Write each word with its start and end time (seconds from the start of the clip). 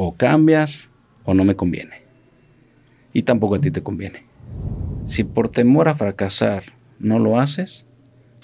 o 0.00 0.12
cambias 0.12 0.88
o 1.24 1.34
no 1.34 1.44
me 1.44 1.56
conviene. 1.56 2.02
Y 3.12 3.24
tampoco 3.24 3.56
a 3.56 3.60
ti 3.60 3.72
te 3.72 3.82
conviene. 3.82 4.22
Si 5.08 5.24
por 5.24 5.48
temor 5.48 5.88
a 5.88 5.96
fracasar 5.96 6.66
no 7.00 7.18
lo 7.18 7.40
haces, 7.40 7.84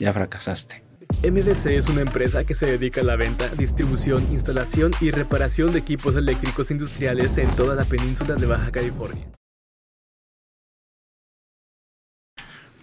ya 0.00 0.12
fracasaste. 0.12 0.82
MDC 1.22 1.66
es 1.66 1.88
una 1.88 2.00
empresa 2.00 2.44
que 2.44 2.54
se 2.54 2.66
dedica 2.66 3.02
a 3.02 3.04
la 3.04 3.14
venta, 3.14 3.46
distribución, 3.56 4.26
instalación 4.32 4.90
y 5.00 5.12
reparación 5.12 5.70
de 5.70 5.78
equipos 5.78 6.16
eléctricos 6.16 6.72
industriales 6.72 7.38
en 7.38 7.48
toda 7.50 7.76
la 7.76 7.84
península 7.84 8.34
de 8.34 8.46
Baja 8.46 8.72
California. 8.72 9.24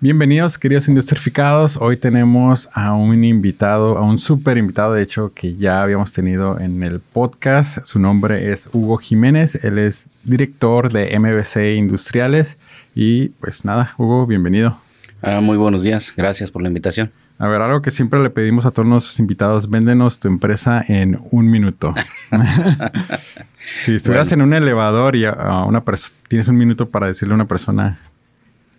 Bienvenidos, 0.04 0.58
queridos 0.58 0.88
industrificados. 0.88 1.78
Hoy 1.78 1.96
tenemos 1.96 2.68
a 2.74 2.94
un 2.94 3.24
invitado, 3.24 4.00
a 4.00 4.02
un 4.02 4.18
súper 4.18 4.58
invitado, 4.58 4.94
de 4.94 5.04
hecho, 5.04 5.32
que 5.36 5.56
ya 5.58 5.84
habíamos 5.84 6.12
tenido 6.12 6.60
en 6.60 6.82
el 6.82 7.02
podcast. 7.02 7.86
Su 7.86 8.00
nombre 8.00 8.52
es 8.52 8.68
Hugo 8.74 8.98
Jiménez. 8.98 9.64
Él 9.64 9.78
es 9.78 10.10
director 10.24 10.92
de 10.92 11.20
MBC 11.20 11.78
Industriales. 11.78 12.58
Y 12.96 13.30
pues 13.30 13.64
nada, 13.64 13.94
Hugo, 14.00 14.26
bienvenido. 14.26 14.80
Ah, 15.22 15.40
muy 15.40 15.56
buenos 15.56 15.84
días. 15.84 16.12
Gracias 16.18 16.50
por 16.50 16.64
la 16.64 16.70
invitación. 16.70 17.12
A 17.38 17.48
ver, 17.48 17.62
algo 17.62 17.84
que 17.84 17.92
siempre 17.92 18.24
le 18.24 18.32
pedimos 18.32 18.66
a 18.66 18.72
todos 18.72 18.88
nuestros 18.88 19.20
invitados, 19.20 19.70
véndenos 19.70 20.18
tu 20.18 20.28
empresa 20.28 20.84
en 20.88 21.20
un 21.30 21.52
minuto. 21.52 21.94
si 23.84 23.94
estuvieras 23.94 24.32
en 24.32 24.42
un 24.42 24.56
elevador 24.56 25.16
y 25.16 25.26
a 25.26 25.64
una 25.68 25.84
tienes 26.28 26.48
un 26.48 26.58
minuto 26.58 26.90
para 26.90 27.06
decirle 27.06 27.34
a 27.34 27.36
una 27.36 27.46
persona 27.46 28.00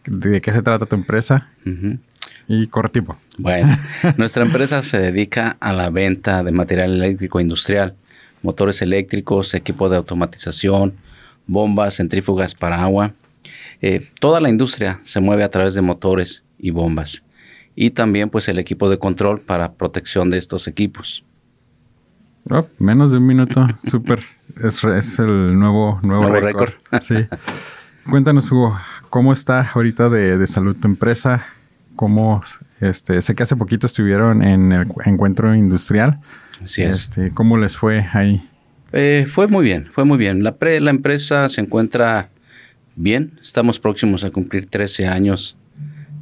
de 0.07 0.41
qué 0.41 0.53
se 0.53 0.63
trata 0.63 0.87
tu 0.87 0.97
empresa 0.97 1.49
y 2.49 2.67
corre 2.67 2.89
tiempo. 2.89 3.17
Bueno, 3.39 3.69
nuestra 4.17 4.45
empresa 4.45 4.83
se 4.83 4.99
dedica 4.99 5.57
a 5.61 5.73
la 5.73 5.91
venta 5.91 6.43
de 6.43 6.53
material 6.53 6.93
eléctrico 6.93 7.41
industrial, 7.41 7.95
motores 8.43 8.83
eléctricos, 8.83 9.55
equipo 9.55 9.89
de 9.89 9.97
automatización, 9.97 10.95
bombas, 11.47 11.97
centrífugas 11.97 12.55
para 12.55 12.83
agua. 12.83 13.13
Eh, 13.81 14.09
toda 14.21 14.41
la 14.41 14.49
industria 14.49 15.01
se 15.03 15.21
mueve 15.21 15.45
a 15.45 15.51
través 15.51 15.75
de 15.75 15.83
motores 15.83 16.45
y 16.59 16.71
bombas. 16.71 17.23
Y 17.75 17.91
también 17.91 18.29
pues 18.29 18.49
el 18.49 18.59
equipo 18.59 18.91
de 18.91 18.99
control 18.99 19.41
para 19.41 19.73
protección 19.73 20.31
de 20.31 20.39
estos 20.39 20.69
equipos. 20.69 21.25
Oh, 22.51 22.67
menos 22.79 23.13
de 23.13 23.19
un 23.19 23.27
minuto, 23.27 23.67
súper. 23.89 24.25
Es, 24.63 24.83
el 25.19 25.59
nuevo, 25.59 26.01
nuevo, 26.03 26.29
récord. 26.35 26.73
Sí. 27.01 27.15
Cuéntanos, 28.09 28.51
Hugo, 28.51 28.79
¿Cómo 29.13 29.35
está 29.35 29.71
ahorita 29.75 30.09
de, 30.09 30.47
salud 30.47 30.75
tu 30.75 30.89
empresa? 30.89 31.45
¿Cómo, 31.97 32.43
este, 32.81 33.21
sé 33.21 33.35
que 33.35 33.43
hace 33.43 33.57
poquito 33.57 33.87
estuvieron 33.87 34.43
en 34.43 34.73
el 34.73 34.87
encuentro 35.05 35.55
industrial. 35.55 36.19
Así 36.65 36.81
es. 36.81 37.01
Este, 37.01 37.31
¿Cómo 37.31 37.59
les 37.59 37.77
fue 37.77 38.09
ahí? 38.15 38.43
Eh, 38.95 39.27
fue 39.31 39.49
muy 39.49 39.67
bien, 39.67 39.91
fue 39.93 40.07
muy 40.07 40.17
bien. 40.17 40.43
La, 40.43 40.57
la 40.59 40.91
empresa 40.91 41.51
se 41.51 41.61
encuentra 41.61 42.31
bien. 42.97 43.39
Estamos 43.43 43.79
próximos 43.79 44.25
a 44.25 44.31
cumplir 44.31 44.65
13 44.65 45.09
años 45.09 45.59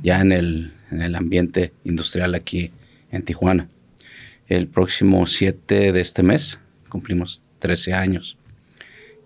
ya 0.03 0.21
en 0.21 0.33
el, 0.33 0.73
en 0.91 1.03
el 1.03 1.15
ambiente 1.15 1.73
industrial 1.85 2.35
aquí 2.35 2.73
en 3.13 3.23
Tijuana. 3.23 3.69
El 4.49 4.67
próximo 4.67 5.29
7 5.29 5.93
de 5.93 6.01
este 6.01 6.25
mes 6.25 6.59
cumplimos 6.89 7.41
13 7.61 7.95
años. 7.95 8.37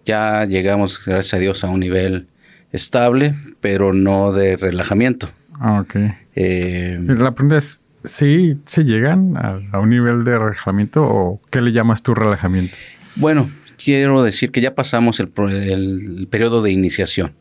Ya 0.05 0.45
llegamos, 0.45 1.03
gracias 1.03 1.33
a 1.33 1.39
Dios, 1.39 1.65
a 1.65 1.71
un 1.71 1.81
nivel 1.81 2.27
estable, 2.75 3.37
pero 3.61 3.93
no 3.93 4.33
de 4.33 4.57
relajamiento. 4.57 5.31
Ah, 5.61 5.81
ok. 5.81 5.97
Eh, 6.35 6.99
la 7.01 7.33
pregunta 7.33 7.57
es, 7.57 7.83
¿sí 8.03 8.59
se 8.67 8.85
llegan 8.85 9.37
a, 9.37 9.79
un 9.79 9.91
nivel 9.91 10.25
de 10.25 10.37
relajamiento 10.37 11.05
o 11.05 11.41
qué 11.51 11.63
le 11.63 11.71
llamas 11.71 12.03
tú 12.03 12.15
relajamiento? 12.15 12.77
Bueno, 13.15 13.49
quiero 13.83 14.25
decir 14.25 14.51
que 14.51 14.61
ya 14.61 14.75
pasamos 14.75 15.21
el, 15.21 15.33
el 15.49 16.27
periodo 16.29 16.63
de 16.63 16.73
iniciación. 16.73 17.33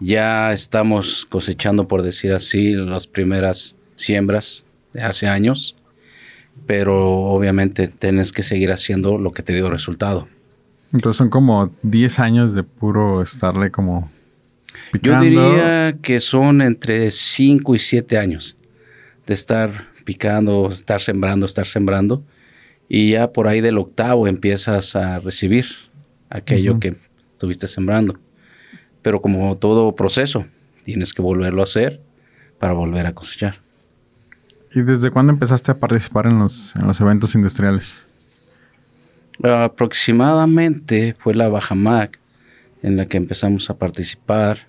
Ya 0.00 0.52
estamos 0.52 1.26
cosechando, 1.28 1.86
por 1.86 2.02
decir 2.02 2.32
así, 2.32 2.72
las 2.72 3.06
primeras 3.06 3.76
siembras 3.96 4.64
de 4.94 5.02
hace 5.02 5.28
años, 5.28 5.76
pero 6.66 7.10
obviamente 7.10 7.88
tienes 7.88 8.32
que 8.32 8.42
seguir 8.42 8.72
haciendo 8.72 9.18
lo 9.18 9.32
que 9.32 9.42
te 9.42 9.54
dio 9.54 9.68
resultado. 9.68 10.26
Entonces 10.92 11.18
son 11.18 11.30
como 11.30 11.72
10 11.82 12.18
años 12.20 12.54
de 12.54 12.62
puro 12.62 13.22
estarle 13.22 13.70
como 13.70 14.10
picando. 14.92 15.24
Yo 15.24 15.30
diría 15.30 15.96
que 16.00 16.20
son 16.20 16.62
entre 16.62 17.10
5 17.10 17.74
y 17.74 17.78
7 17.78 18.18
años 18.18 18.56
de 19.26 19.34
estar 19.34 19.88
picando, 20.04 20.70
estar 20.70 21.00
sembrando, 21.00 21.46
estar 21.46 21.66
sembrando. 21.66 22.22
Y 22.88 23.10
ya 23.12 23.32
por 23.32 23.48
ahí 23.48 23.60
del 23.60 23.78
octavo 23.78 24.28
empiezas 24.28 24.94
a 24.94 25.18
recibir 25.18 25.66
aquello 26.30 26.78
que 26.78 26.94
estuviste 27.32 27.66
sembrando. 27.66 28.18
Pero 29.02 29.20
como 29.20 29.56
todo 29.56 29.94
proceso, 29.94 30.46
tienes 30.84 31.12
que 31.12 31.22
volverlo 31.22 31.60
a 31.62 31.64
hacer 31.64 32.00
para 32.58 32.72
volver 32.72 33.06
a 33.06 33.12
cosechar. 33.12 33.60
¿Y 34.72 34.82
desde 34.82 35.10
cuándo 35.10 35.32
empezaste 35.32 35.72
a 35.72 35.78
participar 35.78 36.26
en 36.26 36.38
los, 36.38 36.74
en 36.76 36.86
los 36.86 37.00
eventos 37.00 37.34
industriales? 37.34 38.06
Aproximadamente 39.42 41.14
fue 41.18 41.34
la 41.34 41.48
Bajamac 41.48 42.18
en 42.82 42.96
la 42.96 43.06
que 43.06 43.16
empezamos 43.16 43.68
a 43.70 43.74
participar. 43.78 44.66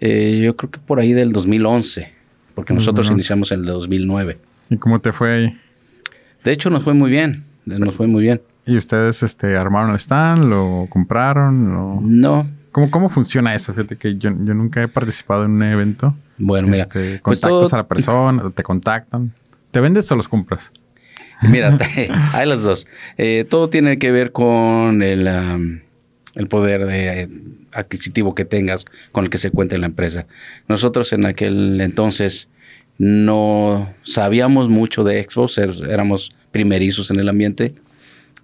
Eh, 0.00 0.40
yo 0.44 0.56
creo 0.56 0.70
que 0.70 0.78
por 0.78 1.00
ahí 1.00 1.12
del 1.12 1.32
2011, 1.32 2.12
porque 2.54 2.74
nosotros 2.74 3.10
iniciamos 3.10 3.52
en 3.52 3.60
el 3.60 3.66
2009. 3.66 4.38
¿Y 4.70 4.76
cómo 4.76 5.00
te 5.00 5.12
fue 5.12 5.34
ahí? 5.34 5.60
De 6.44 6.52
hecho, 6.52 6.70
nos 6.70 6.84
fue 6.84 6.94
muy 6.94 7.10
bien. 7.10 7.44
Nos 7.64 7.94
fue 7.94 8.06
muy 8.06 8.22
bien. 8.22 8.40
¿Y 8.66 8.76
ustedes 8.76 9.22
este, 9.22 9.56
armaron 9.56 9.90
el 9.90 9.96
stand? 9.96 10.44
¿Lo 10.44 10.86
compraron? 10.90 12.20
No. 12.20 12.46
¿Cómo, 12.72 12.90
¿Cómo 12.90 13.08
funciona 13.08 13.54
eso? 13.54 13.72
Fíjate 13.72 13.96
que 13.96 14.18
yo, 14.18 14.30
nunca 14.30 14.82
he 14.82 14.88
participado 14.88 15.44
en 15.44 15.52
un 15.52 15.62
evento. 15.62 16.14
Bueno, 16.36 16.68
mira. 16.68 16.84
Este, 16.84 17.20
pues 17.22 17.40
contactas 17.40 17.72
a 17.72 17.76
la 17.78 17.86
persona, 17.86 18.50
te 18.50 18.62
contactan. 18.62 19.32
¿Te 19.70 19.80
vendes 19.80 20.10
o 20.12 20.16
los 20.16 20.28
compras? 20.28 20.70
Mira, 21.42 21.78
hay 22.32 22.46
las 22.46 22.62
dos. 22.62 22.86
Eh, 23.16 23.46
todo 23.48 23.68
tiene 23.68 23.98
que 23.98 24.10
ver 24.10 24.32
con 24.32 25.02
el, 25.02 25.28
poder 26.48 26.86
de, 26.86 27.28
adquisitivo 27.72 28.34
que 28.34 28.44
tengas 28.44 28.84
con 29.12 29.24
el 29.24 29.30
que 29.30 29.38
se 29.38 29.50
cuenta 29.50 29.74
en 29.74 29.82
la 29.82 29.86
empresa. 29.86 30.26
Nosotros 30.68 31.12
en 31.12 31.26
aquel 31.26 31.80
entonces 31.80 32.48
no 32.98 33.94
sabíamos 34.02 34.68
mucho 34.68 35.04
de 35.04 35.20
Expos, 35.20 35.56
er, 35.58 35.72
éramos 35.88 36.32
primerizos 36.50 37.10
en 37.10 37.20
el 37.20 37.28
ambiente 37.28 37.74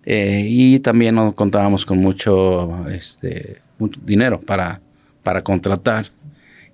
eh, 0.07 0.47
y 0.49 0.79
también 0.79 1.17
no 1.17 1.35
contábamos 1.35 1.85
con 1.85 1.99
mucho, 1.99 2.89
este, 2.89 3.59
dinero 4.05 4.41
para, 4.41 4.81
para 5.23 5.43
contratar 5.43 6.13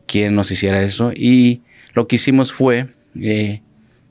quien 0.06 0.34
nos 0.34 0.50
hiciera 0.50 0.82
eso 0.82 1.12
y 1.14 1.62
lo 1.94 2.06
que 2.06 2.16
hicimos 2.16 2.52
fue 2.52 2.88
eh, 3.20 3.62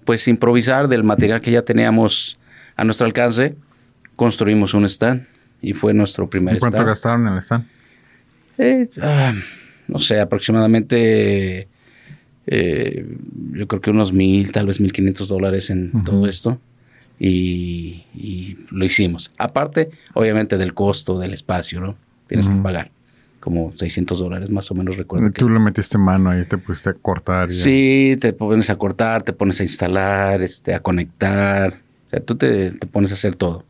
pues 0.10 0.28
improvisar 0.28 0.88
del 0.88 1.04
material 1.04 1.40
que 1.40 1.52
ya 1.52 1.62
teníamos 1.62 2.40
a 2.76 2.84
nuestro 2.84 3.06
alcance, 3.06 3.54
construimos 4.16 4.74
un 4.74 4.86
stand 4.86 5.28
y 5.62 5.74
fue 5.74 5.94
nuestro 5.94 6.28
primer 6.28 6.56
¿Y 6.56 6.60
cuánto 6.60 6.84
gastaron 6.84 7.28
en 7.28 7.34
el 7.34 7.40
stand? 7.44 7.68
Eh, 8.58 8.90
ah, 9.04 9.36
no 9.88 10.00
sé, 10.00 10.20
aproximadamente 10.20 11.68
eh, 12.48 13.06
yo 13.52 13.68
creo 13.68 13.82
que 13.82 13.92
unos 13.92 14.12
mil, 14.12 14.52
tal 14.52 14.66
vez 14.66 14.82
mil 14.82 14.92
quinientos 14.92 15.28
dólares 15.28 15.70
en 15.70 15.92
todo 16.04 16.28
esto. 16.28 16.60
Y, 17.20 18.58
lo 18.72 18.86
hicimos. 18.86 19.32
Aparte, 19.38 19.92
obviamente, 20.16 20.58
del 20.58 20.74
costo 20.74 21.20
del 21.20 21.36
espacio, 21.36 21.82
¿no? 21.82 21.96
Tienes 22.26 22.50
que 22.50 22.56
pagar 22.56 22.90
como 23.40 23.72
600 23.76 24.20
dólares 24.20 24.50
más 24.50 24.70
o 24.72 24.76
menos, 24.76 24.98
recuerdo. 24.98 25.32
Tú 25.32 25.50
le 25.50 25.60
metiste 25.60 25.98
mano 25.98 26.30
ahí, 26.30 26.46
te 26.46 26.58
pusiste 26.58 26.92
a 26.92 26.94
cortar. 26.94 27.52
Sí, 27.52 28.18
te 28.20 28.34
pones 28.34 28.70
a 28.70 28.78
cortar, 28.78 29.24
te 29.24 29.34
pones 29.34 29.60
a 29.60 29.64
instalar, 29.64 30.42
este, 30.42 30.74
a 30.74 30.80
conectar. 30.80 31.74
O 32.08 32.10
sea, 32.10 32.20
tú 32.20 32.36
te, 32.36 32.72
pones 32.92 33.12
a 33.12 33.14
hacer 33.16 33.36
todo. 33.36 33.66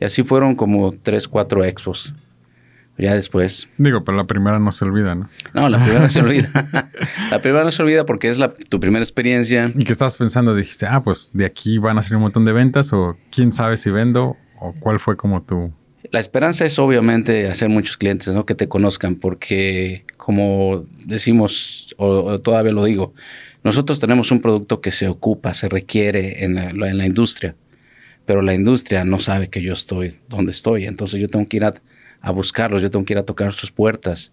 Y 0.00 0.04
así 0.04 0.22
fueron 0.22 0.54
como 0.54 0.92
tres, 0.92 1.28
cuatro 1.28 1.64
expos. 1.64 2.14
Ya 2.98 3.14
después. 3.14 3.68
Digo, 3.78 4.04
pero 4.04 4.16
la 4.16 4.24
primera 4.24 4.58
no 4.58 4.70
se 4.70 4.84
olvida, 4.84 5.14
¿no? 5.14 5.28
No, 5.54 5.68
la 5.68 5.78
primera 5.78 6.00
no 6.00 6.08
se 6.08 6.20
olvida. 6.20 6.50
la 7.30 7.40
primera 7.40 7.64
no 7.64 7.70
se 7.70 7.82
olvida 7.82 8.04
porque 8.04 8.28
es 8.28 8.38
la, 8.38 8.52
tu 8.52 8.78
primera 8.80 9.02
experiencia. 9.02 9.72
¿Y 9.74 9.84
qué 9.84 9.92
estabas 9.92 10.16
pensando? 10.16 10.54
Dijiste, 10.54 10.86
ah, 10.86 11.02
pues 11.02 11.30
de 11.32 11.46
aquí 11.46 11.78
van 11.78 11.98
a 11.98 12.02
salir 12.02 12.16
un 12.16 12.22
montón 12.22 12.44
de 12.44 12.52
ventas 12.52 12.92
o 12.92 13.16
quién 13.30 13.52
sabe 13.52 13.76
si 13.76 13.90
vendo 13.90 14.36
o 14.60 14.74
cuál 14.78 15.00
fue 15.00 15.16
como 15.16 15.42
tu 15.42 15.72
la 16.12 16.20
esperanza 16.20 16.66
es 16.66 16.78
obviamente 16.78 17.48
hacer 17.48 17.70
muchos 17.70 17.96
clientes, 17.96 18.28
¿no? 18.28 18.44
Que 18.44 18.54
te 18.54 18.68
conozcan, 18.68 19.16
porque 19.16 20.04
como 20.18 20.84
decimos, 21.06 21.94
o, 21.96 22.38
todavía 22.38 22.72
lo 22.72 22.84
digo, 22.84 23.14
nosotros 23.64 23.98
tenemos 23.98 24.30
un 24.30 24.42
producto 24.42 24.82
que 24.82 24.92
se 24.92 25.08
ocupa, 25.08 25.54
se 25.54 25.70
requiere 25.70 26.44
en 26.44 26.78
la, 26.78 27.06
industria, 27.06 27.56
pero 28.26 28.42
la 28.42 28.52
industria 28.52 29.06
no 29.06 29.20
sabe 29.20 29.48
que 29.48 29.62
yo 29.62 29.72
estoy 29.72 30.18
donde 30.28 30.52
estoy, 30.52 30.84
entonces 30.84 31.18
yo 31.18 31.28
tengo 31.28 31.48
que 31.48 31.56
ir 31.56 31.64
a, 31.64 31.74
a 32.20 32.30
buscarlos, 32.30 32.82
yo 32.82 32.90
tengo 32.90 33.06
que 33.06 33.14
ir 33.14 33.18
a 33.18 33.24
tocar 33.24 33.54
sus 33.54 33.72
puertas. 33.72 34.32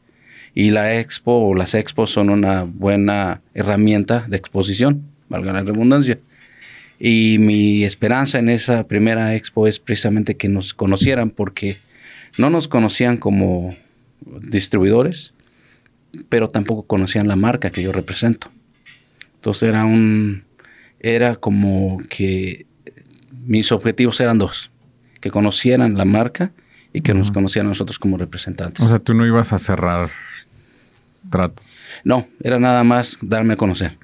Y 0.54 0.72
la 0.72 1.00
expo 1.00 1.32
o 1.32 1.56
las 1.56 1.76
expos 1.76 2.12
son 2.12 2.30
una 2.30 2.64
buena 2.64 3.42
herramienta 3.54 4.26
de 4.28 4.36
exposición, 4.36 5.04
valga 5.30 5.54
la 5.54 5.64
redundancia. 5.64 6.20
Y 7.00 7.38
mi 7.40 7.84
esperanza 7.84 8.40
en 8.40 8.50
esa 8.50 8.86
primera 8.88 9.36
expo 9.36 9.68
es 9.68 9.80
precisamente 9.80 10.36
que 10.36 10.50
nos 10.50 10.74
conocieran 10.74 11.30
porque 11.30 11.78
no 12.38 12.50
nos 12.50 12.68
conocían 12.68 13.18
como 13.18 13.76
distribuidores, 14.42 15.34
pero 16.28 16.50
tampoco 16.50 16.84
conocían 16.84 17.28
la 17.28 17.38
marca 17.38 17.72
que 17.72 17.82
yo 17.82 17.94
represento. 17.94 18.52
Entonces 19.36 19.70
era 19.70 19.86
un, 19.86 20.44
era 21.00 21.36
como 21.36 22.02
que 22.10 22.66
mis 23.46 23.72
objetivos 23.72 24.20
eran 24.20 24.38
dos, 24.38 24.70
que 25.22 25.32
conocieran 25.32 25.98
la 25.98 26.06
marca 26.06 26.52
y 26.92 27.02
que 27.02 27.14
nos 27.14 27.32
conocieran 27.32 27.68
a 27.68 27.70
nosotros 27.70 27.98
como 27.98 28.18
representantes. 28.18 28.86
O 28.86 28.90
sea, 28.90 29.00
tú 29.00 29.14
no 29.14 29.26
ibas 29.26 29.54
a 29.54 29.60
cerrar 29.60 30.10
tratos. 31.30 31.80
No, 32.04 32.28
era 32.42 32.60
nada 32.60 32.84
más 32.84 33.18
darme 33.22 33.54
a 33.54 33.58
conocer. 33.58 33.98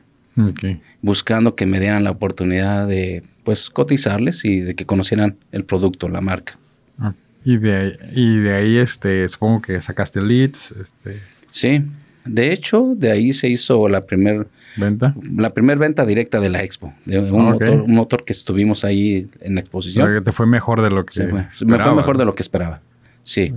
Buscando 1.06 1.56
que 1.56 1.66
me 1.66 1.80
dieran 1.80 2.04
la 2.04 2.12
oportunidad 2.12 2.88
de 2.88 3.24
pues 3.44 3.70
cotizarles 3.70 4.44
y 4.44 4.62
de 4.62 4.76
que 4.76 4.86
conocieran 4.86 5.38
el 5.52 5.64
producto, 5.64 6.10
la 6.10 6.22
marca. 6.22 6.58
Ah, 6.98 7.14
y 7.44 7.58
de 7.58 7.76
ahí, 7.76 7.92
y 8.14 8.40
de 8.40 8.56
ahí 8.56 8.78
este, 8.78 9.30
supongo 9.30 9.62
que 9.62 9.82
sacaste 9.82 10.22
leads. 10.22 10.72
Este. 10.72 11.20
Sí, 11.52 11.84
de 12.26 12.52
hecho, 12.52 12.94
de 12.96 13.12
ahí 13.12 13.34
se 13.34 13.48
hizo 13.50 13.88
la 13.88 14.06
primera 14.06 14.46
¿Venta? 14.78 15.16
La 15.38 15.54
primera 15.54 15.80
venta 15.80 16.06
directa 16.06 16.40
de 16.40 16.50
la 16.50 16.64
expo, 16.64 16.94
de 17.06 17.20
un, 17.20 17.46
motor, 17.46 17.82
un 17.82 17.96
motor 17.96 18.26
que 18.26 18.34
estuvimos 18.34 18.84
ahí 18.84 19.28
en 19.40 19.56
la 19.56 19.62
exposición. 19.62 20.14
que 20.14 20.22
te 20.22 20.32
fue 20.32 20.48
mejor 20.48 20.82
de 20.82 20.90
lo 20.90 21.06
que 21.06 21.24
Me 21.24 21.48
fue 21.80 21.96
mejor 21.96 22.18
de 22.18 22.26
lo 22.26 22.36
que 22.36 22.44
esperaba, 22.44 22.82
sí. 23.24 23.54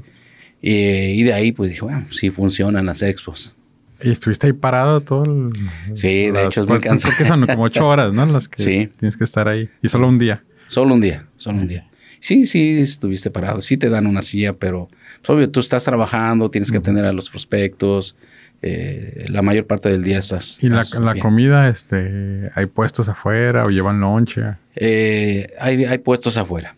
Y, 0.60 1.22
de 1.22 1.32
ahí 1.32 1.52
pues 1.52 1.70
dije, 1.70 1.82
bueno, 1.82 2.06
sí 2.10 2.30
funcionan 2.30 2.86
las 2.86 3.02
expos. 3.02 3.54
¿Y 4.02 4.10
estuviste 4.10 4.46
ahí 4.46 4.52
parado 4.52 5.00
todo 5.00 5.24
el, 5.24 5.52
Sí, 5.94 6.30
de 6.30 6.44
hecho 6.44 6.62
es 6.62 6.68
muy 6.68 6.80
cansado. 6.80 7.14
que 7.16 7.24
son 7.24 7.46
como 7.46 7.64
ocho 7.64 7.86
horas, 7.86 8.12
¿no? 8.12 8.26
Las 8.26 8.48
que 8.48 8.62
sí. 8.62 8.90
tienes 8.98 9.16
que 9.16 9.24
estar 9.24 9.48
ahí. 9.48 9.68
Y 9.82 9.88
solo 9.88 10.08
un 10.08 10.18
día. 10.18 10.42
Solo 10.68 10.94
un 10.94 11.00
día, 11.00 11.26
solo 11.36 11.58
un 11.58 11.68
día. 11.68 11.86
Sí, 12.20 12.46
sí, 12.46 12.80
estuviste 12.80 13.30
parado. 13.30 13.60
Sí 13.60 13.76
te 13.76 13.88
dan 13.88 14.06
una 14.06 14.22
silla, 14.22 14.52
pero 14.52 14.88
pues, 15.20 15.30
obvio, 15.30 15.50
tú 15.50 15.60
estás 15.60 15.84
trabajando, 15.84 16.50
tienes 16.50 16.70
que 16.70 16.78
atender 16.78 17.04
a 17.04 17.12
los 17.12 17.30
prospectos, 17.30 18.16
eh, 18.60 19.26
la 19.28 19.42
mayor 19.42 19.66
parte 19.66 19.88
del 19.88 20.02
día 20.02 20.18
estás. 20.18 20.62
¿Y 20.62 20.68
la, 20.68 20.84
comida, 21.20 21.68
este, 21.68 22.50
hay 22.54 22.66
puestos 22.66 23.08
afuera 23.08 23.62
o 23.64 23.70
llevan 23.70 24.00
lonche? 24.00 24.42
Eh, 24.74 25.54
hay, 25.60 25.84
hay 25.84 25.98
puestos 25.98 26.36
afuera. 26.36 26.74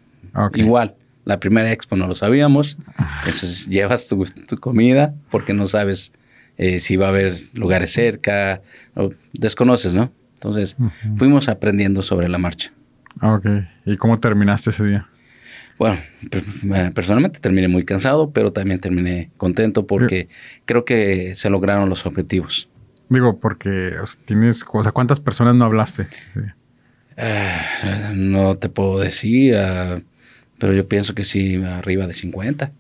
Igual, 0.54 0.94
la 1.24 1.40
primera 1.40 1.72
expo 1.72 1.96
no 1.96 2.06
lo 2.06 2.14
sabíamos, 2.14 2.76
entonces 3.20 3.66
llevas 3.68 4.08
tu, 4.08 4.26
comida 4.58 5.14
porque 5.30 5.54
no 5.54 5.68
sabes 5.68 6.12
eh, 6.62 6.78
si 6.78 6.96
va 6.96 7.06
a 7.06 7.08
haber 7.08 7.38
lugares 7.54 7.90
cerca, 7.90 8.60
desconoces, 9.32 9.94
¿no? 9.94 10.12
Entonces 10.34 10.76
fuimos 11.16 11.48
aprendiendo 11.48 12.02
sobre 12.02 12.28
la 12.28 12.36
marcha. 12.36 12.70
Ok, 13.22 13.46
¿y 13.86 13.96
cómo 13.96 14.20
terminaste 14.20 14.68
ese 14.68 14.84
día? 14.84 15.08
bueno, 15.78 15.98
personalmente 16.94 17.40
terminé 17.40 17.66
muy 17.66 17.86
cansado, 17.86 18.32
pero 18.32 18.52
también 18.52 18.78
terminé 18.78 19.30
contento 19.38 19.86
porque 19.86 20.28
creo 20.66 20.84
que 20.84 21.34
se 21.34 21.48
lograron 21.48 21.88
los 21.88 22.04
objetivos. 22.04 22.68
Digo, 23.08 23.40
porque 23.40 23.94
tienes, 24.26 24.62
o 24.70 24.82
sea, 24.82 24.92
¿cuántas 24.92 25.20
personas 25.20 25.54
no 25.54 25.64
hablaste? 25.64 26.08
Ah, 27.16 28.12
no 28.14 28.58
te 28.58 28.68
puedo 28.68 28.98
decir, 28.98 29.56
ah, 29.56 30.02
pero 30.58 30.74
yo 30.74 30.86
pienso 30.86 31.14
que 31.14 31.24
sí, 31.24 31.56
arriba 31.56 32.06
de 32.06 32.12
50. 32.12 32.70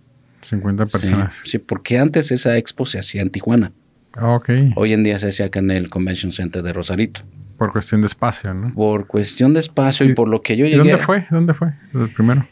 50 0.42 0.86
personas. 0.86 1.40
Sí, 1.44 1.58
porque 1.58 1.98
antes 1.98 2.30
esa 2.32 2.56
expo 2.56 2.86
se 2.86 2.98
hacía 2.98 3.22
en 3.22 3.30
Tijuana. 3.30 3.72
Ah, 4.14 4.34
ok. 4.34 4.50
Hoy 4.76 4.92
en 4.92 5.04
día 5.04 5.18
se 5.18 5.28
hacía 5.28 5.46
acá 5.46 5.60
en 5.60 5.70
el 5.70 5.88
Convention 5.88 6.32
Center 6.32 6.62
de 6.62 6.72
Rosarito. 6.72 7.22
Por 7.56 7.72
cuestión 7.72 8.00
de 8.00 8.06
espacio, 8.06 8.54
¿no? 8.54 8.72
Por 8.72 9.06
cuestión 9.06 9.52
de 9.52 9.60
espacio 9.60 10.06
y, 10.06 10.14
por 10.14 10.28
lo 10.28 10.40
que 10.40 10.56
yo 10.56 10.64
llegué. 10.64 10.78
¿Dónde 10.78 10.96
fue? 10.98 11.26
¿Dónde 11.30 11.54
fue? 11.54 11.74
El 11.92 12.08
primero. 12.10 12.46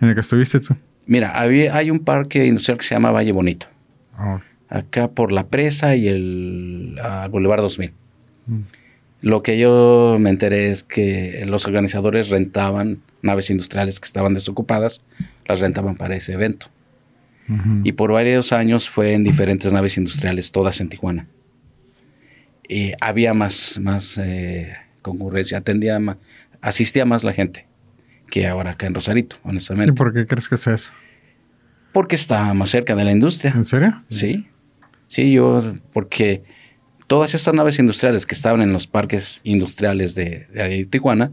¿En 0.00 0.08
el 0.08 0.14
que 0.14 0.20
estuviste 0.22 0.60
tú? 0.60 0.74
Mira, 1.06 1.38
había, 1.38 1.76
hay 1.76 1.90
un 1.90 2.00
parque 2.00 2.46
industrial 2.46 2.78
que 2.78 2.84
se 2.84 2.94
llama 2.94 3.10
Valle 3.10 3.32
Bonito. 3.32 3.66
Ah. 4.16 4.40
Acá 4.68 5.08
por 5.08 5.32
la 5.32 5.46
presa 5.46 5.96
y 5.96 6.08
el 6.08 6.98
Boulevard 7.30 7.60
2000. 7.60 7.92
Mm. 8.46 8.60
Lo 9.20 9.42
que 9.42 9.58
yo 9.58 10.16
me 10.20 10.30
enteré 10.30 10.70
es 10.70 10.84
que 10.84 11.44
los 11.46 11.66
organizadores 11.66 12.28
rentaban 12.28 12.98
naves 13.22 13.50
industriales 13.50 14.00
que 14.00 14.06
estaban 14.06 14.34
desocupadas, 14.34 15.00
las 15.46 15.60
rentaban 15.60 15.96
para 15.96 16.14
ese 16.14 16.34
evento. 16.34 16.68
Y 17.82 17.92
por 17.92 18.12
varios 18.12 18.52
años 18.52 18.90
fue 18.90 19.14
en 19.14 19.24
diferentes 19.24 19.72
naves 19.72 19.96
industriales, 19.96 20.52
todas 20.52 20.80
en 20.80 20.90
Tijuana. 20.90 21.26
Y 22.68 22.92
había 23.00 23.32
más, 23.32 23.78
más 23.80 24.18
eh, 24.18 24.76
concurrencia, 25.00 25.58
atendía 25.58 25.98
más, 25.98 26.18
asistía 26.60 27.06
más 27.06 27.24
la 27.24 27.32
gente 27.32 27.66
que 28.30 28.46
ahora 28.46 28.72
acá 28.72 28.86
en 28.86 28.94
Rosarito, 28.94 29.36
honestamente. 29.42 29.92
¿Y 29.92 29.94
por 29.94 30.12
qué 30.12 30.26
crees 30.26 30.48
que 30.48 30.56
es 30.56 30.66
eso? 30.66 30.92
Porque 31.92 32.16
está 32.16 32.52
más 32.54 32.70
cerca 32.70 32.94
de 32.94 33.04
la 33.04 33.12
industria. 33.12 33.52
¿En 33.56 33.64
serio? 33.64 34.02
Sí. 34.10 34.46
Sí, 35.08 35.32
yo, 35.32 35.74
porque 35.92 36.42
todas 37.06 37.34
estas 37.34 37.54
naves 37.54 37.78
industriales 37.78 38.26
que 38.26 38.34
estaban 38.34 38.60
en 38.60 38.72
los 38.72 38.86
parques 38.86 39.40
industriales 39.42 40.14
de, 40.14 40.86
Tijuana, 40.90 41.32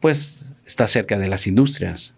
pues 0.00 0.44
está 0.66 0.86
cerca 0.88 1.18
de 1.18 1.28
las 1.28 1.46
industrias. 1.46 2.12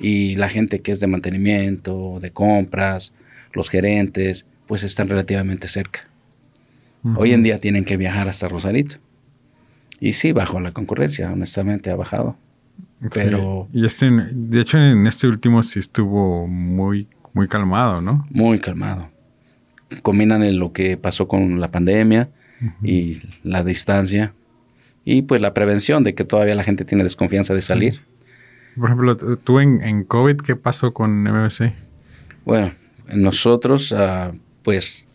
Y 0.00 0.36
la 0.36 0.48
gente 0.48 0.80
que 0.80 0.92
es 0.92 1.00
de 1.00 1.06
mantenimiento, 1.06 2.18
de 2.20 2.30
compras, 2.30 3.12
los 3.52 3.68
gerentes, 3.68 4.46
pues 4.66 4.82
están 4.82 5.08
relativamente 5.08 5.68
cerca. 5.68 6.06
Hoy 7.16 7.32
en 7.32 7.42
día 7.42 7.58
tienen 7.58 7.84
que 7.84 7.96
viajar 7.96 8.28
hasta 8.28 8.48
Rosarito. 8.48 8.96
Y 10.00 10.12
sí, 10.12 10.32
bajo 10.32 10.60
la 10.60 10.72
concurrencia, 10.72 11.30
honestamente 11.32 11.90
ha 11.90 11.96
bajado. 11.96 12.36
Pero. 13.12 13.68
Y 13.72 13.86
este, 13.86 14.10
de 14.10 14.60
hecho, 14.60 14.78
en 14.78 15.06
este 15.06 15.26
último 15.26 15.62
sí 15.62 15.78
estuvo 15.78 16.46
muy, 16.46 17.06
muy 17.32 17.48
calmado, 17.48 18.00
¿no? 18.00 18.26
Muy 18.30 18.58
calmado. 18.58 19.08
Combinan 20.02 20.42
en 20.42 20.58
lo 20.58 20.72
que 20.72 20.96
pasó 20.96 21.26
con 21.26 21.60
la 21.60 21.70
pandemia 21.70 22.28
y 22.82 23.22
la 23.42 23.64
distancia 23.64 24.34
y 25.04 25.22
pues 25.22 25.40
la 25.40 25.54
prevención 25.54 26.04
de 26.04 26.14
que 26.14 26.24
todavía 26.24 26.54
la 26.54 26.62
gente 26.62 26.84
tiene 26.84 27.04
desconfianza 27.04 27.54
de 27.54 27.62
salir. 27.62 28.02
Por 28.80 28.88
ejemplo, 28.88 29.16
tú 29.36 29.60
en, 29.60 29.82
en 29.82 30.04
COVID, 30.04 30.38
¿qué 30.38 30.56
pasó 30.56 30.92
con 30.92 31.22
MMC? 31.22 31.72
Bueno, 32.44 32.72
nosotros, 33.12 33.92
uh, 33.92 34.34
pues, 34.62 35.06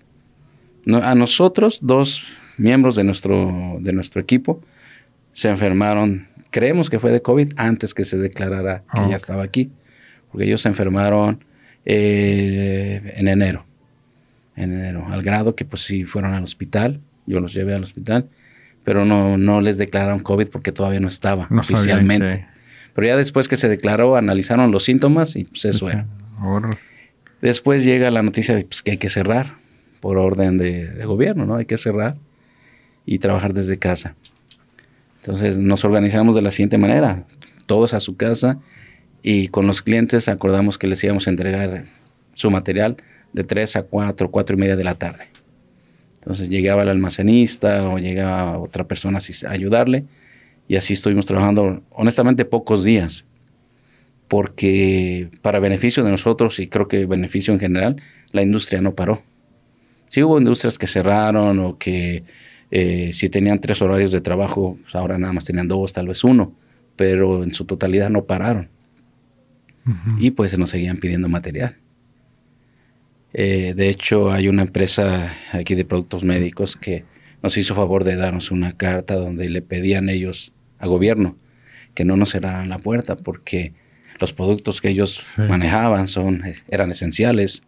a 0.87 1.15
nosotros, 1.15 1.79
dos 1.81 2.23
miembros 2.57 2.95
de 2.95 3.03
nuestro, 3.03 3.77
de 3.79 3.91
nuestro 3.91 4.21
equipo, 4.21 4.61
se 5.33 5.49
enfermaron 5.49 6.27
creemos 6.55 6.89
que 6.89 6.99
fue 6.99 7.11
de 7.11 7.21
COVID 7.21 7.51
antes 7.57 7.93
que 7.93 8.05
se 8.05 8.17
declarara 8.17 8.83
que 8.93 9.09
ya 9.09 9.17
estaba 9.17 9.43
aquí, 9.43 9.71
porque 10.31 10.45
ellos 10.45 10.61
se 10.61 10.69
enfermaron 10.69 11.43
eh, 11.83 13.13
en 13.17 13.27
enero, 13.27 13.65
en 14.55 14.71
enero, 14.71 15.05
al 15.09 15.21
grado 15.21 15.53
que 15.53 15.65
pues 15.65 15.81
sí 15.81 16.05
fueron 16.05 16.33
al 16.33 16.45
hospital, 16.45 17.01
yo 17.25 17.41
los 17.41 17.53
llevé 17.53 17.73
al 17.73 17.83
hospital, 17.83 18.29
pero 18.85 19.03
no, 19.03 19.37
no 19.37 19.59
les 19.59 19.77
declararon 19.77 20.19
COVID 20.19 20.47
porque 20.47 20.71
todavía 20.71 21.01
no 21.01 21.09
estaba 21.09 21.49
oficialmente. 21.51 22.47
Pero 22.95 23.07
ya 23.07 23.17
después 23.17 23.47
que 23.47 23.57
se 23.57 23.67
declaró, 23.67 24.15
analizaron 24.15 24.71
los 24.71 24.85
síntomas 24.85 25.35
y 25.35 25.43
pues 25.43 25.65
eso 25.65 25.89
era. 25.89 26.07
Después 27.41 27.83
llega 27.83 28.09
la 28.09 28.23
noticia 28.23 28.55
de 28.55 28.63
pues, 28.63 28.81
que 28.81 28.91
hay 28.91 28.97
que 28.97 29.09
cerrar 29.09 29.55
por 29.99 30.17
orden 30.17 30.57
de, 30.57 30.87
de 30.87 31.05
gobierno, 31.05 31.45
¿no? 31.45 31.57
Hay 31.57 31.65
que 31.65 31.77
cerrar 31.77 32.15
y 33.05 33.19
trabajar 33.19 33.53
desde 33.53 33.77
casa. 33.77 34.15
Entonces 35.17 35.57
nos 35.57 35.83
organizamos 35.83 36.35
de 36.35 36.41
la 36.41 36.51
siguiente 36.51 36.77
manera, 36.77 37.25
todos 37.65 37.93
a 37.93 37.99
su 37.99 38.15
casa 38.15 38.59
y 39.21 39.49
con 39.49 39.67
los 39.67 39.81
clientes 39.81 40.29
acordamos 40.29 40.77
que 40.77 40.87
les 40.87 41.03
íbamos 41.03 41.27
a 41.27 41.31
entregar 41.31 41.85
su 42.33 42.49
material 42.49 42.95
de 43.33 43.43
3 43.43 43.75
a 43.75 43.83
4, 43.83 44.31
4 44.31 44.55
y 44.55 44.59
media 44.59 44.75
de 44.77 44.83
la 44.85 44.95
tarde. 44.95 45.27
Entonces 46.19 46.47
llegaba 46.47 46.83
el 46.83 46.89
almacenista 46.89 47.89
o 47.89 47.99
llegaba 47.99 48.57
otra 48.57 48.85
persona 48.85 49.19
a 49.19 49.51
ayudarle 49.51 50.05
y 50.67 50.75
así 50.75 50.93
estuvimos 50.93 51.25
trabajando 51.25 51.83
honestamente 51.91 52.45
pocos 52.45 52.83
días 52.83 53.23
porque 54.27 55.29
para 55.41 55.59
beneficio 55.59 56.03
de 56.03 56.11
nosotros 56.11 56.59
y 56.59 56.67
creo 56.67 56.87
que 56.87 57.05
beneficio 57.05 57.53
en 57.53 57.59
general, 57.59 58.01
la 58.31 58.41
industria 58.41 58.81
no 58.81 58.95
paró. 58.95 59.21
Sí 60.09 60.23
hubo 60.23 60.39
industrias 60.39 60.77
que 60.77 60.87
cerraron 60.87 61.59
o 61.59 61.77
que 61.77 62.23
eh, 62.71 63.11
si 63.13 63.29
tenían 63.29 63.59
tres 63.59 63.81
horarios 63.81 64.11
de 64.11 64.21
trabajo, 64.21 64.77
pues 64.81 64.95
ahora 64.95 65.17
nada 65.17 65.33
más 65.33 65.45
tenían 65.45 65.67
dos, 65.67 65.93
tal 65.93 66.07
vez 66.07 66.23
uno, 66.23 66.53
pero 66.95 67.43
en 67.43 67.53
su 67.53 67.65
totalidad 67.65 68.09
no 68.09 68.23
pararon. 68.23 68.69
Y 70.19 70.31
pues 70.31 70.57
nos 70.57 70.71
seguían 70.71 70.97
pidiendo 70.97 71.29
material. 71.29 71.75
Eh, 73.33 73.75
de 73.75 73.89
hecho, 73.89 74.31
hay 74.31 74.47
una 74.47 74.63
empresa 74.63 75.37
aquí 75.51 75.75
de 75.75 75.85
productos 75.85 76.23
médicos 76.23 76.75
que 76.75 77.03
nos 77.43 77.55
hizo 77.55 77.75
favor 77.75 78.03
de 78.03 78.15
darnos 78.15 78.49
una 78.49 78.75
carta 78.75 79.13
donde 79.13 79.47
le 79.47 79.61
pedían 79.61 80.09
ellos 80.09 80.54
a 80.85 80.87
gobierno 80.87 81.35
que 81.93 82.05
no 82.05 82.17
nos 82.17 82.31
cerraran 82.31 82.69
la 82.69 82.79
puerta 82.79 83.15
porque 83.15 83.73
los 84.19 84.33
productos 84.33 84.81
que 84.81 84.89
ellos 84.89 85.35
manejaban 85.37 86.07
son, 86.07 86.43
eran 86.69 86.91
esenciales 86.91 87.61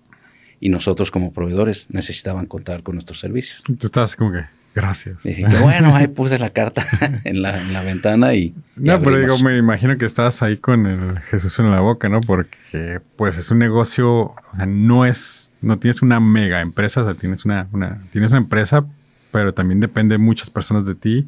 y 0.60 0.70
nosotros 0.70 1.12
como 1.12 1.34
proveedores 1.34 1.88
necesitaban 1.90 2.46
contar 2.46 2.84
con 2.84 2.96
nuestros 2.96 3.20
servicios. 3.20 3.62
Tú 3.64 3.88
estás 3.88 4.16
como 4.16 4.32
que 4.32 4.46
Gracias. 4.78 5.26
Y 5.26 5.44
bueno, 5.44 5.96
ahí 5.96 6.08
puse 6.08 6.38
la 6.38 6.52
carta 6.52 6.86
en 7.24 7.42
la, 7.42 7.60
en 7.60 7.74
la 7.74 7.82
ventana 7.82 8.36
y. 8.36 8.54
no, 8.76 9.02
pero 9.02 9.18
digo, 9.18 9.40
me 9.40 9.58
imagino 9.58 9.98
que 9.98 10.06
estabas 10.06 10.44
ahí 10.44 10.58
con 10.58 10.86
el 10.86 11.20
Jesús 11.22 11.58
en 11.58 11.72
la 11.72 11.80
boca, 11.80 12.10
¿no? 12.10 12.22
Porque, 12.22 13.00
pues, 13.16 13.40
es 13.40 13.50
un 13.50 13.58
negocio, 13.58 14.08
o 14.12 14.36
sea, 14.56 14.68
no 14.68 15.08
es, 15.08 15.50
no 15.62 15.80
tienes 15.80 16.04
una 16.04 16.20
mega 16.20 16.62
empresa, 16.62 17.02
o 17.02 17.06
sea, 17.06 17.16
tienes 17.16 17.44
una, 17.44 17.68
una, 17.72 18.04
tienes 18.12 18.30
una 18.30 18.42
empresa, 18.42 18.86
pero 19.32 19.52
también 19.52 19.80
depende 19.80 20.20
muchas 20.20 20.52
personas 20.52 20.86
de 20.86 20.94
ti 20.94 21.28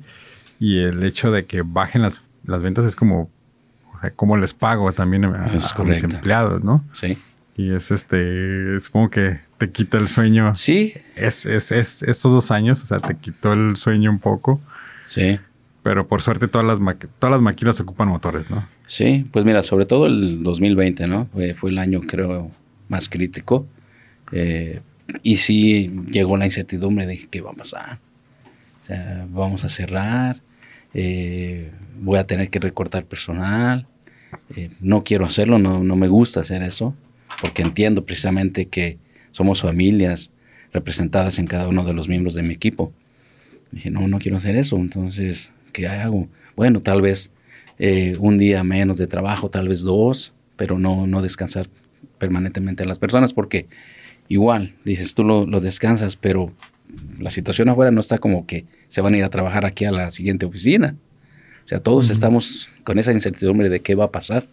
y 0.59 0.79
el 0.79 1.03
hecho 1.03 1.31
de 1.31 1.45
que 1.45 1.61
bajen 1.61 2.01
las, 2.01 2.21
las 2.45 2.61
ventas 2.61 2.85
es 2.85 2.95
como, 2.95 3.29
o 3.95 3.99
sea, 4.01 4.11
cómo 4.11 4.37
les 4.37 4.53
pago 4.53 4.91
también 4.93 5.25
a, 5.25 5.45
a 5.45 5.83
mis 5.83 6.03
empleados, 6.03 6.63
¿no? 6.63 6.83
Sí. 6.93 7.17
Y 7.55 7.73
es 7.73 7.91
este, 7.91 8.79
supongo 8.79 9.09
que 9.09 9.39
te 9.57 9.71
quita 9.71 9.97
el 9.97 10.07
sueño. 10.07 10.55
Sí. 10.55 10.93
Es, 11.15 11.45
es, 11.45 11.71
es 11.71 12.03
estos 12.03 12.31
dos 12.31 12.51
años, 12.51 12.81
o 12.81 12.85
sea, 12.85 12.99
te 12.99 13.15
quitó 13.15 13.53
el 13.53 13.75
sueño 13.75 14.09
un 14.09 14.19
poco. 14.19 14.61
Sí. 15.05 15.39
Pero 15.83 16.07
por 16.07 16.21
suerte 16.21 16.47
todas 16.47 16.65
las, 16.65 16.97
todas 17.19 17.31
las 17.31 17.41
máquinas 17.41 17.79
ocupan 17.79 18.07
motores, 18.07 18.49
¿no? 18.49 18.67
Sí, 18.87 19.25
pues 19.31 19.45
mira, 19.45 19.63
sobre 19.63 19.85
todo 19.85 20.07
el 20.07 20.43
2020, 20.43 21.07
¿no? 21.07 21.25
Fue, 21.33 21.53
fue 21.53 21.71
el 21.71 21.79
año, 21.79 22.01
creo, 22.01 22.51
más 22.89 23.09
crítico. 23.09 23.65
Eh, 24.31 24.81
y 25.23 25.37
sí 25.37 25.91
llegó 26.11 26.37
la 26.37 26.45
incertidumbre 26.45 27.07
de 27.07 27.27
qué 27.27 27.41
va 27.41 27.51
a 27.51 27.55
pasar. 27.55 27.99
O 28.83 28.85
sea, 28.85 29.25
vamos 29.29 29.63
a 29.63 29.69
cerrar, 29.69 30.41
eh, 30.93 31.72
voy 32.00 32.17
a 32.19 32.25
tener 32.25 32.50
que 32.50 32.60
recortar 32.60 33.05
personal. 33.05 33.88
Eh, 34.55 34.69
no 34.79 35.03
quiero 35.03 35.25
hacerlo, 35.25 35.60
no, 35.60 35.84
no 35.84 35.96
me 35.96 36.08
gusta 36.08 36.41
hacer 36.41 36.62
eso 36.62 36.96
porque 37.41 37.62
entiendo 37.62 38.05
precisamente 38.05 38.67
que 38.67 38.98
somos 39.31 39.62
familias 39.62 40.31
representadas 40.74 41.39
en 41.39 41.48
cada 41.48 41.67
uno 41.67 41.84
de 41.84 41.93
los 41.93 42.08
miembros 42.08 42.34
de 42.34 42.43
mi 42.43 42.53
equipo. 42.53 42.91
Dije, 43.72 43.91
no, 43.91 44.08
no 44.08 44.19
quiero 44.19 44.38
hacer 44.38 44.55
eso, 44.55 44.77
entonces, 44.77 45.51
¿qué 45.72 45.88
hago? 45.88 46.27
Bueno, 46.55 46.81
tal 46.81 47.01
vez 47.01 47.31
eh, 47.77 48.17
un 48.19 48.38
día 48.38 48.63
menos 48.63 48.98
de 48.98 49.08
trabajo, 49.08 49.50
tal 49.50 49.67
vez 49.67 49.81
dos, 49.81 50.34
pero 50.55 50.79
no, 50.79 51.08
no 51.08 51.22
descansar 51.22 51.67
permanentemente 52.17 52.84
a 52.84 52.88
las 52.88 53.00
personas, 53.00 53.34
porque 53.34 53.67
igual, 54.27 54.74
dices, 54.84 55.13
tú 55.13 55.24
lo, 55.24 55.46
lo 55.46 55.62
descansas, 55.62 56.15
pero 56.15 56.51
la 57.19 57.29
situación 57.29 57.69
afuera 57.69 57.91
no 57.91 58.01
está 58.01 58.17
como 58.17 58.46
que 58.46 58.65
se 58.89 59.01
van 59.01 59.13
a 59.13 59.17
ir 59.17 59.24
a 59.24 59.29
trabajar 59.29 59.65
aquí 59.65 59.86
a 59.86 59.91
la 59.91 60.12
siguiente 60.12 60.46
oficina. 60.46 60.96
O 61.65 61.67
sea, 61.67 61.79
todos 61.79 62.10
estamos 62.10 62.69
con 62.84 63.00
esa 63.00 63.13
incertidumbre 63.13 63.69
de 63.69 63.79
qué 63.79 63.96
va 63.96 64.05
a 64.05 64.12
pasar. 64.12 64.48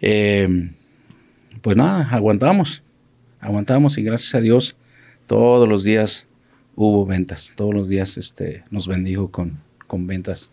Eh, 0.00 0.70
pues 1.62 1.76
nada, 1.76 2.08
aguantamos, 2.10 2.82
aguantamos 3.40 3.96
y 3.98 4.02
gracias 4.02 4.34
a 4.34 4.40
Dios 4.40 4.76
todos 5.26 5.68
los 5.68 5.84
días 5.84 6.26
hubo 6.74 7.06
ventas, 7.06 7.52
todos 7.54 7.74
los 7.74 7.88
días 7.88 8.16
este, 8.16 8.64
nos 8.70 8.88
bendijo 8.88 9.30
con, 9.30 9.58
con 9.86 10.06
ventas. 10.06 10.48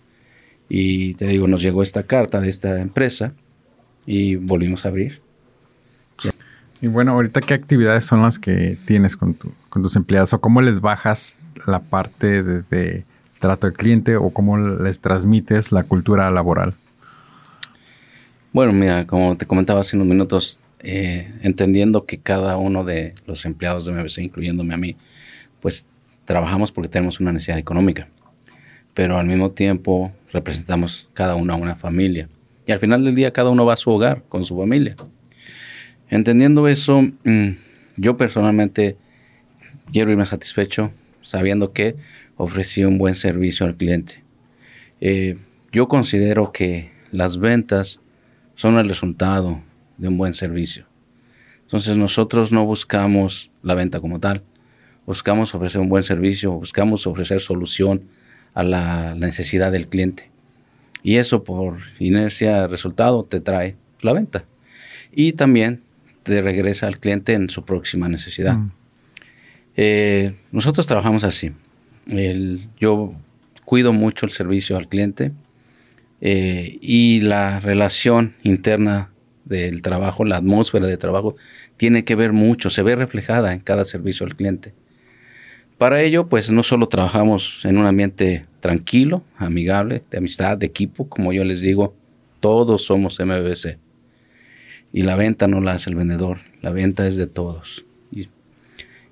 Y 0.70 1.14
te 1.16 1.26
digo, 1.26 1.48
nos 1.48 1.62
llegó 1.62 1.82
esta 1.82 2.04
carta 2.04 2.42
de 2.42 2.50
esta 2.50 2.80
empresa 2.82 3.34
y 4.06 4.36
volvimos 4.36 4.86
a 4.86 4.90
abrir. 4.90 5.22
Y 6.82 6.88
bueno, 6.88 7.14
ahorita 7.14 7.42
qué 7.42 7.56
actividades 7.56 8.06
son 8.06 8.22
las 8.22 8.38
que 8.38 8.78
tienes 8.86 9.18
con, 9.18 9.34
tu, 9.34 9.52
con 9.70 9.82
tus 9.82 9.96
empleados 9.96 10.34
o 10.34 10.42
cómo 10.42 10.62
les 10.62 10.80
bajas 10.80 11.36
la 11.66 11.80
parte 11.80 12.44
de, 12.44 13.04
trato 13.40 13.68
al 13.68 13.74
cliente 13.74 14.16
o 14.16 14.30
cómo 14.30 14.58
les 14.58 15.00
transmites 15.00 15.72
la 15.72 15.84
cultura 15.84 16.30
laboral. 16.32 16.74
Bueno, 18.54 18.74
mira, 18.74 19.06
como 19.06 19.38
te 19.38 19.46
comentaba 19.46 19.82
hace 19.82 19.96
unos 19.96 20.08
minutos, 20.08 20.60
eh, 20.82 21.32
entendiendo 21.42 22.06
que 22.06 22.18
cada 22.18 22.58
uno 22.58 22.84
de 22.84 23.14
los 23.26 23.46
empleados 23.46 23.86
de 23.86 23.92
MBC, 23.92 24.20
incluyéndome 24.20 24.74
a 24.74 24.78
mí, 24.78 24.96
pues 25.62 25.86
trabajamos 26.26 26.72
porque 26.72 26.90
tenemos 26.90 27.20
una 27.20 27.32
necesidad 27.32 27.58
económica, 27.58 28.08
pero 28.94 29.18
al 29.18 29.28
mismo 29.28 29.52
tiempo 29.52 30.12
representamos 30.32 31.08
cada 31.14 31.36
uno 31.36 31.54
a 31.54 31.56
una 31.56 31.76
familia. 31.76 32.30
Y 32.66 32.72
al 32.72 32.80
final 32.80 33.04
del 33.04 33.16
día 33.16 33.32
cada 33.32 33.50
uno 33.50 33.66
va 33.66 33.74
a 33.74 33.78
su 33.78 33.90
hogar 33.92 34.24
con 34.28 34.44
su 34.44 34.58
familia. 34.58 34.96
Entendiendo 36.10 36.68
eso, 36.68 37.02
mm, 37.02 37.50
yo 37.98 38.18
personalmente 38.18 38.98
quiero 39.92 40.12
irme 40.12 40.26
satisfecho 40.26 40.92
sabiendo 41.28 41.74
que 41.74 41.98
ofrecí 42.38 42.86
un 42.86 42.98
buen 42.98 43.14
servicio 43.14 43.66
al 43.66 43.76
cliente. 43.76 44.24
Eh, 45.02 45.38
yo 45.74 45.90
considero 45.90 46.54
que 46.54 46.90
las 47.12 47.38
ventas 47.38 48.00
son 48.56 48.78
el 48.78 48.88
resultado 48.88 49.62
de 49.98 50.08
un 50.08 50.18
buen 50.18 50.34
servicio. 50.34 50.86
Entonces 51.64 51.98
nosotros 51.98 52.54
no 52.54 52.66
buscamos 52.66 53.52
la 53.62 53.76
venta 53.76 54.00
como 54.00 54.22
tal, 54.22 54.42
buscamos 55.06 55.54
ofrecer 55.54 55.82
un 55.82 55.90
buen 55.90 56.06
servicio, 56.06 56.54
buscamos 56.54 57.06
ofrecer 57.06 57.42
solución 57.42 58.04
a 58.54 58.64
la 58.64 59.14
necesidad 59.14 59.74
del 59.74 59.90
cliente. 59.90 60.30
Y 61.04 61.18
eso 61.18 61.44
por 61.44 61.80
inercia 62.00 62.68
resultado 62.68 63.26
te 63.26 63.42
trae 63.42 63.76
la 64.00 64.14
venta. 64.14 64.46
Y 65.12 65.34
también 65.34 65.82
te 66.24 66.42
regresa 66.42 66.88
al 66.88 67.00
cliente 67.00 67.34
en 67.34 67.50
su 67.50 67.66
próxima 67.66 68.08
necesidad. 68.08 68.58
Mm. 68.58 68.77
Eh, 69.78 70.34
nosotros 70.52 70.88
trabajamos 70.88 71.24
así. 71.24 71.52
yo 72.80 73.14
cuido 73.64 73.94
mucho 73.94 74.26
el 74.26 74.32
servicio 74.32 74.76
al 74.76 74.88
cliente 74.88 75.32
eh, 76.20 76.78
y 76.82 77.22
la 77.22 77.60
relación 77.60 78.34
interna 78.44 79.12
del 79.46 79.82
trabajo, 79.82 80.26
la 80.26 80.38
atmósfera 80.38 80.88
de 80.88 80.98
trabajo, 80.98 81.36
tiene 81.78 82.04
que 82.04 82.16
ver 82.16 82.34
mucho, 82.34 82.70
se 82.70 82.82
ve 82.82 82.96
reflejada 82.96 83.54
en 83.54 83.60
cada 83.60 83.86
servicio 83.86 84.26
al 84.26 84.36
cliente. 84.36 84.74
Para 85.78 86.02
ello, 86.02 86.28
pues 86.28 86.50
no 86.50 86.64
solo 86.64 86.88
trabajamos 86.88 87.62
en 87.64 87.78
un 87.78 87.86
ambiente 87.86 88.46
tranquilo, 88.62 89.24
amigable, 89.38 90.02
de 90.10 90.18
amistad, 90.18 90.58
de 90.58 90.66
equipo, 90.66 91.08
como 91.08 91.34
yo 91.34 91.44
les 91.44 91.62
digo, 91.62 91.94
todos 92.40 92.84
somos 92.84 93.20
MBC. 93.20 93.78
Y 94.92 95.04
la 95.04 95.16
venta 95.16 95.48
no 95.48 95.62
la 95.62 95.74
hace 95.74 95.92
el 95.92 95.96
vendedor, 95.96 96.40
la 96.62 96.72
venta 96.72 97.06
es 97.08 97.16
de 97.16 97.28
todos. 97.28 97.86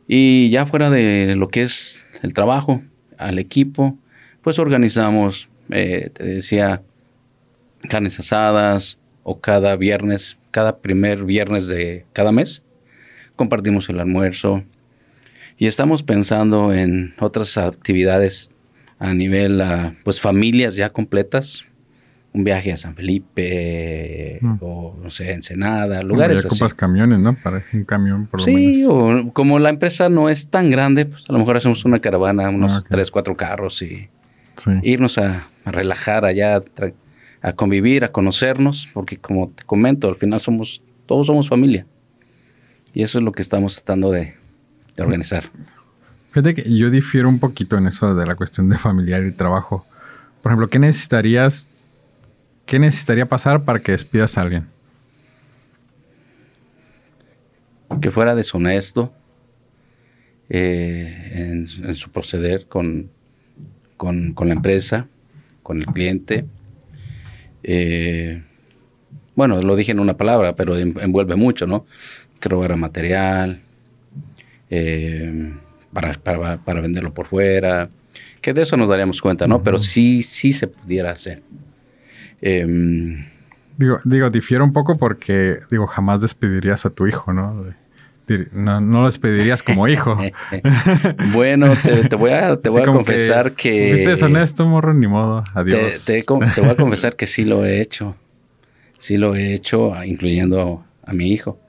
Y, 0.08 0.50
ya 0.50 0.66
fuera 0.66 0.90
de 0.90 1.36
lo 1.36 1.48
que 1.48 1.64
es 1.64 2.06
el 2.22 2.34
trabajo, 2.34 2.82
al 3.18 3.40
equipo, 3.40 3.98
pues 4.42 4.60
organizamos, 4.60 5.48
eh, 5.70 6.10
te 6.14 6.24
decía, 6.24 6.82
carnes 7.90 8.20
asadas, 8.20 8.98
o 9.24 9.40
cada 9.40 9.76
viernes, 9.76 10.38
cada 10.52 10.78
primer 10.78 11.24
viernes 11.24 11.66
de 11.66 12.06
cada 12.14 12.32
mes, 12.32 12.62
compartimos 13.36 13.90
el 13.90 14.00
almuerzo. 14.00 14.64
Y 15.58 15.68
estamos 15.68 16.04
pensando 16.04 16.74
en 16.74 17.16
otras 17.20 17.58
actividades 17.58 18.52
a 19.00 19.14
nivel, 19.14 19.62
uh, 19.62 19.94
pues 20.04 20.22
familias 20.22 20.76
ya 20.76 20.90
completas, 20.90 21.66
un 22.36 22.44
viaje 22.44 22.74
a 22.74 22.78
San 22.78 22.96
Felipe 22.96 24.40
mm. 24.42 24.58
o 24.60 24.96
no 25.02 25.10
sé, 25.10 25.32
Ensenada, 25.32 26.04
lugares 26.04 26.42
ya 26.42 26.48
ocupas 26.48 26.74
camiones, 26.74 27.20
¿no? 27.20 27.36
Para 27.36 27.64
un 27.74 27.84
camión 27.86 28.28
por 28.28 28.42
lo 28.42 28.46
menos. 28.46 28.76
Sí, 28.76 28.86
o 28.88 29.34
como 29.34 29.58
la 29.60 29.70
empresa 29.70 30.10
no 30.10 30.30
es 30.30 30.48
tan 30.50 30.70
grande, 30.70 31.06
pues 31.06 31.24
a 31.30 31.34
lo 31.34 31.40
mejor 31.40 31.58
hacemos 31.58 31.86
una 31.86 32.00
caravana, 32.00 32.50
unos 32.50 32.72
ah, 32.72 32.84
tres, 32.90 33.10
cuatro 33.10 33.36
carros 33.38 33.82
y 33.82 34.10
irnos 34.84 35.18
a, 35.18 35.48
a 35.66 35.72
relajar 35.72 36.26
allá, 36.26 36.64
a 37.42 37.54
convivir, 37.54 38.04
a 38.04 38.12
conocernos, 38.12 38.90
porque 38.94 39.18
como 39.18 39.50
te 39.50 39.64
comento, 39.64 40.10
al 40.10 40.16
final 40.16 40.42
somos, 40.42 40.82
todos 41.06 41.28
somos 41.28 41.50
familia. 41.50 41.86
Y 42.94 43.04
eso 43.04 43.18
es 43.18 43.24
lo 43.24 43.32
que 43.32 43.42
estamos 43.42 43.76
tratando 43.76 44.12
de, 44.12 44.36
organizar. 44.98 45.50
Fíjate 46.32 46.56
que 46.56 46.74
yo 46.74 46.90
difiero 46.90 47.28
un 47.28 47.40
poquito 47.40 47.78
en 47.78 47.88
eso 47.88 48.16
de 48.16 48.26
la 48.26 48.36
cuestión 48.36 48.70
de 48.70 48.78
familiar 48.78 49.24
y 49.26 49.32
trabajo. 49.32 49.86
Por 50.42 50.52
ejemplo, 50.52 50.68
¿qué 50.70 50.80
necesitarías, 50.80 51.68
qué 52.66 52.80
necesitaría 52.80 53.28
pasar 53.28 53.64
para 53.64 53.80
que 53.80 53.92
despidas 53.92 54.38
a 54.38 54.42
alguien? 54.42 54.68
Que 58.02 58.12
fuera 58.12 58.36
deshonesto 58.36 59.14
eh, 60.50 61.32
en, 61.34 61.96
su 61.96 62.12
proceder 62.12 62.68
con, 62.68 63.10
con, 63.98 64.34
con 64.34 64.48
la 64.48 64.54
empresa, 64.54 65.08
con 65.64 65.80
el 65.80 65.86
cliente, 65.88 66.46
eh, 67.68 68.44
bueno, 69.36 69.60
lo 69.62 69.76
dije 69.76 69.92
en 69.92 70.00
una 70.00 70.16
palabra, 70.16 70.56
pero 70.56 70.78
envuelve 70.78 71.36
mucho, 71.36 71.66
¿no? 71.66 71.86
Que 72.40 72.48
robara 72.48 72.76
material, 72.76 73.60
eh, 74.70 75.52
para, 75.92 76.58
para, 76.64 76.82
venderlo 76.82 77.14
por 77.14 77.28
fuera, 77.28 77.90
que 78.42 78.54
de 78.54 78.62
eso 78.62 78.78
nos 78.78 78.88
daríamos 78.88 79.22
cuenta, 79.22 79.48
¿no? 79.48 79.64
Pero 79.64 79.80
sí, 79.80 80.24
sí 80.24 80.54
se 80.54 80.68
pudiera 80.68 81.12
hacer. 81.12 81.42
Em, 82.42 83.26
digo, 83.78 84.00
digo, 84.04 84.30
difiero 84.30 84.64
un 84.64 84.74
poco 84.74 84.98
porque, 84.98 85.60
digo, 85.72 85.88
jamás 85.88 86.22
despedirías 86.22 86.86
a 86.86 86.90
tu 86.90 87.08
hijo, 87.08 87.34
¿no? 87.34 87.66
No, 88.52 88.82
no 88.82 89.02
lo 89.02 89.06
despedirías 89.06 89.62
como 89.62 89.88
hijo. 89.88 90.18
bueno, 91.34 91.74
te, 92.10 92.16
voy 92.16 92.32
a, 92.32 92.56
te 92.62 92.70
voy 92.70 92.82
a 92.82 92.86
confesar 92.86 93.54
que, 93.54 93.92
Viste, 93.92 94.14
es 94.14 94.24
honesto, 94.24 94.66
morro, 94.66 94.94
ni 94.94 95.08
modo. 95.08 95.44
Adiós. 95.54 96.06
Te, 96.06 96.24
voy 96.28 96.70
a 96.70 96.76
confesar 96.78 97.16
que 97.16 97.28
sí 97.28 97.46
lo 97.46 97.66
he 97.66 97.82
hecho. 97.82 98.16
Sí 98.98 99.18
lo 99.18 99.36
he 99.36 99.54
hecho, 99.54 99.94
incluyendo 100.04 100.84
a 101.06 101.14
mi 101.14 101.32
hijo. 101.32 101.60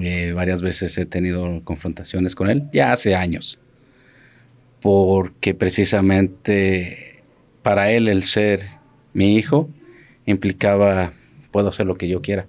Eh, 0.00 0.32
varias 0.34 0.62
veces 0.62 0.96
he 0.98 1.06
tenido 1.06 1.60
confrontaciones 1.64 2.34
con 2.34 2.50
él, 2.50 2.64
ya 2.72 2.92
hace 2.92 3.14
años. 3.14 3.58
porque 4.80 5.54
precisamente 5.54 7.22
para 7.62 7.90
él 7.92 8.08
el 8.08 8.24
ser 8.24 8.62
mi 9.12 9.36
hijo 9.36 9.68
implicaba 10.26 11.12
puedo 11.50 11.68
hacer 11.68 11.86
lo 11.86 11.96
que 11.96 12.08
yo 12.08 12.22
quiera. 12.22 12.46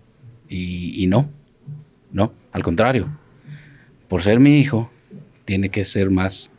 Y, 0.49 1.07
no, 1.07 1.29
no, 2.11 2.31
al 2.51 2.63
contrario. 2.63 3.07
Por 4.07 4.21
ser 4.21 4.39
mi 4.39 4.59
hijo, 4.59 4.91
tiene 5.45 5.69
que 5.69 5.83
ser 5.83 6.11
más 6.11 6.51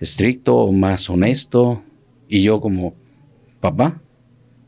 estricto, 0.00 0.70
más 0.70 1.08
honesto. 1.08 1.82
Y 2.28 2.42
yo 2.42 2.60
como 2.60 2.94
papá, 3.60 4.00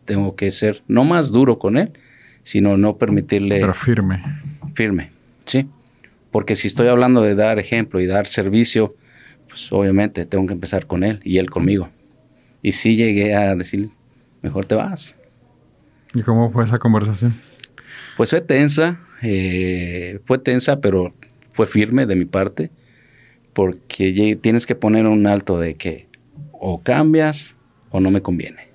tengo 0.06 0.34
que 0.34 0.50
ser 0.50 0.82
no 0.88 1.04
más 1.04 1.30
duro 1.30 1.58
con 1.58 1.76
él, 1.76 1.92
sino 2.42 2.76
no 2.76 2.96
permitirle... 2.96 3.60
Pero 3.60 3.74
firme. 3.74 4.22
Firme, 4.74 5.10
sí. 5.44 5.68
Porque 6.30 6.56
si 6.56 6.68
estoy 6.68 6.88
hablando 6.88 7.22
de 7.22 7.34
dar 7.34 7.58
ejemplo 7.58 8.00
y 8.00 8.06
dar 8.06 8.26
servicio, 8.26 8.96
pues 9.48 9.70
obviamente 9.72 10.26
tengo 10.26 10.46
que 10.46 10.54
empezar 10.54 10.86
con 10.86 11.04
él 11.04 11.20
y 11.22 11.38
él 11.38 11.50
conmigo. 11.50 11.90
Y 12.62 12.72
sí 12.72 12.96
llegué 12.96 13.34
a 13.34 13.54
decir, 13.54 13.90
mejor 14.44 14.66
te 14.66 14.74
vas. 14.74 15.16
¿Y 16.12 16.22
cómo 16.22 16.52
fue 16.52 16.64
esa 16.64 16.78
conversación? 16.78 17.34
Pues 18.16 18.30
fue 18.30 18.42
tensa, 18.42 19.00
eh, 19.22 20.20
fue 20.26 20.38
tensa, 20.38 20.80
pero 20.80 21.14
fue 21.52 21.66
firme 21.66 22.04
de 22.04 22.14
mi 22.14 22.26
parte, 22.26 22.70
porque 23.54 24.38
tienes 24.40 24.66
que 24.66 24.74
poner 24.74 25.06
un 25.06 25.26
alto 25.26 25.58
de 25.58 25.76
que 25.76 26.08
o 26.52 26.82
cambias 26.82 27.54
o 27.90 28.00
no 28.00 28.10
me 28.10 28.20
conviene. 28.20 28.68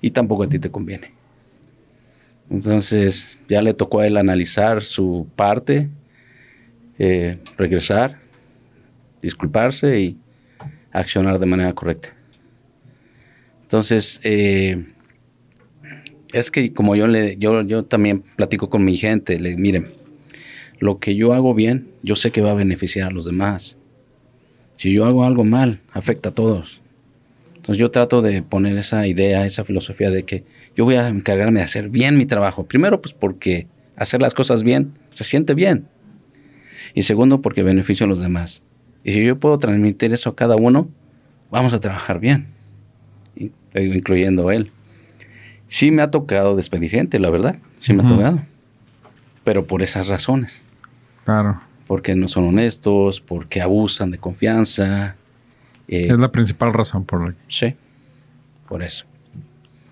Y 0.00 0.10
tampoco 0.10 0.42
a 0.42 0.48
ti 0.48 0.58
te 0.58 0.70
conviene. 0.70 1.12
Entonces 2.50 3.36
ya 3.48 3.62
le 3.62 3.72
tocó 3.72 4.00
a 4.00 4.06
él 4.06 4.16
analizar 4.16 4.82
su 4.82 5.28
parte, 5.36 5.88
eh, 6.98 7.38
regresar, 7.56 8.18
disculparse 9.22 10.00
y 10.00 10.18
accionar 10.90 11.38
de 11.38 11.46
manera 11.46 11.72
correcta. 11.72 12.15
Entonces, 13.66 14.20
eh, 14.22 14.84
es 16.32 16.52
que 16.52 16.72
como 16.72 16.94
yo 16.94 17.08
le, 17.08 17.36
yo, 17.36 17.62
yo 17.62 17.84
también 17.84 18.22
platico 18.36 18.70
con 18.70 18.84
mi 18.84 18.96
gente, 18.96 19.40
le 19.40 19.56
miren, 19.56 19.88
lo 20.78 21.00
que 21.00 21.16
yo 21.16 21.34
hago 21.34 21.52
bien, 21.52 21.88
yo 22.04 22.14
sé 22.14 22.30
que 22.30 22.40
va 22.40 22.52
a 22.52 22.54
beneficiar 22.54 23.08
a 23.08 23.10
los 23.10 23.24
demás. 23.24 23.76
Si 24.76 24.92
yo 24.92 25.04
hago 25.04 25.24
algo 25.24 25.42
mal, 25.42 25.80
afecta 25.92 26.28
a 26.28 26.32
todos. 26.32 26.80
Entonces 27.56 27.78
yo 27.78 27.90
trato 27.90 28.22
de 28.22 28.42
poner 28.42 28.78
esa 28.78 29.08
idea, 29.08 29.46
esa 29.46 29.64
filosofía 29.64 30.10
de 30.10 30.22
que 30.22 30.44
yo 30.76 30.84
voy 30.84 30.94
a 30.94 31.08
encargarme 31.08 31.58
de 31.58 31.64
hacer 31.64 31.88
bien 31.88 32.18
mi 32.18 32.26
trabajo. 32.26 32.66
Primero, 32.66 33.00
pues 33.00 33.14
porque 33.14 33.66
hacer 33.96 34.22
las 34.22 34.32
cosas 34.32 34.62
bien 34.62 34.92
se 35.12 35.24
siente 35.24 35.54
bien. 35.54 35.88
Y 36.94 37.02
segundo, 37.02 37.42
porque 37.42 37.64
beneficio 37.64 38.06
a 38.06 38.08
los 38.08 38.20
demás. 38.20 38.62
Y 39.02 39.12
si 39.12 39.24
yo 39.24 39.40
puedo 39.40 39.58
transmitir 39.58 40.12
eso 40.12 40.30
a 40.30 40.36
cada 40.36 40.54
uno, 40.54 40.88
vamos 41.50 41.72
a 41.72 41.80
trabajar 41.80 42.20
bien, 42.20 42.46
incluyendo 43.82 44.50
él. 44.50 44.70
Sí 45.68 45.90
me 45.90 46.02
ha 46.02 46.10
tocado 46.10 46.56
despedir 46.56 46.90
gente, 46.90 47.18
la 47.18 47.30
verdad. 47.30 47.56
Sí 47.80 47.92
me 47.92 48.02
ha 48.02 48.06
tocado. 48.06 48.40
Pero 49.44 49.66
por 49.66 49.82
esas 49.82 50.08
razones. 50.08 50.62
Claro. 51.24 51.60
Porque 51.86 52.14
no 52.14 52.28
son 52.28 52.48
honestos, 52.48 53.20
porque 53.20 53.60
abusan 53.60 54.10
de 54.10 54.18
confianza. 54.18 55.16
Eh, 55.88 56.06
es 56.08 56.18
la 56.18 56.32
principal 56.32 56.72
razón 56.72 57.04
por 57.04 57.26
la 57.26 57.34
Sí, 57.48 57.74
por 58.68 58.82
eso. 58.82 59.06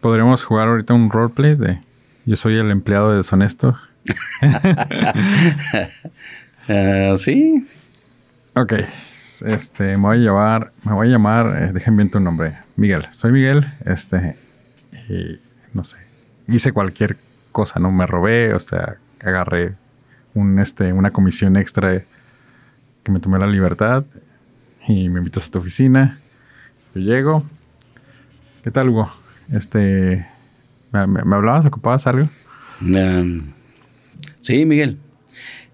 ¿Podríamos 0.01 0.43
jugar 0.43 0.69
ahorita 0.69 0.93
un 0.95 1.11
roleplay 1.11 1.55
de 1.55 1.81
yo 2.27 2.37
soy 2.37 2.57
el 2.57 2.71
empleado 2.71 3.17
deshonesto? 3.17 3.79
uh, 6.69 7.17
sí. 7.19 7.67
Ok. 8.55 8.75
Este, 9.45 9.97
me 9.97 10.03
voy 10.03 10.17
a 10.19 10.21
llevar, 10.21 10.73
me 10.85 10.93
voy 10.93 11.09
a 11.09 11.11
llamar, 11.11 11.63
eh, 11.63 11.73
déjenme 11.73 11.99
bien 11.99 12.11
tu 12.11 12.21
nombre. 12.21 12.55
Miguel. 12.77 13.07
Soy 13.11 13.33
Miguel. 13.33 13.73
Este, 13.85 14.37
y 15.09 15.41
no 15.73 15.85
sé, 15.85 15.97
hice 16.49 16.73
cualquier 16.73 17.17
cosa, 17.53 17.79
¿no? 17.81 17.91
Me 17.93 18.07
robé, 18.07 18.55
o 18.55 18.61
sea, 18.61 18.97
agarré 19.21 19.75
un, 20.35 20.59
este, 20.59 20.93
una 20.93 21.11
comisión 21.11 21.57
extra 21.57 22.03
que 23.03 23.13
me 23.13 23.21
tomé 23.21 23.39
la 23.39 23.47
libertad 23.47 24.05
y 24.87 25.09
me 25.09 25.19
invitas 25.21 25.49
a 25.49 25.51
tu 25.51 25.59
oficina. 25.59 26.19
Yo 26.95 27.01
llego. 27.01 27.45
¿Qué 28.63 28.71
tal, 28.71 28.89
Hugo? 28.89 29.13
Este, 29.53 30.27
¿me, 30.93 31.01
hablabas? 31.01 31.67
¿Ocupabas 31.67 32.07
algo? 32.07 32.29
sí, 34.41 34.65
Miguel. 34.65 34.99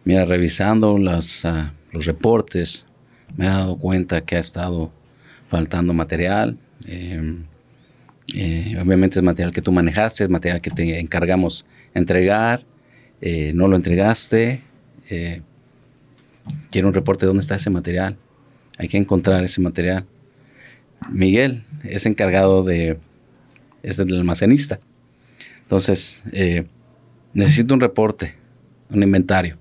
Mira, 0.04 0.24
revisando 0.24 0.98
los, 0.98 1.44
ah, 1.44 1.72
los 1.92 2.06
reportes, 2.06 2.84
me 3.36 3.46
he 3.46 3.48
dado 3.48 3.76
cuenta 3.78 4.22
que 4.22 4.36
ha 4.36 4.40
estado 4.40 4.92
faltando 5.48 5.92
material. 5.92 6.58
Eh, 6.86 7.36
eh, 8.34 8.76
obviamente 8.80 9.18
es 9.18 9.24
material 9.24 9.52
que 9.52 9.62
tú 9.62 9.72
manejaste, 9.72 10.24
es 10.24 10.30
material 10.30 10.60
que 10.60 10.70
te 10.70 11.00
encargamos 11.00 11.64
entregar, 11.94 12.62
eh, 13.20 13.52
no 13.54 13.68
lo 13.68 13.76
entregaste. 13.76 14.60
Eh, 15.08 15.42
quiero 16.70 16.88
un 16.88 16.94
reporte 16.94 17.22
de 17.22 17.28
dónde 17.28 17.42
está 17.42 17.56
ese 17.56 17.70
material. 17.70 18.16
Hay 18.78 18.88
que 18.88 18.96
encontrar 18.96 19.44
ese 19.44 19.60
material. 19.60 20.04
Miguel 21.10 21.64
es 21.82 22.06
encargado 22.06 22.62
de, 22.62 22.98
es 23.82 23.98
el 23.98 24.14
almacenista. 24.14 24.78
Entonces, 25.62 26.22
necesito 27.32 27.74
un 27.74 27.80
reporte, 27.80 28.34
un 28.90 29.02
inventario, 29.02 29.56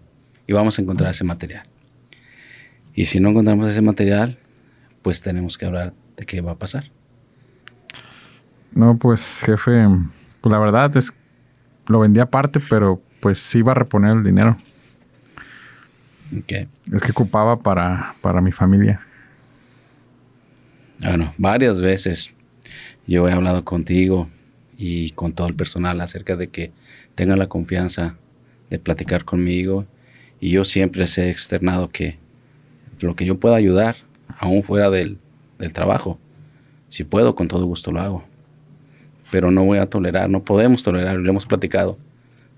y 0.47 0.53
vamos 0.53 0.77
a 0.77 0.81
encontrar 0.81 1.11
ese 1.11 1.23
material. 1.23 1.63
Y 2.95 3.05
si 3.05 3.19
no 3.19 3.29
encontramos 3.29 3.69
ese 3.69 3.81
material, 3.81 4.37
pues 5.01 5.21
tenemos 5.21 5.57
que 5.57 5.65
hablar 5.65 5.93
de 6.17 6.25
qué 6.25 6.41
va 6.41 6.53
a 6.53 6.57
pasar. 6.57 6.89
No, 8.71 8.97
pues 8.97 9.43
jefe, 9.45 9.87
pues 10.41 10.51
la 10.51 10.59
verdad 10.59 10.95
es 10.95 11.13
lo 11.89 11.99
vendí 11.99 12.19
aparte, 12.19 12.59
pero 12.59 13.01
pues 13.19 13.39
sí 13.39 13.59
iba 13.59 13.71
a 13.71 13.75
reponer 13.75 14.11
el 14.11 14.23
dinero. 14.23 14.57
Okay. 16.43 16.67
Es 16.93 17.01
que 17.01 17.11
ocupaba 17.11 17.57
para, 17.57 18.13
para 18.21 18.39
mi 18.39 18.51
familia. 18.51 19.01
Bueno, 20.99 21.33
varias 21.37 21.81
veces 21.81 22.31
yo 23.07 23.27
he 23.27 23.31
hablado 23.31 23.65
contigo 23.65 24.29
y 24.77 25.11
con 25.11 25.33
todo 25.33 25.47
el 25.47 25.55
personal 25.55 25.99
acerca 25.99 26.35
de 26.35 26.49
que 26.49 26.71
tenga 27.15 27.35
la 27.35 27.47
confianza 27.47 28.15
de 28.69 28.77
platicar 28.77 29.25
conmigo 29.25 29.85
y 30.39 30.51
yo 30.51 30.65
siempre 30.65 31.01
les 31.01 31.17
he 31.17 31.31
externado 31.31 31.89
que 31.89 32.17
lo 33.01 33.15
que 33.15 33.25
yo 33.25 33.39
pueda 33.39 33.55
ayudar, 33.55 33.95
aún 34.37 34.61
fuera 34.61 34.91
del, 34.91 35.17
del 35.57 35.73
trabajo, 35.73 36.19
si 36.89 37.03
puedo, 37.03 37.33
con 37.33 37.47
todo 37.47 37.65
gusto 37.65 37.91
lo 37.91 38.01
hago 38.01 38.28
pero 39.31 39.51
no 39.51 39.63
voy 39.63 39.77
a 39.77 39.87
tolerar, 39.87 40.29
no 40.29 40.43
podemos 40.43 40.83
tolerar, 40.83 41.17
lo 41.17 41.29
hemos 41.29 41.45
platicado, 41.45 41.97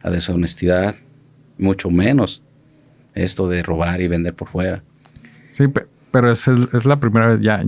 la 0.03 0.11
deshonestidad, 0.11 0.95
mucho 1.57 1.89
menos 1.89 2.41
esto 3.13 3.47
de 3.47 3.61
robar 3.61 4.01
y 4.01 4.07
vender 4.07 4.33
por 4.33 4.47
fuera. 4.47 4.83
Sí, 5.51 5.65
pero 6.11 6.31
es, 6.31 6.47
es 6.47 6.85
la 6.85 6.99
primera 6.99 7.27
vez, 7.27 7.41
ya, 7.41 7.63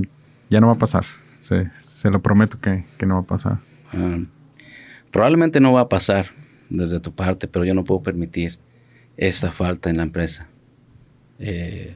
ya 0.50 0.62
no 0.62 0.68
va 0.68 0.74
a 0.74 0.78
pasar, 0.78 1.06
se, 1.42 1.70
se 1.82 2.10
lo 2.10 2.22
prometo 2.22 2.60
que, 2.60 2.86
que, 2.98 3.06
no 3.06 3.16
va 3.16 3.22
a 3.22 3.26
pasar. 3.26 3.58
Ah, 3.92 4.20
probablemente 5.12 5.60
no 5.60 5.74
va 5.74 5.82
a 5.82 5.90
pasar 5.90 6.28
desde 6.70 7.00
tu 7.00 7.14
parte, 7.14 7.48
pero 7.48 7.66
yo 7.66 7.74
no 7.74 7.84
puedo 7.84 8.02
permitir 8.02 8.58
esta 9.18 9.52
falta 9.52 9.90
en 9.90 9.98
la 9.98 10.04
empresa. 10.04 10.48
Eh, 11.40 11.96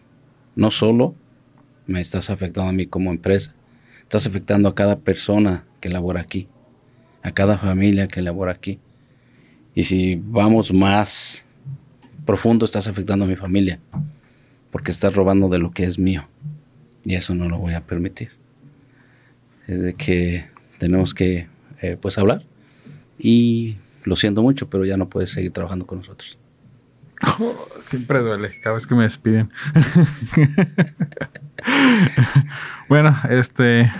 no 0.55 0.71
solo 0.71 1.15
me 1.85 2.01
estás 2.01 2.29
afectando 2.29 2.69
a 2.69 2.73
mí 2.73 2.85
como 2.85 3.11
empresa, 3.11 3.53
estás 4.01 4.27
afectando 4.27 4.67
a 4.67 4.75
cada 4.75 4.97
persona 4.97 5.63
que 5.79 5.89
labora 5.89 6.21
aquí 6.21 6.47
a 7.27 7.33
cada 7.33 7.57
familia 7.57 8.07
que 8.07 8.21
labora 8.21 8.53
aquí. 8.53 8.79
Y 9.75 9.83
si 9.83 10.15
vamos 10.15 10.73
más 10.73 11.43
profundo, 12.25 12.65
estás 12.65 12.87
afectando 12.87 13.25
a 13.25 13.27
mi 13.27 13.35
familia, 13.35 13.79
porque 14.71 14.91
estás 14.91 15.13
robando 15.13 15.49
de 15.49 15.59
lo 15.59 15.71
que 15.71 15.83
es 15.83 15.99
mío. 15.99 16.25
Y 17.03 17.15
eso 17.15 17.35
no 17.35 17.49
lo 17.49 17.57
voy 17.57 17.73
a 17.73 17.81
permitir. 17.81 18.31
Es 19.67 19.81
de 19.81 19.93
que 19.93 20.45
tenemos 20.79 21.13
que, 21.13 21.47
eh, 21.81 21.97
pues, 21.99 22.17
hablar. 22.17 22.43
Y 23.19 23.75
lo 24.03 24.15
siento 24.15 24.41
mucho, 24.41 24.69
pero 24.69 24.85
ya 24.85 24.95
no 24.95 25.09
puedes 25.09 25.31
seguir 25.31 25.51
trabajando 25.51 25.85
con 25.85 25.99
nosotros. 25.99 26.37
siempre 27.81 28.19
duele, 28.19 28.57
cada 28.61 28.75
vez 28.75 28.87
que 28.87 28.95
me 28.95 29.03
despiden. 29.03 29.51
bueno, 32.87 33.17
este, 33.29 33.91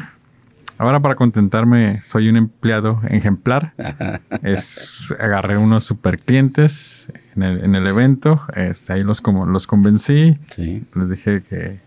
Ahora 0.78 1.00
para 1.00 1.16
contentarme, 1.16 2.02
soy 2.02 2.30
un 2.30 2.38
empleado 2.38 3.02
ejemplar. 3.10 3.74
es, 4.44 5.14
agarré 5.20 5.58
unos 5.58 5.86
super 5.86 6.20
clientes 6.20 7.12
en 7.36 7.44
el, 7.44 7.64
en 7.64 7.76
el 7.76 7.88
evento. 7.88 8.42
Este, 8.56 8.94
ahí 8.94 9.04
los, 9.04 9.22
como, 9.22 9.46
los 9.46 9.68
convencí. 9.68 10.38
Les 10.58 11.10
dije 11.10 11.44
que... 11.44 11.80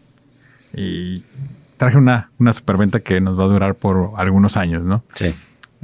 Y 0.72 1.24
traje 1.76 1.96
una, 1.96 2.30
una 2.38 2.52
superventa 2.52 3.00
que 3.00 3.20
nos 3.20 3.38
va 3.38 3.44
a 3.44 3.48
durar 3.48 3.74
por 3.74 4.12
algunos 4.16 4.56
años, 4.56 4.82
¿no? 4.82 5.02
Sí. 5.14 5.34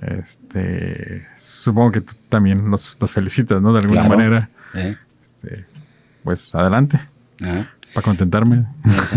Este, 0.03 1.27
supongo 1.38 1.92
que 1.92 2.01
tú 2.03 2.14
también 2.29 2.71
los, 2.71 2.97
los 3.01 3.11
felicitas, 3.11 3.62
¿no? 3.62 3.73
De 3.73 3.81
alguna 3.81 4.09
manera. 4.09 4.51
Este, 4.75 5.64
pues 6.23 6.55
adelante. 6.55 7.01
Para 7.96 8.04
contentarme. 8.04 8.66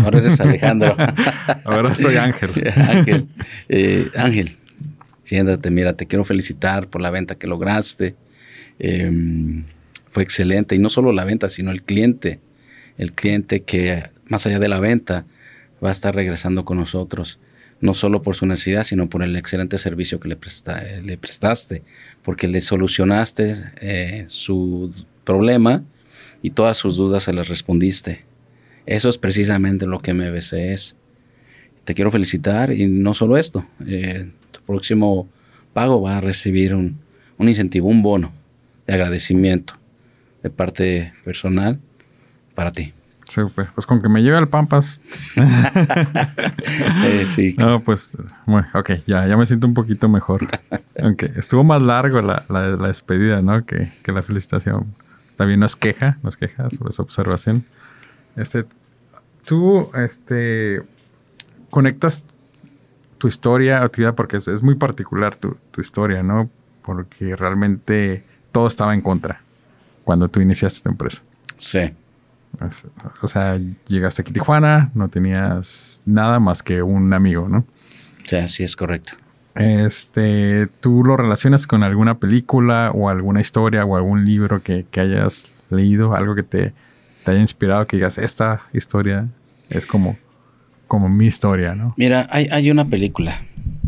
Ahora 0.02 0.20
eres 0.20 0.40
Alejandro. 0.40 0.96
Ahora 1.64 1.94
soy 1.94 2.16
Ángel. 2.16 2.50
Ángel. 2.76 3.28
Eh, 3.68 4.10
Ángel, 4.16 4.56
siéntate, 5.22 5.70
mira, 5.70 5.92
te 5.92 6.06
quiero 6.06 6.24
felicitar 6.24 6.88
por 6.88 7.02
la 7.02 7.10
venta 7.10 7.34
que 7.34 7.46
lograste. 7.46 8.14
Em, 8.78 9.64
fue 10.10 10.22
excelente. 10.22 10.76
Y 10.76 10.78
no 10.78 10.88
solo 10.88 11.12
la 11.12 11.26
venta, 11.26 11.50
sino 11.50 11.72
el 11.72 11.82
cliente. 11.82 12.40
El 12.96 13.12
cliente 13.12 13.64
que, 13.64 14.04
más 14.28 14.46
allá 14.46 14.58
de 14.58 14.68
la 14.68 14.80
venta, 14.80 15.26
va 15.84 15.90
a 15.90 15.92
estar 15.92 16.14
regresando 16.14 16.64
con 16.64 16.78
nosotros. 16.78 17.38
No 17.82 17.92
solo 17.92 18.22
por 18.22 18.34
su 18.34 18.46
necesidad, 18.46 18.84
sino 18.84 19.10
por 19.10 19.22
el 19.22 19.36
excelente 19.36 19.76
servicio 19.76 20.20
que 20.20 20.28
le, 20.28 20.38
le 21.02 21.18
prestaste. 21.18 21.82
Porque 22.22 22.48
le 22.48 22.62
solucionaste 22.62 23.56
eh, 23.82 24.24
su 24.28 24.90
problema 25.24 25.82
y 26.40 26.52
todas 26.52 26.78
sus 26.78 26.96
dudas 26.96 27.24
se 27.24 27.34
las 27.34 27.48
respondiste. 27.48 28.29
Eso 28.86 29.08
es 29.08 29.18
precisamente 29.18 29.86
lo 29.86 30.00
que 30.00 30.14
MBC 30.14 30.52
es. 30.54 30.96
Te 31.84 31.94
quiero 31.94 32.10
felicitar 32.10 32.72
y 32.72 32.86
no 32.86 33.14
solo 33.14 33.36
esto. 33.36 33.64
Eh, 33.86 34.30
tu 34.50 34.60
próximo 34.62 35.28
pago 35.72 36.00
va 36.02 36.18
a 36.18 36.20
recibir 36.20 36.74
un, 36.74 36.98
un 37.38 37.48
incentivo, 37.48 37.88
un 37.88 38.02
bono 38.02 38.32
de 38.86 38.94
agradecimiento 38.94 39.74
de 40.42 40.50
parte 40.50 41.12
personal 41.24 41.78
para 42.54 42.72
ti. 42.72 42.92
Pues 43.74 43.86
con 43.86 44.02
que 44.02 44.08
me 44.08 44.22
lleve 44.22 44.36
al 44.36 44.48
Pampas. 44.48 45.00
eh, 47.04 47.26
sí. 47.28 47.54
No, 47.56 47.80
pues, 47.80 48.16
bueno, 48.46 48.66
ok, 48.74 48.90
ya, 49.06 49.26
ya 49.26 49.36
me 49.36 49.46
siento 49.46 49.66
un 49.68 49.74
poquito 49.74 50.08
mejor. 50.08 50.48
Aunque 51.00 51.26
estuvo 51.36 51.62
más 51.62 51.80
largo 51.80 52.20
la, 52.22 52.44
la, 52.48 52.70
la 52.70 52.88
despedida, 52.88 53.40
¿no? 53.40 53.64
Que, 53.64 53.92
que, 54.02 54.12
la 54.12 54.22
felicitación. 54.22 54.94
También 55.36 55.60
nos 55.60 55.76
queja, 55.76 56.18
nos 56.22 56.36
queja 56.36 56.68
sobre 56.70 56.90
esa 56.90 57.02
observación. 57.02 57.64
Este, 58.36 58.64
tú, 59.44 59.90
este, 59.94 60.82
conectas 61.70 62.22
tu 63.18 63.28
historia 63.28 63.86
tu 63.88 64.00
vida 64.00 64.14
porque 64.14 64.38
es, 64.38 64.48
es 64.48 64.62
muy 64.62 64.74
particular 64.76 65.36
tu, 65.36 65.56
tu 65.70 65.80
historia, 65.80 66.22
¿no? 66.22 66.48
Porque 66.82 67.36
realmente 67.36 68.24
todo 68.50 68.66
estaba 68.66 68.94
en 68.94 69.02
contra 69.02 69.42
cuando 70.04 70.28
tú 70.28 70.40
iniciaste 70.40 70.80
tu 70.80 70.88
empresa. 70.88 71.22
Sí. 71.56 71.92
O 73.22 73.28
sea, 73.28 73.60
llegaste 73.86 74.22
aquí 74.22 74.30
a 74.30 74.34
Tijuana, 74.34 74.90
no 74.94 75.08
tenías 75.08 76.02
nada 76.04 76.40
más 76.40 76.62
que 76.62 76.82
un 76.82 77.12
amigo, 77.12 77.48
¿no? 77.48 77.64
Sí, 78.24 78.36
así 78.36 78.64
es 78.64 78.74
correcto. 78.74 79.12
Este, 79.54 80.68
¿tú 80.80 81.04
lo 81.04 81.16
relacionas 81.16 81.66
con 81.66 81.82
alguna 81.82 82.18
película 82.18 82.90
o 82.92 83.08
alguna 83.08 83.40
historia 83.40 83.84
o 83.84 83.96
algún 83.96 84.24
libro 84.24 84.62
que, 84.62 84.86
que 84.90 85.00
hayas 85.00 85.48
leído? 85.70 86.14
Algo 86.14 86.34
que 86.34 86.42
te, 86.42 86.72
te, 87.24 87.30
haya 87.30 87.40
inspirado, 87.40 87.86
que 87.86 87.96
digas, 87.96 88.18
esta 88.18 88.62
historia 88.72 89.28
es 89.68 89.86
como, 89.86 90.16
como 90.88 91.08
mi 91.08 91.26
historia, 91.26 91.74
¿no? 91.74 91.94
Mira, 91.96 92.28
hay, 92.30 92.48
hay 92.50 92.70
una 92.70 92.84
película, 92.84 93.42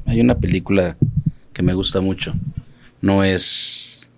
hay 0.07 0.21
una 0.21 0.37
película 0.37 0.97
que 1.53 1.62
me 1.62 1.75
gusta 1.75 2.01
mucho. 2.01 2.35
No 3.01 3.25
es, 3.25 4.09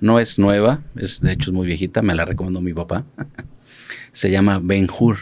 no 0.00 0.18
es 0.18 0.38
nueva, 0.38 0.80
es, 0.96 1.20
de 1.20 1.32
hecho 1.32 1.50
es 1.50 1.54
muy 1.54 1.66
viejita, 1.66 2.02
me 2.02 2.14
la 2.14 2.24
recomendó 2.24 2.60
mi 2.60 2.72
papá. 2.72 3.04
Se 4.12 4.30
llama 4.30 4.60
Ben 4.62 4.88
Hur. 4.90 5.18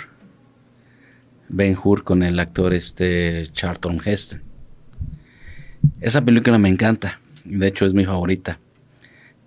Ben 1.48 1.76
Hur 1.82 2.04
con 2.04 2.22
el 2.22 2.38
actor 2.38 2.72
este 2.72 3.48
Charlton 3.52 4.00
Heston. 4.04 4.42
Esa 6.00 6.22
película 6.22 6.58
me 6.58 6.68
encanta, 6.68 7.20
de 7.44 7.66
hecho 7.66 7.86
es 7.86 7.94
mi 7.94 8.04
favorita, 8.04 8.58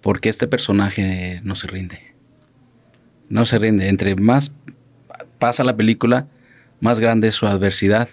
porque 0.02 0.30
este 0.30 0.48
personaje 0.48 1.42
no 1.44 1.56
se 1.56 1.68
rinde. 1.68 2.13
No 3.30 3.46
se 3.46 3.60
rinde. 3.60 3.90
Entre 3.90 4.16
más 4.16 4.52
pasa 5.40 5.64
la 5.64 5.76
película, 5.76 6.28
más 6.80 7.00
grande 7.00 7.30
es 7.30 7.36
su 7.36 7.48
adversidad 7.48 8.10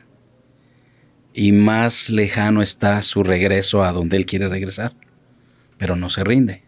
y 1.34 1.52
más 1.52 2.10
lejano 2.10 2.62
está 2.62 3.02
su 3.02 3.22
regreso 3.22 3.84
a 3.84 3.92
donde 3.92 4.16
él 4.16 4.26
quiere 4.26 4.48
regresar, 4.48 4.94
pero 5.78 5.96
no 5.96 6.10
se 6.10 6.24
rinde. 6.24 6.62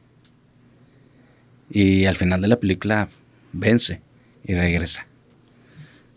Y 1.71 2.05
al 2.05 2.17
final 2.17 2.41
de 2.41 2.49
la 2.49 2.61
película 2.61 3.09
vence 3.53 4.01
y 4.45 4.55
regresa. 4.55 5.07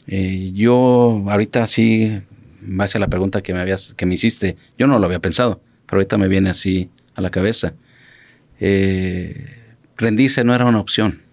Eh, 0.08 0.52
yo 0.54 1.24
ahorita 1.28 1.66
sí, 1.68 2.22
base 2.62 2.98
a 2.98 3.02
la 3.02 3.08
pregunta 3.08 3.42
que 3.42 3.54
me, 3.54 3.62
habías, 3.62 3.94
que 3.96 4.06
me 4.06 4.16
hiciste, 4.16 4.58
yo 4.78 4.88
no 4.88 5.00
lo 5.00 5.06
había 5.06 5.20
pensado, 5.20 5.62
pero 5.86 5.98
ahorita 5.98 6.18
me 6.18 6.28
viene 6.28 6.50
así 6.50 6.90
a 7.16 7.22
la 7.22 7.32
cabeza. 7.32 7.74
Eh, 8.60 9.76
rendirse 9.98 10.44
no 10.44 10.54
era 10.54 10.66
una 10.66 10.80
opción. 10.80 11.25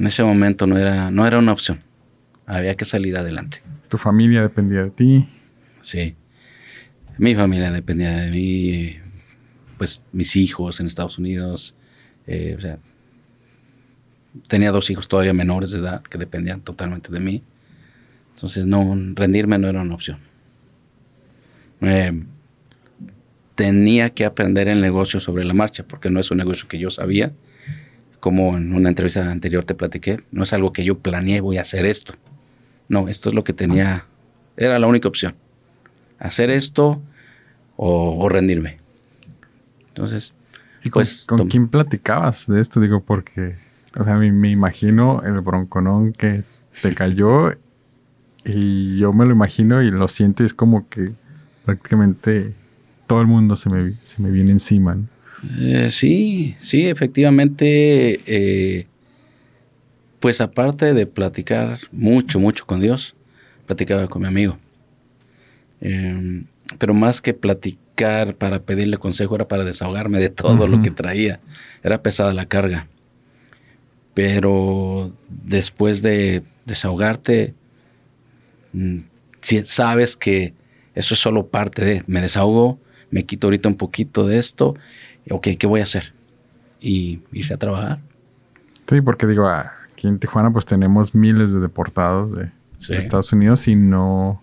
En 0.00 0.06
ese 0.06 0.24
momento 0.24 0.66
no 0.66 0.78
era, 0.78 1.10
no 1.10 1.26
era 1.26 1.38
una 1.38 1.52
opción. 1.52 1.80
Había 2.46 2.74
que 2.74 2.86
salir 2.86 3.18
adelante. 3.18 3.60
¿Tu 3.90 3.98
familia 3.98 4.40
dependía 4.40 4.82
de 4.84 4.90
ti? 4.90 5.28
Sí. 5.82 6.14
Mi 7.18 7.34
familia 7.34 7.70
dependía 7.70 8.16
de 8.16 8.30
mí, 8.30 8.96
pues 9.76 10.00
mis 10.12 10.36
hijos 10.36 10.80
en 10.80 10.86
Estados 10.86 11.18
Unidos. 11.18 11.74
Eh, 12.26 12.54
o 12.56 12.60
sea, 12.62 12.78
tenía 14.48 14.70
dos 14.70 14.88
hijos 14.88 15.06
todavía 15.06 15.34
menores 15.34 15.70
de 15.70 15.80
edad 15.80 16.00
que 16.00 16.16
dependían 16.16 16.62
totalmente 16.62 17.12
de 17.12 17.20
mí. 17.20 17.42
Entonces, 18.36 18.64
no, 18.64 18.96
rendirme 19.14 19.58
no 19.58 19.68
era 19.68 19.82
una 19.82 19.96
opción. 19.96 20.18
Eh, 21.82 22.22
tenía 23.54 24.08
que 24.08 24.24
aprender 24.24 24.66
el 24.66 24.80
negocio 24.80 25.20
sobre 25.20 25.44
la 25.44 25.52
marcha, 25.52 25.84
porque 25.86 26.08
no 26.08 26.20
es 26.20 26.30
un 26.30 26.38
negocio 26.38 26.68
que 26.68 26.78
yo 26.78 26.90
sabía. 26.90 27.32
Como 28.20 28.56
en 28.56 28.74
una 28.74 28.90
entrevista 28.90 29.30
anterior 29.30 29.64
te 29.64 29.74
platiqué, 29.74 30.22
no 30.30 30.44
es 30.44 30.52
algo 30.52 30.72
que 30.72 30.84
yo 30.84 30.98
planeé, 30.98 31.40
voy 31.40 31.58
a 31.58 31.62
hacer 31.62 31.86
esto. 31.86 32.14
No, 32.88 33.08
esto 33.08 33.30
es 33.30 33.34
lo 33.34 33.44
que 33.44 33.52
tenía, 33.52 34.04
era 34.56 34.78
la 34.78 34.86
única 34.86 35.08
opción. 35.08 35.34
Hacer 36.18 36.50
esto 36.50 37.00
o, 37.76 38.18
o 38.22 38.28
rendirme. 38.28 38.78
Entonces, 39.88 40.32
¿Y 40.84 40.90
con, 40.90 41.00
pues, 41.00 41.26
¿con 41.26 41.48
quién 41.48 41.68
platicabas 41.68 42.46
de 42.46 42.60
esto? 42.60 42.80
Digo, 42.80 43.00
porque 43.00 43.56
o 43.98 44.04
sea, 44.04 44.16
me, 44.16 44.30
me, 44.30 44.50
imagino 44.50 45.22
el 45.22 45.40
bronconón 45.40 46.12
que 46.12 46.44
te 46.82 46.94
cayó 46.94 47.52
y 48.44 48.98
yo 48.98 49.12
me 49.12 49.24
lo 49.24 49.32
imagino 49.32 49.82
y 49.82 49.90
lo 49.90 50.08
siento 50.08 50.42
y 50.42 50.46
es 50.46 50.54
como 50.54 50.88
que 50.88 51.12
prácticamente 51.64 52.54
todo 53.06 53.20
el 53.20 53.26
mundo 53.26 53.56
se 53.56 53.68
me, 53.68 53.94
se 54.04 54.22
me 54.22 54.30
viene 54.30 54.52
encima. 54.52 54.94
¿no? 54.94 55.04
Eh, 55.58 55.88
sí, 55.90 56.56
sí, 56.60 56.86
efectivamente, 56.86 58.20
eh, 58.26 58.86
pues 60.20 60.40
aparte 60.40 60.92
de 60.92 61.06
platicar 61.06 61.78
mucho, 61.92 62.38
mucho 62.38 62.66
con 62.66 62.80
Dios, 62.80 63.14
platicaba 63.66 64.08
con 64.08 64.22
mi 64.22 64.28
amigo. 64.28 64.58
Eh, 65.80 66.42
pero 66.78 66.94
más 66.94 67.22
que 67.22 67.32
platicar 67.34 68.34
para 68.34 68.60
pedirle 68.60 68.98
consejo 68.98 69.34
era 69.34 69.48
para 69.48 69.64
desahogarme 69.64 70.18
de 70.18 70.28
todo 70.28 70.54
uh 70.54 70.66
-huh. 70.66 70.68
lo 70.68 70.82
que 70.82 70.90
traía. 70.90 71.40
Era 71.82 72.02
pesada 72.02 72.34
la 72.34 72.46
carga 72.46 72.86
pero 74.14 75.12
después 75.28 76.02
de 76.02 76.42
desahogarte, 76.66 77.54
si 79.40 79.64
sabes 79.64 80.16
que 80.16 80.52
eso 80.94 81.14
es 81.14 81.20
solo 81.20 81.46
parte 81.46 81.84
de, 81.84 82.02
me 82.06 82.20
desahogo, 82.20 82.78
me 83.10 83.24
quito 83.24 83.46
ahorita 83.46 83.68
un 83.68 83.76
poquito 83.76 84.26
de 84.26 84.38
esto, 84.38 84.74
ok, 85.28 85.48
¿qué 85.58 85.66
voy 85.66 85.80
a 85.80 85.84
hacer? 85.84 86.12
Y 86.80 87.20
irse 87.32 87.54
a 87.54 87.58
trabajar. 87.58 88.00
Sí, 88.88 89.00
porque 89.00 89.26
digo, 89.26 89.48
aquí 89.48 90.08
en 90.08 90.18
Tijuana 90.18 90.50
pues 90.50 90.64
tenemos 90.64 91.14
miles 91.14 91.52
de 91.52 91.60
deportados 91.60 92.36
de, 92.36 92.50
sí. 92.78 92.92
de 92.92 92.98
Estados 92.98 93.32
Unidos 93.32 93.68
y 93.68 93.76
no, 93.76 94.42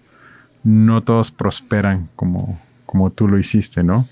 no 0.64 1.04
todos 1.04 1.32
prosperan 1.32 2.10
como, 2.16 2.62
como 2.86 3.10
tú 3.10 3.28
lo 3.28 3.38
hiciste, 3.38 3.84
¿no? 3.84 4.08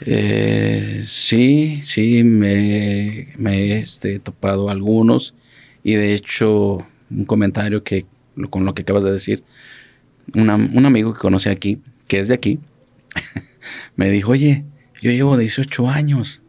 Eh, 0.00 1.04
sí, 1.06 1.80
sí, 1.84 2.24
me, 2.24 3.28
me 3.38 3.58
he 3.58 3.78
este, 3.78 4.18
topado 4.18 4.68
algunos 4.68 5.34
y 5.84 5.94
de 5.94 6.14
hecho 6.14 6.84
un 7.10 7.24
comentario 7.26 7.84
que 7.84 8.06
con 8.50 8.64
lo 8.64 8.74
que 8.74 8.82
acabas 8.82 9.04
de 9.04 9.12
decir, 9.12 9.44
una, 10.34 10.56
un 10.56 10.86
amigo 10.86 11.14
que 11.14 11.20
conoce 11.20 11.50
aquí, 11.50 11.80
que 12.08 12.18
es 12.18 12.28
de 12.28 12.34
aquí, 12.34 12.58
me 13.96 14.10
dijo, 14.10 14.32
oye, 14.32 14.64
yo 15.04 15.10
llevo 15.10 15.36
18 15.36 15.90
años 15.90 16.40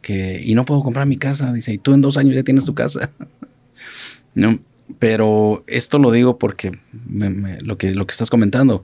que, 0.00 0.40
y 0.42 0.54
no 0.54 0.64
puedo 0.64 0.82
comprar 0.82 1.06
mi 1.06 1.18
casa, 1.18 1.52
dice, 1.52 1.74
y 1.74 1.78
tú 1.78 1.92
en 1.92 2.00
dos 2.00 2.16
años 2.16 2.34
ya 2.34 2.42
tienes 2.42 2.64
tu 2.64 2.74
casa. 2.74 3.10
no, 4.34 4.58
pero 4.98 5.62
esto 5.66 5.98
lo 5.98 6.10
digo 6.10 6.38
porque 6.38 6.78
me, 7.06 7.28
me, 7.28 7.58
lo, 7.60 7.76
que, 7.76 7.92
lo 7.92 8.06
que 8.06 8.12
estás 8.12 8.30
comentando, 8.30 8.82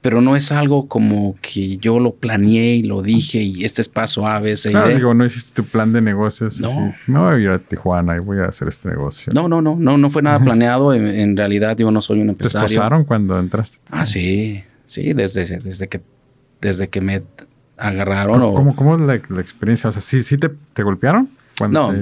pero 0.00 0.20
no 0.20 0.36
es 0.36 0.52
algo 0.52 0.86
como 0.86 1.34
que 1.42 1.78
yo 1.78 1.98
lo 1.98 2.14
planeé 2.14 2.76
y 2.76 2.82
lo 2.84 3.02
dije 3.02 3.42
y 3.42 3.64
este 3.64 3.82
es 3.82 3.88
paso 3.88 4.28
A, 4.28 4.38
B, 4.38 4.56
C, 4.56 4.70
claro, 4.70 4.94
digo, 4.94 5.12
no 5.12 5.24
hiciste 5.24 5.50
tu 5.60 5.68
plan 5.68 5.92
de 5.92 6.00
negocios. 6.00 6.60
No. 6.60 6.68
Así, 6.68 7.10
me 7.10 7.18
voy 7.18 7.34
a 7.34 7.38
ir 7.40 7.48
a 7.48 7.58
Tijuana 7.58 8.14
y 8.14 8.20
voy 8.20 8.38
a 8.38 8.44
hacer 8.44 8.68
este 8.68 8.88
negocio. 8.88 9.32
No, 9.34 9.48
no, 9.48 9.60
no, 9.60 9.74
no, 9.74 9.98
no 9.98 10.10
fue 10.10 10.22
nada 10.22 10.38
planeado. 10.38 10.94
En, 10.94 11.04
en, 11.04 11.36
realidad 11.36 11.76
yo 11.76 11.90
no 11.90 12.00
soy 12.00 12.20
un 12.20 12.28
empresario. 12.28 12.68
¿Te 12.68 12.74
esposaron 12.74 13.04
cuando 13.04 13.40
entraste? 13.40 13.78
Ah, 13.90 14.06
sí, 14.06 14.62
sí, 14.86 15.14
desde, 15.14 15.58
desde, 15.58 15.88
que, 15.88 16.00
desde 16.60 16.86
que 16.86 17.00
me 17.00 17.22
agarraron. 17.78 18.40
¿Cómo, 18.40 18.52
o... 18.52 18.54
cómo, 18.54 18.76
cómo 18.76 18.96
la, 18.96 19.20
la, 19.28 19.40
experiencia? 19.40 19.88
O 19.88 19.92
sea, 19.92 20.02
¿sí, 20.02 20.22
sí 20.22 20.38
te, 20.38 20.50
te 20.72 20.82
golpearon? 20.82 21.28
No, 21.66 21.92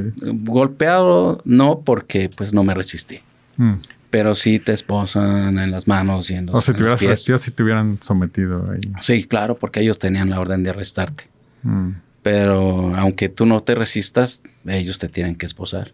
golpeado 0.45 1.41
no 1.45 1.81
porque 1.85 2.29
pues 2.35 2.53
no 2.53 2.63
me 2.63 2.75
resistí. 2.75 3.21
Mm. 3.57 3.75
Pero 4.11 4.35
sí 4.35 4.59
te 4.59 4.73
esposan 4.73 5.59
en 5.59 5.71
las 5.71 5.89
manos 5.89 6.31
y 6.31 6.35
en 6.35 6.47
los 6.47 6.55
O 6.55 6.61
si 6.61 6.73
te 6.73 6.83
hubieras 6.83 7.01
resistido, 7.01 7.39
si 7.39 7.51
te 7.51 7.63
hubieran 7.63 7.99
sometido 8.01 8.71
ahí. 8.71 8.81
Sí, 9.01 9.25
claro, 9.25 9.57
porque 9.57 9.81
ellos 9.81 9.99
tenían 9.99 10.31
la 10.31 10.41
orden 10.41 10.63
de 10.63 10.71
arrestarte. 10.71 11.25
Mm. 11.63 11.91
Pero 12.23 12.95
aunque 12.97 13.29
tú 13.29 13.47
no 13.47 13.63
te 13.63 13.75
resistas, 13.75 14.43
ellos 14.67 14.99
te 14.99 15.09
tienen 15.09 15.37
que 15.37 15.47
esposar. 15.47 15.93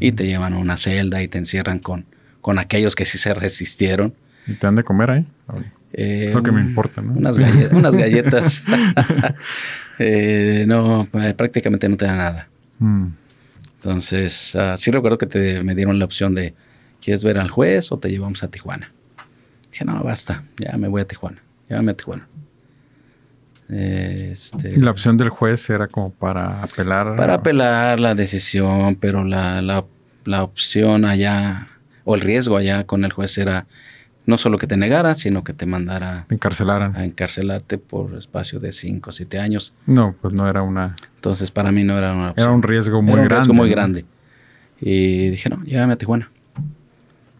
Y 0.00 0.10
te 0.10 0.26
llevan 0.26 0.54
a 0.54 0.58
una 0.58 0.76
celda 0.76 1.22
y 1.22 1.28
te 1.28 1.38
encierran 1.38 1.78
con, 1.78 2.04
con 2.40 2.58
aquellos 2.58 2.96
que 2.96 3.04
sí 3.04 3.16
se 3.16 3.32
resistieron. 3.32 4.12
¿Y 4.48 4.54
te 4.54 4.66
han 4.66 4.74
de 4.74 4.82
comer 4.82 5.10
ahí? 5.12 5.26
Eh, 5.54 5.70
es 5.92 6.34
lo 6.34 6.42
que 6.42 6.52
me 6.52 6.60
importa, 6.60 7.00
¿no? 7.00 7.12
Unas, 7.12 7.36
galletas. 7.96 8.62
Eh, 10.00 10.64
no, 10.68 11.08
eh, 11.14 11.34
prácticamente 11.36 11.88
no 11.88 11.96
te 11.96 12.04
da 12.04 12.14
nada. 12.14 12.48
Mm. 12.78 13.06
Entonces, 13.78 14.54
uh, 14.54 14.78
sí 14.78 14.92
recuerdo 14.92 15.18
que 15.18 15.26
te, 15.26 15.64
me 15.64 15.74
dieron 15.74 15.98
la 15.98 16.04
opción 16.04 16.36
de, 16.36 16.54
¿quieres 17.02 17.24
ver 17.24 17.36
al 17.36 17.50
juez 17.50 17.90
o 17.90 17.98
te 17.98 18.08
llevamos 18.08 18.44
a 18.44 18.48
Tijuana? 18.48 18.92
Dije, 19.72 19.84
no, 19.84 20.00
basta, 20.04 20.44
ya 20.56 20.76
me 20.76 20.86
voy 20.86 21.00
a 21.00 21.04
Tijuana, 21.04 21.42
llévame 21.68 21.90
a 21.90 21.94
Tijuana. 21.94 22.28
Este, 23.68 24.70
y 24.70 24.76
la 24.76 24.92
opción 24.92 25.16
del 25.16 25.30
juez 25.30 25.68
era 25.68 25.88
como 25.88 26.10
para 26.10 26.62
apelar. 26.62 27.16
Para 27.16 27.34
apelar 27.34 27.98
la 27.98 28.14
decisión, 28.14 28.94
pero 28.96 29.24
la, 29.24 29.60
la, 29.62 29.84
la 30.24 30.44
opción 30.44 31.04
allá, 31.04 31.68
o 32.04 32.14
el 32.14 32.20
riesgo 32.20 32.56
allá 32.56 32.84
con 32.84 33.04
el 33.04 33.12
juez 33.12 33.36
era 33.36 33.66
no 34.28 34.36
solo 34.36 34.58
que 34.58 34.66
te 34.66 34.76
negara, 34.76 35.14
sino 35.14 35.42
que 35.42 35.54
te 35.54 35.64
mandara 35.64 36.26
Encarcelaran. 36.28 36.94
a 36.96 37.06
encarcelarte 37.06 37.78
por 37.78 38.14
espacio 38.14 38.60
de 38.60 38.72
5 38.72 39.08
o 39.08 39.12
7 39.12 39.38
años. 39.38 39.72
No, 39.86 40.14
pues 40.20 40.34
no 40.34 40.46
era 40.46 40.60
una... 40.60 40.96
Entonces 41.14 41.50
para 41.50 41.72
mí 41.72 41.82
no 41.82 41.96
era 41.96 42.12
una 42.12 42.30
opción. 42.30 42.46
Era 42.46 42.54
un 42.54 42.62
riesgo 42.62 43.00
muy 43.00 43.14
era 43.14 43.22
un 43.22 43.30
Riesgo 43.30 43.54
muy 43.54 43.70
grande. 43.70 44.04
Y 44.82 45.30
dije, 45.30 45.48
no, 45.48 45.64
llévame 45.64 45.94
a 45.94 45.96
Tijuana. 45.96 46.30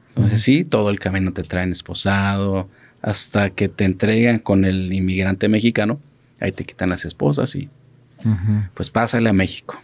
Entonces 0.09 0.41
sí, 0.41 0.65
todo 0.65 0.89
el 0.89 0.99
camino 0.99 1.35
te 1.35 1.43
traen 1.43 1.73
esposado, 1.73 2.71
hasta 3.03 3.51
que 3.51 3.69
te 3.69 3.85
entregan 3.85 4.39
con 4.39 4.65
el 4.65 4.91
inmigrante 4.91 5.51
mexicano, 5.51 6.01
ahí 6.41 6.53
te 6.53 6.65
quitan 6.65 6.89
las 6.89 7.05
esposas 7.05 7.55
y 7.55 7.69
pues 8.73 8.89
pásale 8.89 9.29
a 9.29 9.35
México. 9.35 9.79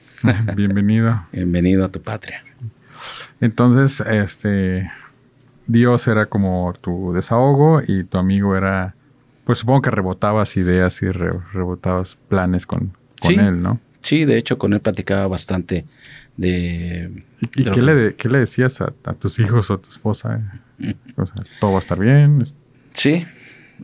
Bienvenido. 0.57 1.27
Bienvenido 1.33 1.85
a 1.85 1.91
tu 1.91 2.01
patria. 2.01 2.43
Entonces, 3.43 4.01
este, 4.01 4.91
Dios 5.67 6.07
era 6.09 6.27
como 6.27 6.75
tu 6.81 7.13
desahogo 7.13 7.81
y 7.87 8.05
tu 8.05 8.19
amigo 8.19 8.57
era, 8.57 8.95
pues 9.45 9.59
supongo 9.59 9.83
que 9.83 9.91
rebotabas 9.91 10.57
ideas 10.57 11.01
y 11.03 11.11
rebotabas 11.11 12.17
planes 12.29 12.67
con, 12.67 12.93
él, 13.29 13.63
¿no? 13.63 13.81
Sí, 14.01 14.25
de 14.25 14.37
hecho 14.37 14.59
con 14.59 14.75
él 14.75 14.81
platicaba 14.81 15.27
bastante 15.27 15.87
de... 16.37 17.25
¿Y, 17.41 17.47
qué, 17.47 17.83
le, 17.83 18.15
qué, 18.15 18.29
le, 18.29 18.41
decías 18.41 18.81
a, 18.81 18.91
tus 19.15 19.39
hijos 19.39 19.71
o 19.71 19.75
a 19.75 19.79
tu 19.79 19.89
esposa? 19.89 20.61
Mm. 20.79 20.91
O 21.17 21.27
sea, 21.27 21.37
¿todo 21.61 21.73
va 21.73 21.79
a 21.79 21.81
estar 21.81 21.99
bien? 21.99 22.45
Sí, 22.93 23.25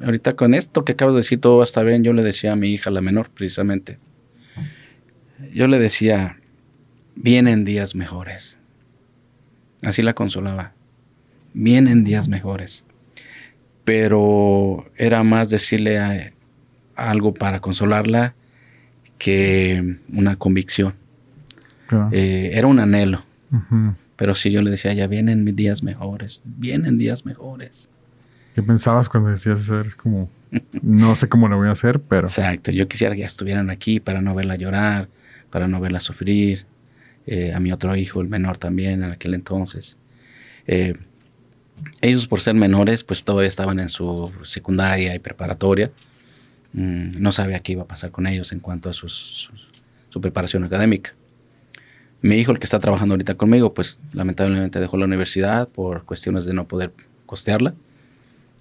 ahorita 0.03 0.37
con 0.37 0.53
esto 0.53 0.85
que 0.85 0.93
acabas 0.93 1.15
de 1.15 1.21
decir, 1.21 1.41
todo 1.41 1.57
va 1.57 1.63
a 1.63 1.65
estar 1.65 1.87
bien, 1.87 2.05
yo 2.05 2.13
le 2.13 2.23
decía 2.23 2.53
a 2.53 2.57
mi 2.57 2.73
hija, 2.73 2.91
la 2.91 3.01
menor, 3.01 3.31
precisamente. 3.31 3.99
Yo 5.55 5.67
le 5.69 5.79
decía, 5.79 6.37
vienen 7.15 7.65
días 7.65 7.95
mejores. 7.95 8.59
Así 9.83 10.03
la 10.03 10.13
consolaba 10.13 10.75
vienen 11.55 12.05
días 12.05 12.29
mejores. 12.29 12.85
Pero 13.85 14.87
era 14.97 15.25
más 15.25 15.51
decirle 15.51 16.33
algo 16.95 17.35
para 17.35 17.61
consolarla 17.61 18.35
que 19.19 19.97
una 20.13 20.37
convicción. 20.37 20.95
Eh, 22.13 22.51
era 22.55 22.67
un 22.67 22.79
anhelo. 22.79 23.25
Pero 24.17 24.35
si 24.35 24.51
yo 24.51 24.63
le 24.63 24.71
decía, 24.71 24.93
ya 24.93 25.07
vienen 25.07 25.45
mis 25.45 25.57
días 25.57 25.83
mejores, 25.83 26.43
vienen 26.45 26.99
días 26.99 27.25
mejores. 27.25 27.89
¿Qué 28.55 28.63
pensabas 28.63 29.09
cuando 29.09 29.31
decías 29.31 29.61
eso? 29.61 29.83
como, 29.97 30.29
no 30.83 31.15
sé 31.17 31.29
cómo 31.29 31.49
lo 31.49 31.57
voy 31.57 31.69
a 31.69 31.73
hacer, 31.73 32.01
pero... 32.01 32.27
Exacto, 32.29 32.71
yo 32.71 32.87
quisiera 32.87 33.15
que 33.15 33.23
ya 33.23 33.27
estuvieran 33.27 33.71
aquí 33.71 33.99
para 33.99 34.21
no 34.21 34.35
verla 34.35 34.57
llorar, 34.57 35.09
para 35.51 35.69
no 35.69 35.81
verla 35.81 36.01
sufrir. 36.01 36.67
Eh, 37.27 37.53
a 37.55 37.61
mi 37.61 37.71
otro 37.71 37.95
hijo, 37.97 38.21
el 38.21 38.29
menor 38.29 38.59
también, 38.59 39.05
en 39.05 39.13
aquel 39.13 39.35
entonces. 39.35 39.97
Eh, 40.67 40.97
ellos 42.01 42.27
por 42.27 42.41
ser 42.41 42.55
menores, 42.55 43.05
pues 43.05 43.25
todavía 43.25 43.49
estaban 43.49 43.79
en 43.79 43.89
su 43.89 44.33
secundaria 44.43 45.15
y 45.15 45.19
preparatoria. 45.19 45.91
Mm, 46.73 47.21
no 47.21 47.33
sabía 47.33 47.61
qué 47.61 47.73
iba 47.73 47.83
a 47.83 47.87
pasar 47.89 48.11
con 48.11 48.27
ellos 48.27 48.53
en 48.53 48.61
cuanto 48.61 48.91
a 48.91 48.93
su 48.93 50.21
preparación 50.21 50.65
académica. 50.65 51.13
Mi 52.23 52.37
hijo, 52.37 52.53
el 52.53 52.59
que 52.59 52.65
está 52.65 52.81
trabajando 52.81 53.15
ahorita 53.15 53.35
conmigo, 53.35 53.73
pues 53.73 54.01
lamentablemente 54.13 54.79
dejó 54.79 54.97
la 54.97 55.07
universidad 55.07 55.69
por 55.69 56.05
cuestiones 56.05 56.45
de 56.45 56.53
no 56.53 56.69
poder 56.69 56.93
costearla. 57.27 57.75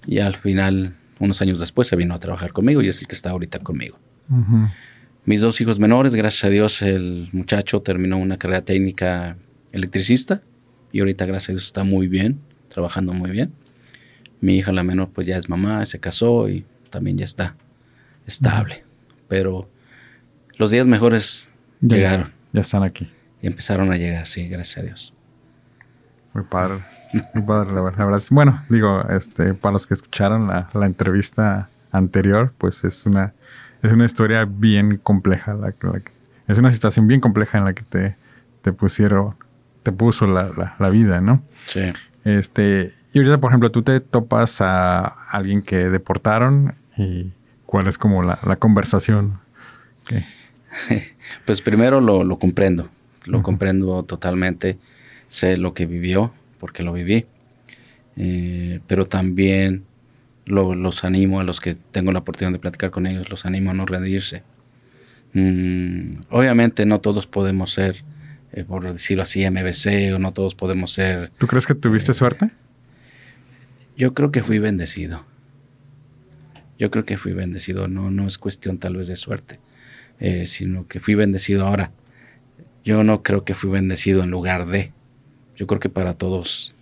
Y 0.08 0.20
al 0.20 0.38
final, 0.38 0.96
unos 1.20 1.42
años 1.42 1.60
después, 1.60 1.88
se 1.88 1.96
vino 1.98 2.14
a 2.14 2.20
trabajar 2.20 2.54
conmigo 2.54 2.82
y 2.82 2.88
es 2.88 3.02
el 3.02 3.08
que 3.08 3.16
está 3.16 3.32
ahorita 3.32 3.60
conmigo. 3.60 4.00
Mis 5.26 5.42
dos 5.42 5.60
hijos 5.60 5.78
menores, 5.78 6.14
gracias 6.16 6.46
a 6.46 6.50
Dios, 6.50 6.82
el 6.82 7.30
muchacho 7.34 7.82
terminó 7.82 8.18
una 8.18 8.38
carrera 8.38 8.62
técnica 8.62 9.36
electricista 9.72 10.42
y 10.94 11.00
ahorita, 11.00 11.26
gracias 11.26 11.50
a 11.50 11.52
Dios, 11.54 11.66
está 11.66 11.84
muy 11.84 12.08
bien 12.08 12.40
trabajando 12.70 13.14
muy 13.14 13.32
bien. 13.32 13.52
Mi 14.42 14.58
hija 14.58 14.72
la 14.72 14.84
menor 14.84 15.10
pues 15.10 15.28
ya 15.28 15.38
es 15.38 15.50
mamá, 15.50 15.86
se 15.86 16.00
casó 16.00 16.48
y 16.50 16.66
también 16.90 17.18
ya 17.18 17.26
está 17.26 17.56
estable. 18.26 18.84
Pero 19.28 19.68
los 20.58 20.72
días 20.72 20.88
mejores 20.88 21.50
llegaron. 21.82 22.32
Ya 22.54 22.62
están 22.62 22.84
aquí. 22.84 23.12
Y 23.42 23.48
empezaron 23.48 23.92
a 23.92 23.98
llegar, 23.98 24.28
sí, 24.28 24.48
gracias 24.48 24.78
a 24.78 24.82
Dios. 24.82 25.14
Muy 26.34 26.44
padre. 26.44 26.84
Muy 27.34 27.44
padre, 27.44 27.74
la 27.74 27.82
verdad. 27.82 28.22
Bueno, 28.32 28.64
digo, 28.70 29.04
este, 29.10 29.54
para 29.54 29.74
los 29.74 29.88
que 29.88 29.94
escucharon 29.94 30.48
la, 30.48 30.86
entrevista 30.86 31.70
anterior, 31.92 32.54
pues 32.58 32.84
es 32.84 33.06
una, 33.06 33.34
es 33.82 33.92
una 33.92 34.06
historia 34.06 34.46
bien 34.46 34.98
compleja. 34.98 35.54
La, 35.54 35.74
es 36.48 36.58
una 36.58 36.72
situación 36.72 37.08
bien 37.08 37.20
compleja 37.22 37.58
en 37.58 37.66
la 37.66 37.74
que 37.74 37.84
te, 37.84 38.16
te 38.62 38.74
pusieron, 38.74 39.36
te 39.84 39.92
puso 39.92 40.28
la, 40.28 40.76
la 40.78 40.90
vida, 40.90 41.20
¿no? 41.22 41.42
Sí. 41.68 41.82
Este, 42.24 42.94
y 43.14 43.20
ahorita, 43.20 43.40
por 43.40 43.52
ejemplo, 43.52 43.72
tú 43.72 43.82
te 43.82 44.00
topas 44.00 44.62
a 44.62 45.06
alguien 45.30 45.62
que 45.62 45.90
deportaron 45.90 46.76
y 46.98 47.32
cuál 47.66 47.88
es 47.88 47.98
como 47.98 48.24
la, 48.24 48.56
conversación. 48.58 49.40
Pues 51.46 51.62
primero 51.62 52.00
lo, 52.00 52.38
comprendo, 52.38 52.90
lo 53.26 53.42
comprendo 53.42 54.04
totalmente, 54.04 54.78
sé 55.28 55.58
lo 55.58 55.74
que 55.74 55.88
vivió, 55.88 56.32
porque 56.60 56.84
lo 56.84 56.94
viví, 56.94 57.26
eh, 58.16 58.80
pero 58.88 59.06
también 59.06 59.84
los 60.46 61.04
animo 61.04 61.40
a 61.40 61.44
los 61.44 61.60
que 61.60 61.76
tengo 61.76 62.12
la 62.12 62.20
oportunidad 62.20 62.54
de 62.54 62.60
platicar 62.60 62.92
con 62.92 63.08
ellos, 63.08 63.30
los 63.30 63.46
animo 63.46 63.72
a 63.72 63.74
no 63.74 63.86
rendirse. 63.86 64.44
Mm, 65.34 66.22
obviamente 66.30 66.86
no 66.86 67.00
todos 67.02 67.28
podemos 67.28 67.74
ser 67.74 68.04
eh, 68.52 68.64
por 68.64 68.92
decirlo 68.92 69.24
así, 69.24 69.50
MBC, 69.50 70.14
o 70.16 70.20
no 70.20 70.34
todos 70.34 70.56
podemos 70.56 70.94
ser... 70.94 71.32
¿Tú 71.38 71.48
crees 71.48 71.68
que 71.68 71.76
tuviste 71.76 72.14
suerte? 72.14 72.52
Yo 73.98 74.14
creo 74.14 74.32
que 74.32 74.44
fui 74.44 74.60
bendecido. 74.60 75.26
Yo 76.80 76.90
creo 76.90 77.04
que 77.04 77.18
fui 77.18 77.34
bendecido. 77.34 77.88
No, 77.88 78.10
no 78.10 78.28
es 78.28 78.38
cuestión 78.38 78.78
tal 78.78 78.96
vez 78.96 79.08
de 79.08 79.18
suerte, 79.18 79.60
eh, 80.20 80.48
sino 80.48 80.88
que 80.88 81.02
fui 81.02 81.16
bendecido 81.16 81.68
ahora. 81.68 81.92
Yo 82.86 83.04
no 83.04 83.22
creo 83.22 83.44
que 83.44 83.56
fui 83.56 83.70
bendecido 83.70 84.24
en 84.24 84.32
lugar 84.32 84.66
de. 84.68 84.94
Yo 85.58 85.68
creo 85.68 85.82
que 85.82 85.90
para 85.90 86.14
todos 86.14 86.74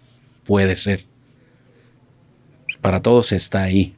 puede 0.46 0.76
ser. 0.76 1.06
Para 2.80 3.02
todos 3.02 3.32
está 3.32 3.64
ahí. 3.64 3.96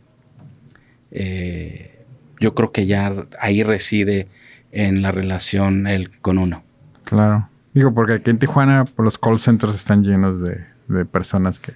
Eh, 1.12 2.05
yo 2.39 2.55
creo 2.55 2.71
que 2.71 2.86
ya 2.86 3.27
ahí 3.39 3.63
reside 3.63 4.27
en 4.71 5.01
la 5.01 5.12
relación 5.12 5.88
él 5.88 6.17
con 6.21 6.38
uno. 6.38 6.63
Claro. 7.03 7.48
Digo, 7.73 7.93
porque 7.93 8.13
aquí 8.13 8.29
en 8.29 8.39
Tijuana 8.39 8.86
pues, 8.86 9.03
los 9.03 9.17
call 9.17 9.39
centers 9.39 9.75
están 9.75 10.03
llenos 10.03 10.41
de, 10.41 11.05
personas 11.05 11.60
que, 11.60 11.73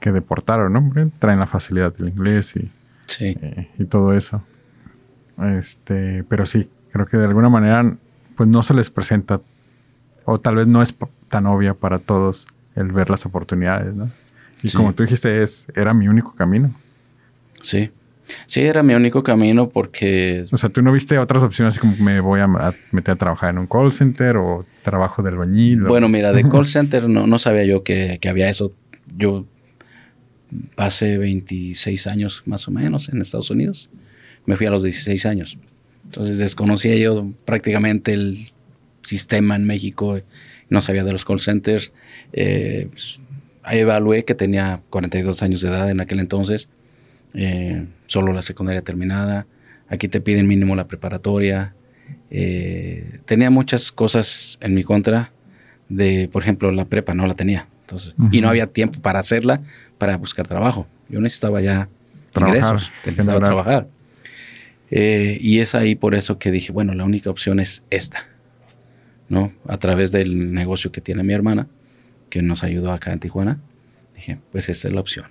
que 0.00 0.12
deportaron, 0.12 0.72
¿no? 0.72 1.10
traen 1.18 1.38
la 1.38 1.46
facilidad 1.46 1.94
del 1.94 2.08
inglés 2.08 2.56
y, 2.56 2.70
eh, 3.20 3.68
y 3.78 3.84
todo 3.84 4.14
eso. 4.14 4.42
Este, 5.58 6.24
pero 6.24 6.46
sí, 6.46 6.70
creo 6.92 7.06
que 7.06 7.18
de 7.18 7.26
alguna 7.26 7.50
manera 7.50 7.94
pues 8.36 8.48
no 8.48 8.62
se 8.62 8.74
les 8.74 8.90
presenta 8.90 9.40
o 10.24 10.40
tal 10.40 10.56
vez 10.56 10.66
no 10.66 10.82
es 10.82 10.94
tan 11.28 11.46
obvia 11.46 11.74
para 11.74 11.98
todos 11.98 12.46
el 12.74 12.92
ver 12.92 13.10
las 13.10 13.26
oportunidades, 13.26 13.94
¿no? 13.94 14.10
Y 14.62 14.70
como 14.72 14.94
tú 14.94 15.02
dijiste, 15.02 15.42
es, 15.42 15.66
era 15.74 15.94
mi 15.94 16.08
único 16.08 16.34
camino. 16.34 16.74
Sí. 17.62 17.90
Sí, 18.46 18.60
era 18.60 18.82
mi 18.82 18.94
único 18.94 19.22
camino 19.22 19.68
porque... 19.68 20.44
O 20.50 20.58
sea, 20.58 20.70
¿tú 20.70 20.82
no 20.82 20.92
viste 20.92 21.18
otras 21.18 21.42
opciones 21.42 21.74
así 21.74 21.80
como 21.80 21.96
me 21.96 22.20
voy 22.20 22.40
a 22.40 22.74
meter 22.90 23.12
a 23.12 23.16
trabajar 23.16 23.50
en 23.50 23.58
un 23.58 23.66
call 23.66 23.92
center 23.92 24.36
o 24.36 24.66
trabajo 24.82 25.22
del 25.22 25.34
albañil? 25.34 25.82
Bueno, 25.82 26.08
mira, 26.08 26.32
de 26.32 26.48
call 26.48 26.66
center 26.66 27.08
no, 27.08 27.26
no 27.26 27.38
sabía 27.38 27.64
yo 27.64 27.82
que, 27.82 28.18
había 28.28 28.48
eso. 28.48 28.72
Yo 29.16 29.46
pasé 30.74 31.18
26 31.18 32.06
años 32.06 32.42
más 32.46 32.68
o 32.68 32.70
menos 32.70 33.08
en 33.08 33.20
Estados 33.20 33.50
Unidos. 33.50 33.88
Me 34.44 34.56
fui 34.56 34.66
a 34.66 34.70
los 34.70 34.82
16 34.82 35.26
años. 35.26 35.58
Entonces 36.04 36.38
desconocía 36.38 36.96
yo 36.96 37.28
prácticamente 37.44 38.12
el 38.12 38.50
sistema 39.02 39.56
en 39.56 39.64
México, 39.64 40.20
no 40.68 40.82
sabía 40.82 41.04
de 41.04 41.12
los 41.12 41.24
call 41.24 41.40
centers. 41.40 41.92
Eh, 42.32 42.88
pues, 42.90 43.18
evalué 43.70 44.24
que 44.24 44.34
tenía 44.34 44.80
42 44.90 45.42
años 45.42 45.60
de 45.60 45.68
edad 45.68 45.90
en 45.90 46.00
aquel 46.00 46.20
entonces, 46.20 46.68
eh, 47.34 47.86
solo 48.06 48.32
la 48.32 48.42
secundaria 48.42 48.82
terminada. 48.82 49.46
Aquí 49.88 50.08
te 50.08 50.20
piden 50.20 50.46
mínimo 50.46 50.74
la 50.76 50.88
preparatoria. 50.88 51.74
Eh, 52.30 53.20
tenía 53.24 53.50
muchas 53.50 53.92
cosas 53.92 54.58
en 54.60 54.74
mi 54.74 54.84
contra 54.84 55.30
de, 55.88 56.28
por 56.32 56.42
ejemplo, 56.42 56.70
la 56.72 56.84
prepa 56.84 57.14
no 57.14 57.26
la 57.26 57.34
tenía. 57.34 57.66
Entonces, 57.82 58.14
Y 58.32 58.40
no 58.40 58.48
había 58.48 58.66
tiempo 58.66 59.00
para 59.00 59.20
hacerla, 59.20 59.60
para 59.98 60.16
buscar 60.16 60.46
trabajo. 60.46 60.88
Yo 61.08 61.20
necesitaba 61.20 61.60
ya 61.60 61.88
trabajar, 62.32 62.58
ingresos, 62.58 62.92
necesitaba 63.04 63.40
trabajar. 63.40 63.88
Eh, 64.90 65.38
y 65.40 65.60
es 65.60 65.74
ahí 65.74 65.94
por 65.94 66.14
eso 66.14 66.38
que 66.38 66.50
dije, 66.50 66.72
bueno, 66.72 66.94
la 66.94 67.04
única 67.04 67.30
opción 67.30 67.60
es 67.60 67.84
esta, 67.90 68.26
¿no? 69.28 69.52
A 69.68 69.78
través 69.78 70.10
del 70.10 70.52
negocio 70.52 70.90
que 70.90 71.00
tiene 71.00 71.22
mi 71.22 71.32
hermana, 71.32 71.68
que 72.28 72.42
nos 72.42 72.64
ayudó 72.64 72.92
acá 72.92 73.12
en 73.12 73.20
Tijuana, 73.20 73.58
dije, 74.16 74.38
pues 74.50 74.68
esta 74.68 74.88
es 74.88 74.94
la 74.94 75.00
opción. 75.00 75.26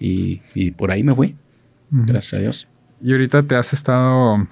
Y, 0.00 0.70
por 0.72 0.90
ahí 0.90 1.02
me 1.02 1.14
fui, 1.14 1.36
gracias 1.90 2.34
a 2.34 2.38
Dios. 2.38 2.68
Y 3.02 3.12
ahorita 3.12 3.42
te 3.42 3.54
has 3.54 3.72
estado, 3.72 4.48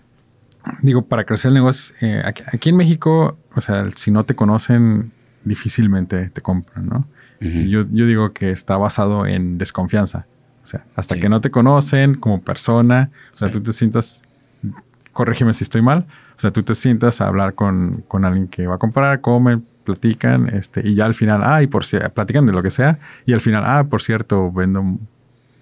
digo, 0.83 1.03
para 1.03 1.25
crecer 1.25 1.49
el 1.49 1.55
negocio, 1.55 1.95
eh, 2.03 2.23
aquí, 2.25 2.69
en 2.69 2.77
México, 2.77 3.39
o 3.55 3.61
sea, 3.61 3.87
si 3.97 4.11
no 4.11 4.25
te 4.25 4.35
conocen, 4.35 5.11
difícilmente 5.45 6.31
te 6.31 6.41
compran, 6.43 6.87
¿no? 6.87 7.07
yo, 7.41 7.87
yo 7.93 8.07
digo 8.07 8.33
que 8.33 8.51
está 8.51 8.77
basado 8.77 9.25
en 9.25 9.59
desconfianza. 9.59 10.27
O 10.65 10.67
sea, 10.67 10.85
hasta 10.97 11.17
que 11.17 11.31
no 11.31 11.41
te 11.41 11.51
conocen 11.51 12.15
como 12.17 12.43
persona, 12.43 13.11
o 13.33 13.37
sea, 13.37 13.51
tú 13.51 13.63
te 13.63 13.73
sientas, 13.73 14.21
corrígeme 15.15 15.55
si 15.55 15.65
estoy 15.65 15.81
mal, 15.81 16.05
o 16.37 16.41
sea, 16.41 16.51
tú 16.51 16.63
te 16.63 16.75
sientas 16.75 17.23
a 17.23 17.27
hablar 17.27 17.55
con, 17.55 18.05
con 18.07 18.27
alguien 18.27 18.49
que 18.49 18.67
va 18.67 18.75
a 18.75 18.79
comprar, 18.79 19.23
comen, 19.23 19.65
platican, 19.85 20.51
este, 20.51 20.87
y 20.87 20.95
ya 20.95 21.07
al 21.07 21.15
final, 21.15 21.41
ah, 21.43 21.63
y 21.63 21.67
por 21.69 21.87
si 21.87 21.97
platican 22.13 22.45
de 22.45 22.53
lo 22.53 22.63
que 22.63 22.71
sea, 22.71 22.99
y 23.25 23.33
al 23.33 23.41
final, 23.41 23.65
ah, 23.65 23.85
por 23.89 24.03
cierto, 24.03 24.53
vendo, 24.53 24.99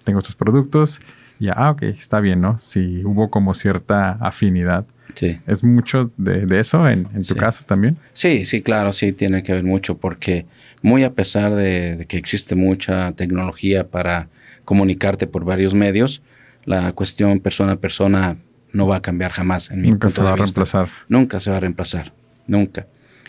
tengo 0.07 0.19
estos 0.19 0.35
productos, 0.35 1.01
y 1.37 1.47
ya, 1.47 1.53
ah, 1.57 1.71
ok, 1.71 1.83
está 1.83 2.21
bien, 2.21 2.39
¿no? 2.39 2.57
Si 2.59 3.03
hubo 3.03 3.29
como 3.29 3.53
cierta 3.53 4.11
afinidad. 4.13 4.85
Sí. 5.13 5.37
¿Es 5.45 5.63
mucho 5.63 6.11
de, 6.15 6.59
eso 6.59 6.87
en, 6.87 7.05
tu 7.25 7.35
caso 7.35 7.65
también? 7.65 7.97
Sí, 8.13 8.45
sí, 8.45 8.61
claro, 8.61 8.93
sí, 8.93 9.11
tiene 9.11 9.43
que 9.43 9.51
ver 9.51 9.63
mucho, 9.63 9.97
porque 9.97 10.45
muy 10.81 11.03
a 11.03 11.11
pesar 11.11 11.55
de 11.55 12.05
que 12.07 12.17
existe 12.17 12.55
mucha 12.55 13.11
tecnología 13.11 13.87
para 13.87 14.29
comunicarte 14.63 15.27
por 15.27 15.43
varios 15.43 15.73
medios, 15.73 16.21
la 16.63 16.93
cuestión 16.93 17.39
persona 17.39 17.73
a 17.73 17.75
persona 17.75 18.37
no 18.71 18.87
va 18.87 18.97
a 18.97 19.01
cambiar 19.01 19.31
jamás. 19.31 19.69
En 19.71 19.81
mi 19.81 19.89
nunca 19.89 20.09
se 20.09 20.21
va 20.21 20.31
a 20.31 20.35
reemplazar. 20.35 20.89
Nunca 21.09 21.39
se 21.41 21.51
va 21.51 21.57
a 21.57 21.59
reemplazar, 21.59 22.13
nunca. 22.47 22.87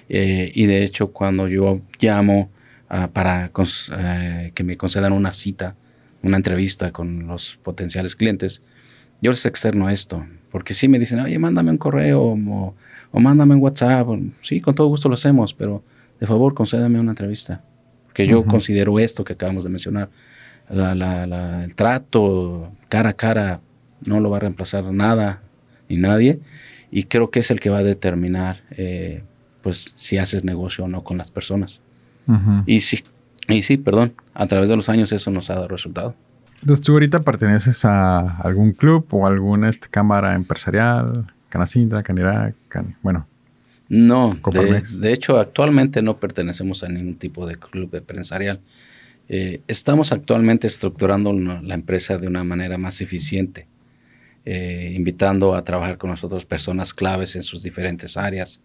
Eh, 0.08 0.52
y 0.54 0.66
de 0.66 0.84
hecho, 0.84 1.08
cuando 1.08 1.48
yo 1.48 1.80
llamo 2.00 2.50
para 3.12 3.50
eh, 3.98 4.52
que 4.54 4.64
me 4.64 4.76
concedan 4.76 5.12
una 5.12 5.32
cita, 5.32 5.74
una 6.22 6.36
entrevista 6.36 6.92
con 6.92 7.26
los 7.26 7.58
potenciales 7.62 8.16
clientes, 8.16 8.62
yo 9.20 9.30
les 9.30 9.46
externo 9.46 9.88
esto, 9.90 10.24
porque 10.50 10.74
si 10.74 10.88
me 10.88 10.98
dicen, 10.98 11.20
oye, 11.20 11.38
mándame 11.38 11.70
un 11.70 11.78
correo 11.78 12.22
o, 12.22 12.74
mándame 13.12 13.54
un 13.54 13.62
WhatsApp, 13.62 14.06
sí, 14.42 14.60
con 14.60 14.74
todo 14.74 14.88
gusto 14.88 15.08
lo 15.08 15.14
hacemos, 15.14 15.54
pero 15.54 15.82
de 16.20 16.26
favor 16.26 16.54
concédame 16.54 17.00
una 17.00 17.12
entrevista, 17.12 17.62
porque 18.06 18.26
yo 18.26 18.44
considero 18.44 18.98
esto 18.98 19.24
que 19.24 19.32
acabamos 19.32 19.64
de 19.64 19.70
mencionar 19.70 20.08
la, 20.70 21.64
el 21.64 21.74
trato 21.74 22.70
cara 22.88 23.10
a 23.10 23.12
cara 23.14 23.60
no 24.04 24.20
lo 24.20 24.30
va 24.30 24.36
a 24.36 24.40
reemplazar 24.40 24.84
nada 24.92 25.40
ni 25.88 25.96
nadie 25.96 26.38
y 26.90 27.04
creo 27.04 27.30
que 27.30 27.40
es 27.40 27.50
el 27.50 27.60
que 27.60 27.70
va 27.70 27.78
a 27.78 27.82
determinar 27.82 28.62
eh, 28.70 29.22
pues 29.62 29.92
si 29.96 30.18
haces 30.18 30.44
negocio 30.44 30.84
o 30.84 30.88
no 30.88 31.04
con 31.04 31.18
las 31.18 31.30
personas. 31.30 31.80
Y 32.66 32.80
sí, 32.80 33.02
y 33.48 33.62
sí, 33.62 33.76
perdón, 33.76 34.12
a 34.34 34.46
través 34.46 34.68
de 34.68 34.76
los 34.76 34.88
años 34.88 35.12
eso 35.12 35.30
nos 35.30 35.50
ha 35.50 35.54
dado 35.54 35.68
resultado. 35.68 36.14
Entonces, 36.60 36.84
¿tú 36.84 36.92
ahorita 36.92 37.20
perteneces 37.20 37.84
a 37.84 38.38
algún 38.40 38.72
club 38.72 39.06
o 39.10 39.26
alguna 39.26 39.68
este, 39.68 39.88
cámara 39.88 40.34
empresarial? 40.34 41.32
Canacintra, 41.48 42.02
Canirac, 42.02 42.54
bueno. 43.02 43.26
No, 43.88 44.36
de, 44.52 44.82
de, 44.82 45.12
hecho 45.14 45.38
actualmente 45.38 46.02
no 46.02 46.18
pertenecemos 46.18 46.84
a 46.84 46.88
ningún 46.88 47.14
tipo 47.14 47.46
de 47.46 47.56
club 47.56 47.94
empresarial. 47.94 48.60
Eh, 49.30 49.62
estamos 49.66 50.12
actualmente 50.12 50.66
estructurando 50.66 51.32
la 51.32 51.74
empresa 51.74 52.18
de 52.18 52.26
una 52.26 52.44
manera 52.44 52.76
más 52.76 53.00
eficiente, 53.00 53.66
eh, 54.44 54.92
invitando 54.94 55.54
a 55.54 55.64
trabajar 55.64 55.96
con 55.96 56.10
nosotros 56.10 56.44
personas 56.44 56.92
claves 56.92 57.34
en 57.36 57.42
sus 57.42 57.62
diferentes 57.62 58.18
áreas, 58.18 58.60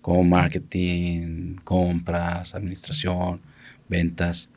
como 0.00 0.22
marketing, 0.22 1.56
compras, 1.64 2.54
administración, 2.54 3.40
ventas. 3.90 4.48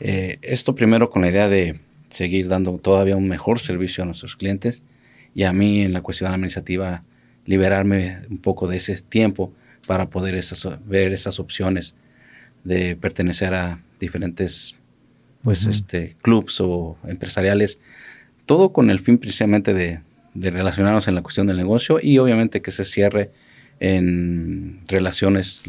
Eh, 0.00 0.38
esto 0.42 0.74
primero 0.74 1.10
con 1.10 1.22
la 1.22 1.28
idea 1.28 1.48
de 1.48 1.78
seguir 2.10 2.48
dando 2.48 2.72
todavía 2.78 3.16
un 3.16 3.28
mejor 3.28 3.60
servicio 3.60 4.02
a 4.02 4.06
nuestros 4.06 4.34
clientes 4.34 4.82
y 5.34 5.44
a 5.44 5.52
mí 5.52 5.82
en 5.82 5.92
la 5.92 6.00
cuestión 6.00 6.32
administrativa 6.32 7.02
liberarme 7.46 8.18
un 8.28 8.38
poco 8.38 8.66
de 8.66 8.78
ese 8.78 9.00
tiempo 9.00 9.52
para 9.86 10.10
poder 10.10 10.42
ver 10.86 11.12
esas 11.12 11.38
opciones 11.38 11.94
de 12.64 12.96
pertenecer 12.96 13.54
a 13.54 13.80
diferentes 14.00 14.74
pues 15.42 15.64
este 15.66 16.14
clubs 16.20 16.60
o 16.60 16.98
empresariales, 17.06 17.78
todo 18.44 18.70
con 18.70 18.90
el 18.90 19.00
fin 19.00 19.18
precisamente 19.18 19.72
de, 19.72 20.00
relacionarnos 20.34 21.08
en 21.08 21.14
la 21.14 21.22
cuestión 21.22 21.46
del 21.46 21.56
negocio 21.56 21.98
y 22.02 22.18
obviamente 22.18 22.60
que 22.60 22.70
se 22.70 22.84
cierre 22.84 23.30
en 23.80 24.80
relaciones 24.86 25.62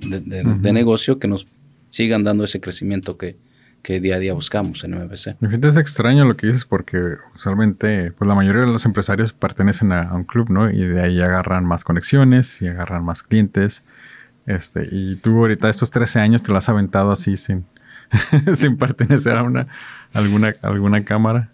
de, 0.00 0.72
negocio 0.72 1.18
que 1.18 1.28
nos 1.28 1.46
sigan 1.92 2.24
dando 2.24 2.44
ese 2.44 2.60
crecimiento 2.60 3.18
que, 3.18 3.36
día 3.84 4.16
a 4.16 4.18
día 4.18 4.32
buscamos 4.32 4.82
en 4.82 4.92
MBC. 4.92 5.36
Me 5.40 5.68
es 5.68 5.76
extraño 5.76 6.24
lo 6.24 6.36
que 6.36 6.46
dices 6.46 6.64
porque 6.64 7.16
usualmente 7.34 8.12
pues 8.12 8.26
la 8.26 8.34
mayoría 8.34 8.62
de 8.62 8.68
los 8.68 8.86
empresarios 8.86 9.34
pertenecen 9.34 9.92
a, 9.92 10.14
un 10.14 10.24
club, 10.24 10.48
¿no? 10.50 10.70
Y 10.70 10.78
de 10.86 11.02
ahí 11.02 11.20
agarran 11.20 11.64
más 11.66 11.84
conexiones 11.84 12.62
y 12.62 12.68
agarran 12.68 13.04
más 13.04 13.22
clientes. 13.22 13.84
Este, 14.46 14.88
y 14.90 15.16
tú 15.16 15.38
ahorita 15.38 15.68
estos 15.68 15.90
13 15.90 16.20
años 16.20 16.42
te 16.42 16.50
lo 16.50 16.58
has 16.58 16.68
aventado 16.68 17.12
así 17.12 17.36
sin, 17.36 17.66
sin 18.54 18.78
pertenecer 18.78 19.36
a 19.36 19.42
una 19.42 19.66
alguna 20.14 20.54
alguna 20.62 21.04
cámara. 21.04 21.50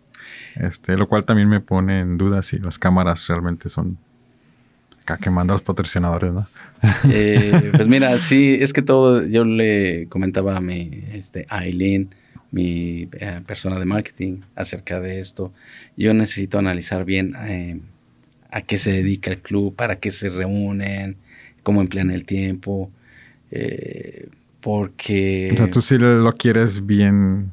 Este, 0.54 0.96
lo 0.96 1.08
cual 1.08 1.24
también 1.24 1.48
me 1.48 1.60
pone 1.60 2.00
en 2.00 2.16
duda 2.16 2.42
si 2.42 2.58
las 2.58 2.78
cámaras 2.78 3.26
realmente 3.26 3.68
son 3.68 3.98
acá 5.08 5.18
quemando 5.22 5.52
a 5.52 5.56
los 5.56 5.62
patrocinadores, 5.62 6.32
¿no? 6.32 6.46
Eh, 7.10 7.72
pues 7.74 7.88
mira, 7.88 8.18
sí, 8.18 8.56
es 8.60 8.72
que 8.72 8.82
todo, 8.82 9.26
yo 9.26 9.44
le 9.44 10.06
comentaba 10.08 10.56
a 10.56 10.60
mi 10.60 10.90
este, 11.12 11.46
Aileen, 11.48 12.10
mi 12.50 13.08
eh, 13.12 13.40
persona 13.46 13.78
de 13.78 13.84
marketing, 13.84 14.40
acerca 14.54 15.00
de 15.00 15.20
esto. 15.20 15.52
Yo 15.96 16.14
necesito 16.14 16.58
analizar 16.58 17.04
bien 17.04 17.34
eh, 17.46 17.80
a 18.50 18.62
qué 18.62 18.78
se 18.78 18.92
dedica 18.92 19.30
el 19.30 19.38
club, 19.38 19.74
para 19.74 19.96
qué 19.96 20.10
se 20.10 20.30
reúnen, 20.30 21.16
cómo 21.62 21.80
emplean 21.80 22.10
el 22.10 22.24
tiempo. 22.24 22.90
Porque... 24.60 25.50
O 25.52 25.56
sea, 25.56 25.70
tú 25.70 25.80
sí 25.80 25.96
lo 25.98 26.32
quieres 26.34 26.86
bien 26.86 27.52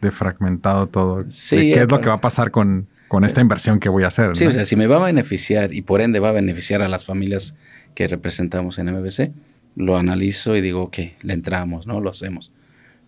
defragmentado 0.00 0.88
todo. 0.88 1.24
Sí. 1.30 1.72
¿Qué 1.72 1.82
es 1.82 1.90
lo 1.90 2.00
que 2.00 2.08
va 2.08 2.16
a 2.16 2.20
pasar 2.20 2.50
con, 2.50 2.86
con 3.08 3.24
esta 3.24 3.40
inversión 3.40 3.80
que 3.80 3.88
voy 3.88 4.04
a 4.04 4.08
hacer? 4.08 4.36
Sí, 4.36 4.46
o 4.46 4.52
sea, 4.52 4.64
si 4.64 4.76
me 4.76 4.86
va 4.86 4.96
a 4.96 5.06
beneficiar 5.06 5.74
y 5.74 5.82
por 5.82 6.00
ende 6.00 6.20
va 6.20 6.28
a 6.28 6.32
beneficiar 6.32 6.82
a 6.82 6.88
las 6.88 7.04
familias 7.04 7.54
que 7.94 8.06
representamos 8.06 8.78
en 8.78 8.92
MBC, 8.92 9.32
lo 9.76 9.96
analizo 9.96 10.56
y 10.56 10.60
digo, 10.60 10.82
ok, 10.82 10.98
le 11.22 11.32
entramos, 11.32 11.86
¿no? 11.86 12.00
Lo 12.00 12.10
hacemos. 12.10 12.50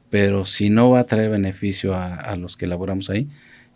Pero 0.09 0.47
si 0.47 0.71
no 0.71 0.91
va 0.91 1.01
a 1.01 1.05
traer 1.05 1.31
beneficio 1.31 1.95
a, 1.95 2.35
los 2.37 2.57
que 2.57 2.65
elaboramos 2.65 3.11
ahí, 3.11 3.29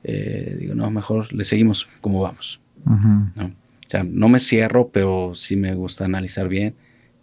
eh, 0.02 0.56
digo, 0.58 0.74
no, 0.74 0.90
mejor 0.90 1.32
le 1.32 1.44
seguimos 1.44 1.86
como 2.00 2.20
vamos. 2.20 2.60
¿no? 2.84 3.46
O 3.46 3.90
sea, 3.90 4.02
no 4.02 4.28
me 4.28 4.40
cierro, 4.40 4.88
pero 4.88 5.34
sí 5.34 5.56
me 5.56 5.74
gusta 5.74 6.04
analizar 6.04 6.48
bien 6.48 6.74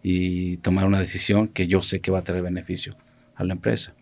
y 0.03 0.57
tomar 0.57 0.85
una 0.85 0.99
decisión 0.99 1.47
que 1.47 1.67
yo 1.67 1.83
sé 1.83 1.99
que 1.99 2.11
va 2.11 2.19
a 2.19 2.23
traer 2.23 2.43
beneficio 2.43 2.95
a 3.35 3.43
la 3.43 3.53
empresa. 3.53 3.93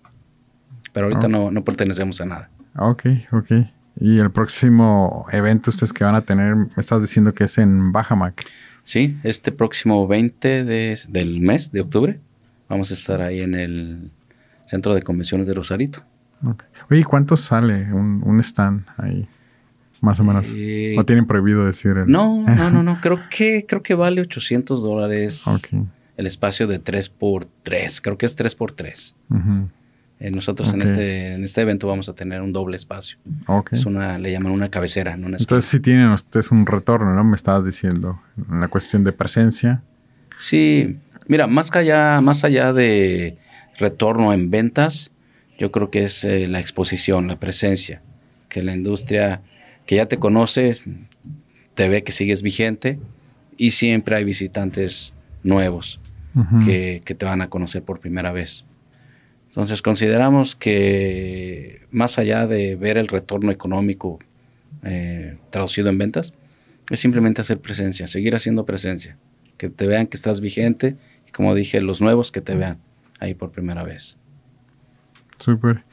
Pero 0.93 1.07
ahorita 1.07 1.27
no, 1.27 1.51
no 1.51 1.63
pertenecemos 1.63 2.21
a 2.21 2.25
nada. 2.25 2.49
Ok, 2.77 3.05
ok. 3.31 3.51
Y 3.99 4.19
el 4.19 4.31
próximo 4.31 5.25
evento 5.31 5.71
ustedes 5.71 5.91
que 5.91 6.03
van 6.03 6.15
a 6.15 6.21
tener, 6.21 6.55
me 6.55 6.69
estás 6.77 7.01
diciendo 7.01 7.33
que 7.33 7.45
es 7.45 7.57
en 7.57 7.91
Bajamac. 7.91 8.45
Sí, 8.83 9.17
este 9.23 9.51
próximo 9.51 10.07
20 10.07 10.63
de, 10.63 10.99
del 11.09 11.41
mes 11.41 11.71
de 11.71 11.81
octubre 11.81 12.19
vamos 12.69 12.91
a 12.91 12.93
estar 12.93 13.21
ahí 13.21 13.41
en 13.41 13.55
el 13.55 14.11
Centro 14.67 14.93
de 14.95 15.01
Convenciones 15.01 15.47
de 15.47 15.53
Rosarito. 15.53 16.01
Okay. 16.41 16.67
Oye, 16.89 17.03
¿cuánto 17.03 17.35
sale 17.35 17.91
un, 17.93 18.23
un 18.25 18.39
stand 18.39 18.85
ahí? 18.97 19.27
más 20.01 20.19
o 20.19 20.23
menos. 20.23 20.45
Eh, 20.49 20.95
¿O 20.97 21.05
tienen 21.05 21.25
prohibido 21.25 21.65
decir? 21.65 21.91
El... 21.97 22.07
No, 22.07 22.43
no, 22.43 22.71
no, 22.71 22.83
no. 22.83 22.99
Creo 23.01 23.19
que, 23.29 23.65
creo 23.67 23.83
que 23.83 23.93
vale 23.95 24.21
800 24.21 24.81
dólares 24.81 25.43
el 26.17 26.27
espacio 26.27 26.67
de 26.67 26.79
3 26.79 27.09
por 27.09 27.47
3 27.63 28.01
Creo 28.01 28.17
que 28.17 28.25
es 28.25 28.35
3 28.35 28.55
por 28.55 28.73
3 28.73 29.15
eh, 30.19 30.31
nosotros 30.31 30.73
en, 30.73 30.81
este, 30.81 31.33
en 31.33 31.43
este 31.43 31.61
evento 31.61 31.87
vamos 31.87 32.09
a 32.09 32.13
tener 32.13 32.41
un 32.41 32.51
doble 32.51 32.75
espacio. 32.75 33.17
Es 33.71 33.85
una, 33.85 34.19
le 34.19 34.31
llaman 34.31 34.51
una 34.51 34.69
cabecera, 34.69 35.13
Entonces 35.13 35.65
sí 35.65 35.79
tienen 35.79 36.09
ustedes 36.09 36.51
un 36.51 36.65
retorno, 36.65 37.13
¿no? 37.13 37.23
Me 37.23 37.35
estabas 37.35 37.65
diciendo, 37.65 38.19
en 38.51 38.59
la 38.59 38.67
cuestión 38.67 39.03
de 39.03 39.13
presencia. 39.13 39.81
Sí, 40.37 40.97
mira, 41.27 41.47
más 41.47 41.73
allá, 41.73 42.19
más 42.21 42.43
allá 42.43 42.73
de 42.73 43.37
retorno 43.77 44.33
en 44.33 44.49
ventas, 44.49 45.11
yo 45.57 45.71
creo 45.71 45.89
que 45.89 46.03
es 46.03 46.23
eh, 46.23 46.47
la 46.47 46.59
exposición, 46.59 47.27
la 47.27 47.39
presencia, 47.39 48.01
que 48.49 48.63
la 48.63 48.75
industria 48.75 49.41
que 49.85 49.95
ya 49.95 50.05
te 50.05 50.17
conoce, 50.17 50.77
te 51.75 51.89
ve 51.89 52.03
que 52.03 52.11
sigues 52.11 52.41
vigente 52.41 52.99
y 53.57 53.71
siempre 53.71 54.15
hay 54.15 54.23
visitantes 54.23 55.13
nuevos 55.43 55.99
que, 56.65 57.01
te 57.05 57.25
van 57.25 57.41
a 57.41 57.49
conocer 57.49 57.83
por 57.83 57.99
primera 57.99 58.31
vez. 58.31 58.65
Entonces 59.59 59.81
consideramos 59.81 60.55
que 60.55 61.85
más 61.91 62.17
allá 62.17 62.47
de 62.47 62.77
ver 62.77 62.97
el 62.97 63.09
retorno 63.09 63.51
económico 63.51 64.17
eh, 64.83 65.37
traducido 65.49 65.89
en 65.89 65.97
ventas, 65.97 66.31
es 66.89 67.01
simplemente 67.01 67.41
hacer 67.41 67.59
presencia, 67.59 68.07
seguir 68.07 68.35
haciendo 68.35 68.63
presencia, 68.63 69.17
que 69.57 69.67
te 69.67 69.85
vean 69.85 70.07
que 70.07 70.15
estás 70.15 70.39
vigente 70.39 70.95
y 71.27 71.31
como 71.31 71.53
dije, 71.55 71.81
los 71.81 71.99
nuevos 71.99 72.31
que 72.31 72.39
te 72.39 72.55
vean 72.55 72.77
ahí 73.19 73.33
por 73.33 73.51
primera 73.51 73.83
vez. 73.83 74.15
Súper. 75.39 75.83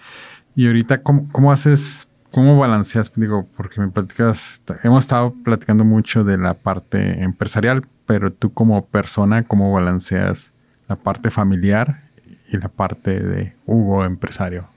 Y 0.55 0.69
ahorita, 0.69 1.03
¿cómo, 1.03 1.29
¿cómo, 1.33 1.51
haces, 1.51 2.07
cómo 2.31 2.57
balanceas? 2.57 3.11
Digo, 3.17 3.49
porque 3.57 3.81
me 3.81 3.89
platicas, 3.89 4.63
hemos 4.85 5.07
estado 5.07 5.35
platicando 5.43 5.85
mucho 5.85 6.23
de 6.23 6.39
la 6.39 6.55
parte 6.55 7.21
empresarial, 7.21 7.83
pero 8.07 8.33
tú 8.33 8.53
como 8.53 8.87
persona, 8.87 9.43
¿cómo 9.43 9.73
balanceas 9.73 10.53
la 10.87 10.95
parte 10.95 11.33
familiar 11.33 12.06
y 12.51 12.57
la 12.59 12.69
parte 12.69 13.21
de 13.21 13.53
Hugo 13.67 14.05
empresario? 14.05 14.69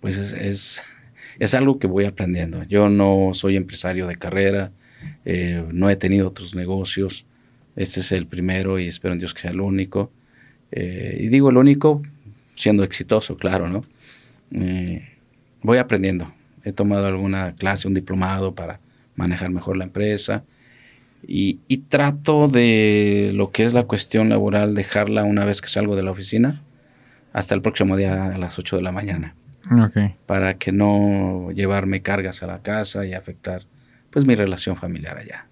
Pues 0.00 0.16
es, 0.16 0.82
es, 1.38 1.54
algo 1.54 1.78
que 1.78 1.86
voy 1.86 2.04
aprendiendo. 2.04 2.62
Yo 2.64 2.88
no 2.88 3.30
soy 3.34 3.56
empresario 3.56 4.06
de 4.06 4.16
carrera, 4.16 4.70
eh, 5.24 5.64
no 5.72 5.90
he 5.90 5.96
tenido 5.96 6.28
otros 6.28 6.54
negocios. 6.54 7.24
Este 7.74 8.00
es 8.00 8.12
el 8.12 8.26
primero 8.26 8.78
y 8.78 8.88
espero 8.88 9.12
en 9.12 9.20
Dios 9.20 9.34
que 9.34 9.42
sea 9.42 9.50
el 9.50 9.60
único. 9.60 10.10
Eh, 10.72 11.18
y 11.20 11.28
digo 11.28 11.50
el 11.50 11.56
único 11.56 12.02
siendo 12.56 12.84
exitoso, 12.84 13.36
claro, 13.36 13.68
¿no? 13.68 13.84
Eh, 14.52 15.08
voy 15.62 15.78
aprendiendo. 15.78 16.32
He 16.64 16.72
tomado 16.72 17.06
alguna 17.06 17.54
clase, 17.54 17.86
un 17.86 17.94
diplomado 17.94 18.54
para 18.54 18.80
manejar 19.14 19.50
mejor 19.50 19.76
la 19.76 19.84
empresa 19.84 20.44
y, 21.28 21.76
trato 21.88 22.48
de 22.48 23.32
lo 23.34 23.50
que 23.50 23.64
es 23.64 23.74
la 23.74 23.84
cuestión 23.84 24.28
laboral 24.28 24.74
dejarla 24.74 25.24
una 25.24 25.44
vez 25.44 25.60
que 25.60 25.68
salgo 25.68 25.96
de 25.96 26.02
la 26.02 26.12
oficina 26.12 26.62
hasta 27.32 27.54
el 27.54 27.62
próximo 27.62 27.96
día 27.96 28.26
a 28.26 28.38
las 28.38 28.58
8 28.58 28.76
de 28.76 28.82
la 28.82 28.92
mañana. 28.92 29.34
Para 30.26 30.54
que 30.54 30.70
no 30.70 31.50
llevarme 31.50 32.00
cargas 32.00 32.42
a 32.42 32.46
la 32.46 32.58
casa 32.58 33.04
y 33.04 33.14
afectar 33.14 33.62
pues 34.10 34.24
mi 34.24 34.36
relación 34.36 34.76
familiar 34.76 35.18
allá. 35.18 35.46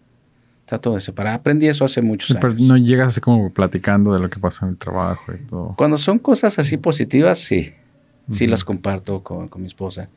Trato 0.64 0.95
de 0.95 1.01
separar. 1.01 1.35
Aprendí 1.35 1.66
eso 1.66 1.85
hace 1.85 2.01
muchos 2.01 2.31
años. 2.31 2.41
Pero 2.41 2.55
no 2.59 2.77
llegas 2.77 3.09
así 3.09 3.20
como 3.20 3.51
platicando 3.51 4.14
de 4.14 4.20
lo 4.20 4.31
que 4.31 4.39
pasa 4.39 4.64
en 4.64 4.70
el 4.70 4.79
trabajo 4.79 5.33
y 5.33 5.45
todo. 5.47 5.75
Cuando 5.77 5.99
son 5.99 6.18
cosas 6.18 6.59
así 6.59 6.77
positivas, 6.77 7.41
sí. 7.41 7.72
Sí 8.31 8.47
las 8.47 8.64
comparto 8.64 9.22
con, 9.22 9.51
mi 9.59 9.66
esposa 9.66 10.09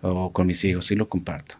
o 0.00 0.32
con 0.32 0.48
mis 0.48 0.64
hijos, 0.64 0.86
sí 0.86 0.96
lo 0.96 1.08
comparto. 1.08 1.54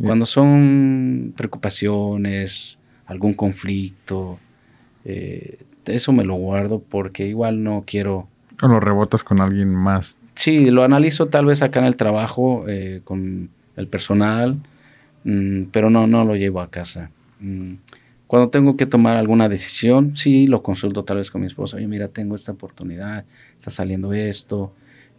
Cuando 0.00 0.24
son 0.24 1.34
preocupaciones, 1.36 2.78
algún 3.06 3.34
conflicto, 3.34 4.38
eh, 5.04 5.58
eso 5.86 6.12
me 6.12 6.24
lo 6.24 6.34
guardo 6.34 6.80
porque 6.80 7.26
igual 7.26 7.62
no 7.62 7.84
quiero... 7.86 8.28
O 8.62 8.68
lo 8.68 8.80
rebotas 8.80 9.24
con 9.24 9.40
alguien 9.40 9.74
más. 9.74 10.16
Sí, 10.34 10.70
lo 10.70 10.82
analizo 10.82 11.26
tal 11.26 11.46
vez 11.46 11.62
acá 11.62 11.80
en 11.80 11.86
el 11.86 11.96
trabajo 11.96 12.64
eh, 12.68 13.00
con 13.04 13.50
el 13.76 13.86
personal, 13.88 14.56
mm, 15.24 15.64
pero 15.72 15.90
no, 15.90 16.06
no 16.06 16.24
lo 16.24 16.36
llevo 16.36 16.60
a 16.60 16.70
casa. 16.70 17.10
Mm, 17.40 17.74
cuando 18.26 18.48
tengo 18.48 18.76
que 18.76 18.86
tomar 18.86 19.16
alguna 19.16 19.48
decisión, 19.48 20.16
sí, 20.16 20.46
lo 20.46 20.62
consulto 20.62 21.04
tal 21.04 21.18
vez 21.18 21.30
con 21.30 21.42
mi 21.42 21.46
esposa. 21.46 21.76
Oye, 21.76 21.86
mira, 21.86 22.08
tengo 22.08 22.34
esta 22.34 22.52
oportunidad, 22.52 23.24
está 23.56 23.70
saliendo 23.70 24.12
esto, 24.12 24.72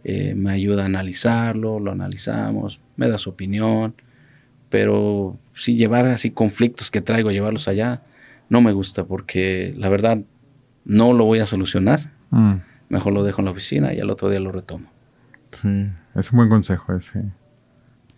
eh, 0.04 0.34
me 0.34 0.50
ayuda 0.52 0.82
a 0.82 0.86
analizarlo, 0.86 1.80
lo 1.80 1.92
analizamos, 1.92 2.80
me 2.96 3.08
da 3.08 3.18
su 3.18 3.30
opinión, 3.30 3.94
pero 4.68 5.36
si 5.54 5.76
llevar 5.76 6.06
así 6.06 6.30
conflictos 6.30 6.90
que 6.90 7.00
traigo, 7.00 7.30
llevarlos 7.30 7.68
allá, 7.68 8.02
no 8.48 8.60
me 8.60 8.72
gusta 8.72 9.04
porque 9.04 9.74
la 9.76 9.88
verdad 9.88 10.18
no 10.84 11.12
lo 11.12 11.24
voy 11.24 11.40
a 11.40 11.46
solucionar. 11.46 12.12
Mm. 12.30 12.54
Mejor 12.88 13.12
lo 13.12 13.24
dejo 13.24 13.40
en 13.40 13.46
la 13.46 13.50
oficina 13.50 13.92
y 13.92 14.00
al 14.00 14.10
otro 14.10 14.30
día 14.30 14.40
lo 14.40 14.52
retomo. 14.52 14.88
Sí, 15.50 15.88
es 16.14 16.30
un 16.32 16.36
buen 16.36 16.48
consejo 16.48 16.94
ese. 16.94 17.24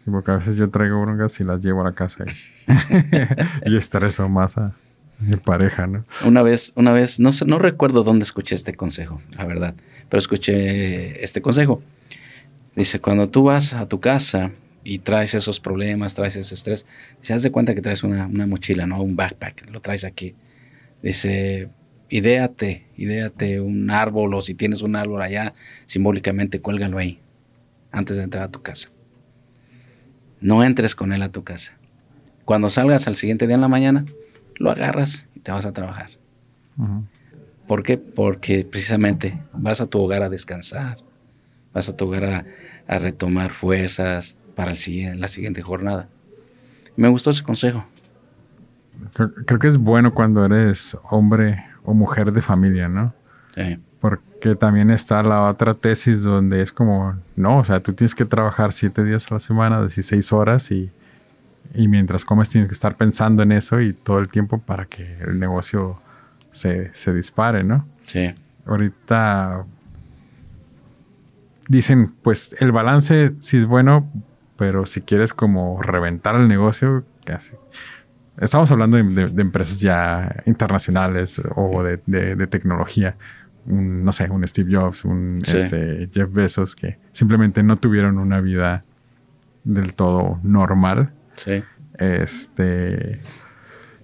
porque 0.05 0.31
a 0.31 0.37
veces 0.37 0.57
yo 0.57 0.69
traigo 0.71 1.01
broncas 1.01 1.39
y 1.41 1.45
las 1.45 1.63
llevo 1.63 1.83
a 1.83 1.85
la 1.85 1.93
casa 1.93 2.25
y, 3.65 3.77
estreso 3.77 4.29
más 4.29 4.59
a 4.59 4.73
mi 5.21 5.37
pareja, 5.37 5.87
¿no? 5.87 6.05
Una 6.25 6.43
vez, 6.43 6.73
una 6.77 6.93
vez, 6.93 7.19
no, 7.21 7.31
no 7.47 7.59
recuerdo 7.59 8.03
dónde 8.03 8.25
escuché 8.25 8.55
este 8.55 8.75
consejo, 8.75 9.21
la 9.37 9.45
verdad, 9.45 9.75
pero 10.09 10.19
escuché 10.19 11.23
este 11.25 11.43
consejo. 11.43 11.83
Dice, 12.77 13.01
cuando 13.01 13.29
tú 13.29 13.45
vas 13.45 13.75
a 13.75 13.89
tu 13.89 14.01
casa 14.01 14.53
y 14.89 15.01
traes 15.01 15.35
esos 15.35 15.61
problemas, 15.61 16.15
traes 16.15 16.37
ese 16.37 16.55
estrés, 16.55 16.87
se 17.21 17.35
hace 17.35 17.51
cuenta 17.51 17.75
que 17.75 17.83
traes 17.83 18.03
una, 18.03 18.27
mochila, 18.27 18.87
¿no? 18.87 19.03
Un 19.03 19.17
backpack, 19.17 19.71
lo 19.71 19.83
traes 19.83 20.03
aquí. 20.03 20.35
Dice, 21.03 21.69
idéate, 22.09 22.87
idéate 22.97 23.61
un 23.61 23.91
árbol 23.91 24.33
o 24.33 24.41
si 24.41 24.55
tienes 24.55 24.81
un 24.81 24.97
árbol 24.97 25.21
allá, 25.21 25.53
simbólicamente 25.85 26.63
cuélgalo 26.63 26.97
ahí, 26.97 27.21
antes 27.93 28.17
de 28.17 28.23
entrar 28.23 28.45
a 28.45 28.49
tu 28.49 28.63
casa. 28.63 28.89
No 30.41 30.65
entres 30.65 30.95
con 30.95 31.13
él 31.13 31.21
a 31.21 31.29
tu 31.29 31.45
casa. 31.45 31.75
Cuando 32.47 32.71
salgas 32.71 33.07
al 33.09 33.17
siguiente 33.17 33.47
día 33.47 33.57
en 33.57 33.61
la 33.61 33.69
mañana, 33.69 34.07
lo 34.57 34.71
agarras 34.71 35.27
y 35.35 35.41
te 35.41 35.53
vas 35.53 35.67
a 35.67 35.75
trabajar. 35.75 36.09
¿Por 37.67 37.83
qué? 37.83 37.99
Porque 37.99 38.65
precisamente 38.65 39.39
vas 39.53 39.83
a 39.83 39.87
tu 39.87 40.01
hogar 40.01 40.23
a 40.23 40.31
descansar, 40.31 40.97
vas 41.75 41.91
a 41.91 41.95
tu 41.95 42.07
hogar 42.07 42.25
a, 42.25 42.47
a 42.87 42.99
retomar 42.99 43.53
fuerzas, 43.53 44.38
para 44.59 44.73
el 44.73 45.21
la 45.21 45.29
siguiente 45.29 45.63
jornada. 45.63 46.09
Me 46.97 47.07
gustó 47.07 47.31
ese 47.31 47.45
consejo. 47.45 47.87
Creo, 49.13 49.61
que 49.61 49.69
es 49.69 49.79
bueno 49.79 50.13
cuando 50.13 50.45
eres 50.45 50.97
hombre 51.05 51.65
o 51.85 51.95
mujer 51.95 52.33
de 52.33 52.43
familia, 52.43 52.89
¿no? 52.89 53.15
Sí. 53.55 53.79
Porque 54.01 54.57
también 54.57 54.91
está 54.91 55.23
la 55.23 55.43
otra 55.43 55.75
tesis 55.75 56.25
donde 56.25 56.61
es 56.61 56.73
como, 56.73 57.15
no, 57.37 57.59
o 57.59 57.65
sea, 57.65 57.79
tú 57.79 57.93
tienes 57.93 58.17
que 58.17 58.25
trabajar 58.25 58.73
siete 58.73 59.05
días 59.05 59.31
a 59.31 59.35
la 59.35 59.41
semana, 59.41 59.81
16 59.81 60.33
horas 60.33 60.73
y, 60.73 60.91
y 61.73 61.87
mientras 61.87 62.25
comes 62.25 62.49
tienes 62.49 62.69
que 62.69 62.75
estar 62.75 62.97
pensando 62.97 63.45
en 63.45 63.53
eso 63.53 63.81
y 63.81 63.93
todo 63.93 64.19
el 64.19 64.27
tiempo 64.27 64.59
para 64.59 64.87
que 64.87 65.19
el 65.21 65.39
negocio 65.39 66.01
se, 66.51 66.93
se 66.95 67.15
dispare, 67.15 67.63
¿no? 67.63 67.87
Sí. 68.07 68.35
Ahorita 68.67 69.65
dicen, 71.69 72.13
pues 72.23 72.57
el 72.59 72.73
balance 72.73 73.35
sí 73.39 73.59
es 73.59 73.67
bueno, 73.67 74.11
pero 74.59 74.85
si 74.87 75.01
quieres 75.01 75.33
como 75.33 75.81
reventar 75.81 76.35
el 76.35 76.49
negocio, 76.49 77.05
casi. 77.25 77.55
Estamos 78.39 78.71
hablando 78.73 78.97
de, 78.97 79.41
empresas 79.41 79.81
ya 79.81 80.43
internacionales 80.47 81.41
o 81.55 81.83
de, 81.83 82.47
tecnología. 82.49 83.17
no 83.67 84.13
sé, 84.13 84.29
un 84.29 84.47
Steve 84.47 84.77
Jobs, 84.77 85.05
un 85.05 85.43
este, 85.47 86.11
Jeff 86.13 86.33
Bezos, 86.33 86.75
que 86.75 86.99
simplemente 87.13 87.63
no 87.63 87.77
tuvieron 87.77 88.19
una 88.19 88.41
vida 88.41 88.85
del 89.63 89.95
todo 89.95 90.41
normal. 90.43 91.11
Sí. 91.37 91.63
Este. 91.97 93.21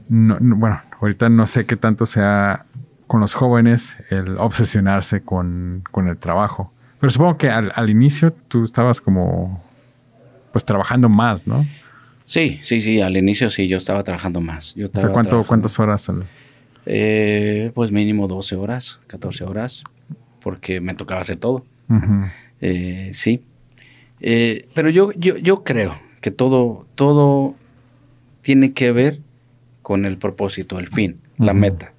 bueno, 0.08 0.80
ahorita 1.00 1.28
no 1.28 1.46
sé 1.48 1.66
qué 1.66 1.76
tanto 1.76 2.06
sea 2.06 2.64
con 3.08 3.20
los 3.20 3.34
jóvenes 3.34 3.96
el 4.10 4.38
obsesionarse 4.38 5.22
con, 5.22 5.82
el 5.96 6.16
trabajo. 6.16 6.72
Pero 7.00 7.10
supongo 7.10 7.38
que 7.38 7.50
al, 7.50 7.72
al, 7.74 7.90
inicio 7.90 8.32
tú 8.48 8.62
estabas 8.64 9.00
como 9.00 9.62
pues 10.54 10.64
trabajando 10.64 11.08
más, 11.08 11.48
¿no? 11.48 11.66
Sí, 12.26 12.60
sí, 12.62 12.80
sí, 12.80 13.00
al 13.00 13.16
inicio 13.16 13.50
sí, 13.50 13.66
yo 13.66 13.76
estaba 13.76 14.04
trabajando 14.04 14.40
más. 14.40 14.72
Yo 14.76 14.84
estaba 14.84 15.12
¿cuántas 15.12 15.80
horas? 15.80 16.08
Eh, 16.86 17.72
pues 17.74 17.90
mínimo 17.90 18.28
12 18.28 18.54
horas, 18.54 19.00
14 19.08 19.42
horas, 19.42 19.82
porque 20.40 20.80
me 20.80 20.94
tocaba 20.94 21.22
hacer 21.22 21.38
todo. 21.38 21.64
Eh, 22.60 23.10
sí. 23.14 23.42
Eh, 24.20 24.68
pero 24.74 24.90
yo, 24.90 25.10
yo, 25.14 25.38
yo 25.38 25.64
creo 25.64 25.96
que 26.20 26.30
todo, 26.30 26.86
todo 26.94 27.56
tiene 28.42 28.74
que 28.74 28.92
ver 28.92 29.18
con 29.82 30.04
el 30.04 30.18
propósito, 30.18 30.78
el 30.78 30.86
fin, 30.86 31.18
la 31.36 31.52
meta. 31.52 31.94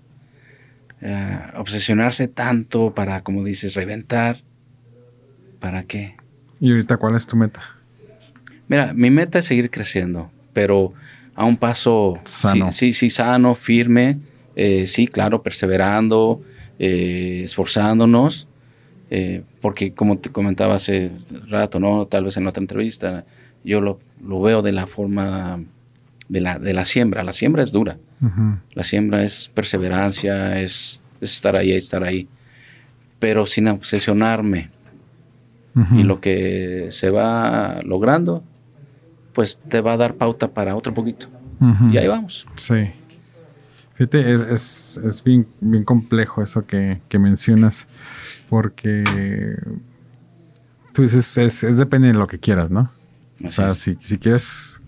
obsesionarse 1.58 2.30
tanto 2.30 2.94
para, 2.94 3.22
como 3.22 3.44
dices, 3.44 3.74
reventar, 3.74 4.44
¿para 5.60 5.84
qué? 5.84 6.16
¿Y 6.62 6.72
ahorita 6.72 6.96
cuál 6.96 7.16
es 7.16 7.28
tu 7.28 7.36
meta? 7.36 7.75
Mira, 8.68 8.94
mi 8.94 9.10
meta 9.10 9.40
es 9.40 9.46
seguir 9.46 9.70
creciendo, 9.70 10.32
pero 10.54 10.94
a 11.36 11.46
un 11.46 11.58
paso 11.58 12.20
sano. 12.24 12.72
Sí, 12.72 12.94
sí, 12.94 13.10
sano, 13.10 13.56
firme, 13.56 14.20
eh, 14.56 14.88
sí, 14.88 15.08
claro, 15.08 15.44
perseverando, 15.44 16.42
eh, 16.80 17.42
esforzándonos, 17.44 18.48
eh, 19.12 19.44
porque 19.62 19.94
como 19.94 20.18
te 20.18 20.30
comentaba 20.30 20.76
hace 20.76 21.12
rato, 21.48 21.80
¿no? 21.80 22.06
Tal 22.06 22.24
vez 22.24 22.38
en 22.38 22.48
otra 22.48 22.62
entrevista, 22.62 23.26
yo 23.64 23.82
lo, 23.82 24.00
lo 24.26 24.42
veo 24.42 24.62
de 24.62 24.72
la 24.72 24.88
forma 24.88 25.60
de, 26.30 26.42
la, 26.42 26.58
de 26.60 26.74
la 26.74 26.86
siembra. 26.86 27.24
La 27.24 27.34
siembra 27.34 27.64
es 27.64 27.72
dura. 27.72 27.98
La 28.74 28.84
siembra 28.84 29.24
es 29.24 29.52
perseverancia, 29.54 30.60
es, 30.60 31.00
estar 31.22 31.56
ahí, 31.56 31.74
estar 31.74 32.04
ahí. 32.04 32.28
Pero 33.20 33.46
sin 33.46 33.68
obsesionarme. 33.68 34.70
Y 35.92 36.04
lo 36.04 36.22
que 36.22 36.88
se 36.92 37.10
va 37.10 37.82
logrando, 37.84 38.44
pues 39.36 39.60
te 39.60 39.82
va 39.82 39.94
a 39.94 39.98
dar 39.98 40.16
pauta 40.16 40.48
para 40.48 40.76
otro 40.76 40.94
poquito. 40.94 41.28
Y 41.92 41.98
ahí 41.98 42.08
vamos. 42.08 42.46
Sí. 42.58 42.92
Fíjate, 43.96 44.34
es, 44.54 44.98
es, 44.98 45.24
bien, 45.24 45.48
bien 45.62 45.84
complejo 45.84 46.42
eso 46.42 46.66
que, 46.66 47.00
mencionas, 47.18 47.86
porque 48.50 49.04
tú 50.92 51.04
dices, 51.04 51.38
es, 51.38 51.64
es, 51.64 51.78
depende 51.78 52.08
de 52.10 52.14
lo 52.14 52.28
que 52.28 52.40
quieras, 52.40 52.70
¿no? 52.70 52.90
o 53.46 53.52
sea, 53.52 53.74
si, 53.76 53.96
si, 54.02 54.18
quieres 54.18 54.82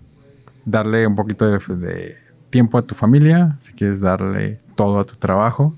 darle 0.66 1.08
un 1.08 1.16
poquito 1.16 1.46
de, 1.50 2.18
tiempo 2.50 2.78
a 2.78 2.82
tu 2.82 2.96
familia, 2.96 3.56
si 3.60 3.74
quieres 3.74 4.02
darle 4.02 4.60
todo 4.76 5.00
a 5.00 5.06
tu 5.06 5.16
trabajo, 5.16 5.74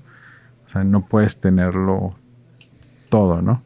o 0.66 0.70
sea, 0.70 0.82
no 0.82 1.02
puedes 1.06 1.36
tenerlo 1.36 2.14
todo, 3.08 3.42
¿no? 3.42 3.62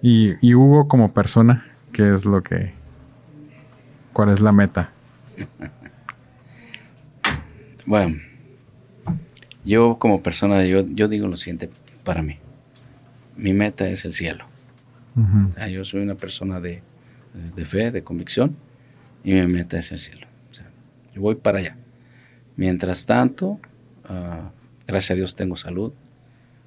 Y, 0.00 0.34
y 0.40 0.54
Hugo 0.54 0.88
como 0.88 1.12
persona, 1.12 1.66
¿qué 1.92 2.14
es 2.14 2.24
lo 2.24 2.42
que, 2.42 2.72
cuál 4.14 4.30
es 4.30 4.40
la 4.40 4.52
meta? 4.52 4.90
bueno, 7.84 8.16
yo 9.64 9.98
como 9.98 10.22
persona, 10.22 10.64
yo, 10.64 10.86
yo 10.86 11.08
digo 11.08 11.26
lo 11.26 11.36
siguiente 11.36 11.68
para 12.04 12.22
mí. 12.22 12.38
Mi 13.36 13.52
meta 13.52 13.86
es 13.88 14.06
el 14.06 14.14
cielo. 14.14 14.46
yo 15.70 15.84
soy 15.84 16.02
una 16.02 16.14
persona 16.14 16.60
de, 16.60 16.82
de, 17.54 17.66
fe, 17.66 17.90
de 17.90 18.02
convicción, 18.02 18.56
y 19.22 19.34
mi 19.34 19.46
meta 19.46 19.78
es 19.78 19.92
el 19.92 20.00
cielo. 20.00 20.26
yo 21.14 21.20
voy 21.20 21.34
para 21.34 21.58
allá. 21.58 21.76
Mientras 22.56 23.04
tanto, 23.06 23.58
ah, 24.08 24.50
gracias 24.86 25.10
a 25.10 25.14
Dios 25.14 25.34
tengo 25.34 25.56
salud. 25.56 25.92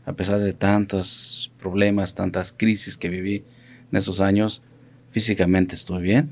A 0.06 0.14
pesar 0.14 0.40
de 0.40 0.54
tantos 0.54 1.52
problemas, 1.60 2.14
tantas 2.14 2.54
crisis 2.54 2.98
que 2.98 3.10
viví 3.10 3.44
en 3.92 3.98
esos 3.98 4.20
años, 4.20 4.62
físicamente 5.12 5.76
estoy 5.76 6.02
bien. 6.02 6.30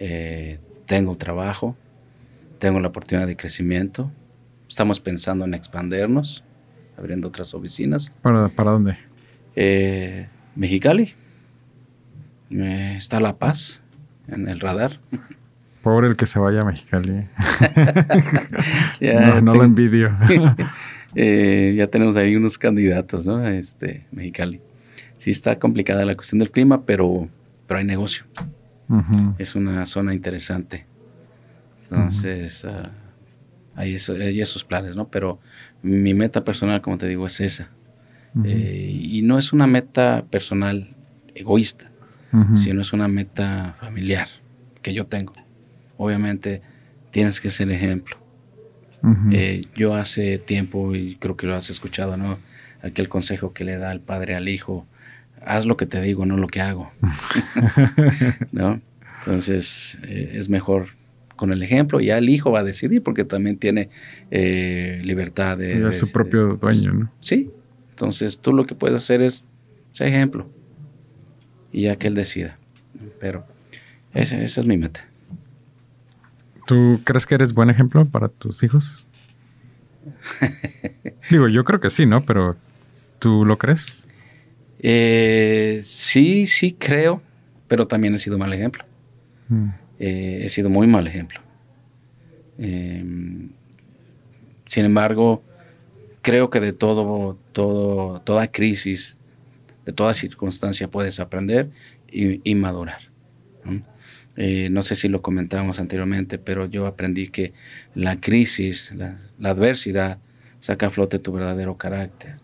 Eh, 0.00 0.58
tengo 0.86 1.16
trabajo, 1.16 1.76
tengo 2.58 2.80
la 2.80 2.88
oportunidad 2.88 3.28
de 3.28 3.36
crecimiento, 3.36 4.10
Estamos 4.70 5.00
pensando 5.00 5.44
en 5.44 5.52
expandernos, 5.52 6.44
abriendo 6.96 7.26
otras 7.26 7.54
oficinas. 7.54 8.12
¿Para, 8.22 8.48
para 8.50 8.70
dónde? 8.70 8.98
Eh, 9.56 10.28
Mexicali. 10.54 11.12
está 12.50 13.18
La 13.18 13.36
Paz 13.36 13.80
en 14.28 14.46
el 14.48 14.60
radar. 14.60 15.00
Pobre 15.82 16.06
el 16.06 16.14
que 16.14 16.26
se 16.26 16.38
vaya 16.38 16.60
a 16.60 16.64
Mexicali. 16.64 17.26
no, 19.42 19.54
lo 19.56 19.64
envidio. 19.64 20.16
Eh, 21.16 21.74
ya 21.76 21.88
tenemos 21.88 22.14
ahí 22.14 22.36
unos 22.36 22.56
candidatos, 22.56 23.26
¿no? 23.26 23.44
Este, 23.48 24.06
Mexicali. 24.12 24.60
Sí 25.18 25.32
está 25.32 25.58
complicada 25.58 26.04
la 26.04 26.14
cuestión 26.14 26.38
del 26.38 26.52
clima, 26.52 26.86
pero, 26.86 27.28
pero 27.66 27.78
hay 27.78 27.84
negocio. 27.84 28.24
Es 29.38 29.54
una 29.54 29.86
zona 29.86 30.14
interesante. 30.14 30.84
Entonces, 31.84 32.66
hay, 33.76 33.94
esos 34.40 34.64
planes, 34.64 34.96
¿no? 34.96 35.08
Pero 35.08 35.38
mi 35.82 36.14
meta 36.14 36.44
personal, 36.44 36.80
como 36.80 36.98
te 36.98 37.08
digo, 37.08 37.26
es 37.26 37.40
esa. 37.40 37.68
Eh, 38.44 38.96
y 39.02 39.22
no 39.22 39.38
es 39.38 39.52
una 39.52 39.66
meta 39.66 40.24
personal 40.30 40.94
egoísta, 41.34 41.90
sino 42.56 42.82
es 42.82 42.92
una 42.92 43.08
meta 43.08 43.74
familiar 43.80 44.28
que 44.82 44.94
yo 44.94 45.06
tengo. 45.06 45.32
Obviamente 45.96 46.62
tienes 47.10 47.40
que 47.40 47.50
ser 47.50 47.70
ejemplo. 47.70 48.16
Eh, 49.32 49.66
yo 49.74 49.94
hace 49.94 50.38
tiempo, 50.38 50.94
y 50.94 51.16
creo 51.16 51.36
que 51.36 51.46
lo 51.46 51.56
has 51.56 51.70
escuchado, 51.70 52.16
¿no? 52.16 52.38
Aquel 52.82 53.08
consejo 53.08 53.52
que 53.52 53.64
le 53.64 53.78
da 53.78 53.92
el 53.92 54.00
padre 54.00 54.34
al 54.34 54.48
hijo, 54.48 54.86
haz 55.44 55.66
lo 55.66 55.76
que 55.76 55.86
te 55.86 56.00
digo, 56.00 56.26
no 56.26 56.36
lo 56.36 56.48
que 56.48 56.60
hago. 56.60 56.90
¿No? 58.52 58.80
Entonces, 59.20 59.98
eh, 60.04 60.32
es 60.34 60.48
mejor 60.48 60.88
con 61.36 61.52
el 61.52 61.62
ejemplo, 61.62 62.00
ya 62.00 62.18
el 62.18 62.28
hijo 62.28 62.50
va 62.50 62.60
a 62.60 62.64
decidir 62.64 63.02
porque 63.02 63.24
también 63.24 63.56
tiene 63.56 63.88
eh, 64.30 65.00
libertad 65.04 65.56
de... 65.56 65.88
es 65.88 65.98
su 65.98 66.12
propio 66.12 66.58
dueño, 66.60 66.92
¿no? 66.92 67.12
Sí, 67.20 67.50
entonces 67.90 68.38
tú 68.40 68.52
lo 68.52 68.66
que 68.66 68.74
puedes 68.74 69.02
hacer 69.02 69.22
es 69.22 69.42
ser 69.94 70.08
ejemplo 70.08 70.46
y 71.72 71.82
ya 71.82 71.96
que 71.96 72.08
él 72.08 72.14
decida. 72.14 72.58
Pero 73.20 73.46
esa, 74.12 74.42
esa 74.42 74.60
es 74.60 74.66
mi 74.66 74.76
meta. 74.76 75.06
¿Tú 76.66 77.00
crees 77.04 77.26
que 77.26 77.36
eres 77.36 77.54
buen 77.54 77.70
ejemplo 77.70 78.04
para 78.04 78.28
tus 78.28 78.62
hijos? 78.62 79.04
Digo, 81.30 81.48
yo 81.48 81.64
creo 81.64 81.80
que 81.80 81.90
sí, 81.90 82.06
¿no? 82.06 82.24
Pero 82.24 82.56
¿tú 83.18 83.44
lo 83.44 83.58
crees? 83.58 83.99
Eh, 84.82 85.82
sí, 85.84 86.46
sí 86.46 86.72
creo, 86.72 87.22
pero 87.68 87.86
también 87.86 88.14
he 88.14 88.18
sido 88.18 88.38
mal 88.38 88.52
ejemplo. 88.52 88.84
Mm. 89.48 89.68
Eh, 89.98 90.40
he 90.44 90.48
sido 90.48 90.70
muy 90.70 90.86
mal 90.86 91.06
ejemplo. 91.06 91.40
Em, 92.58 93.50
sin 94.64 94.84
embargo, 94.86 95.42
creo 96.22 96.48
que 96.50 96.60
de 96.60 96.72
todo, 96.72 97.38
todo, 97.52 98.20
toda 98.22 98.48
crisis, 98.48 99.18
de 99.84 99.92
toda 99.92 100.14
circunstancia 100.14 100.88
puedes 100.88 101.20
aprender 101.20 101.68
y, 102.10 102.54
madurar. 102.54 103.00
Eh, 104.36 104.68
¿no? 104.70 104.82
sé 104.82 104.96
si 104.96 105.08
lo 105.08 105.22
comentábamos 105.22 105.80
anteriormente, 105.80 106.38
pero 106.38 106.66
yo 106.66 106.86
aprendí 106.86 107.28
que 107.28 107.52
la 107.94 108.20
crisis, 108.20 108.92
la, 108.96 109.18
la 109.38 109.50
adversidad, 109.50 110.18
saca 110.60 110.86
a 110.86 110.90
flote 110.90 111.18
tu 111.18 111.32
verdadero 111.32 111.76
carácter. 111.76 112.36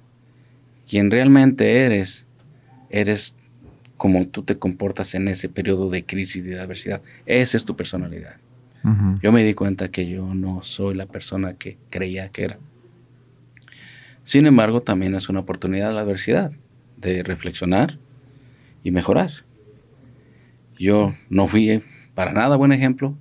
Quien 0.88 1.10
realmente 1.10 1.78
eres, 1.84 2.25
eres 2.90 3.34
como 3.96 4.26
tú 4.26 4.42
te 4.42 4.58
comportas 4.58 5.14
en 5.14 5.28
ese 5.28 5.48
periodo 5.48 5.90
de 5.90 6.04
crisis 6.04 6.36
y 6.36 6.40
de 6.42 6.60
adversidad. 6.60 7.02
Esa 7.24 7.56
es 7.56 7.64
tu 7.64 7.76
personalidad. 7.76 8.36
Yo 9.20 9.32
me 9.32 9.42
di 9.42 9.52
cuenta 9.54 9.88
que 9.88 10.08
yo 10.08 10.32
no 10.32 10.62
soy 10.62 10.94
la 10.94 11.06
persona 11.06 11.54
que 11.54 11.76
creía 11.90 12.28
que 12.28 12.44
era. 12.44 12.58
Sin 14.22 14.46
embargo, 14.46 14.80
también 14.80 15.16
es 15.16 15.28
una 15.28 15.40
oportunidad 15.40 15.92
la 15.92 16.02
adversidad 16.02 16.52
de 16.96 17.24
reflexionar 17.24 17.98
y 18.84 18.92
mejorar. 18.92 19.32
Yo 20.78 21.14
no 21.30 21.48
fui 21.48 21.82
para 22.14 22.32
nada 22.32 22.54
buen 22.54 22.70
ejemplo. 22.70 23.16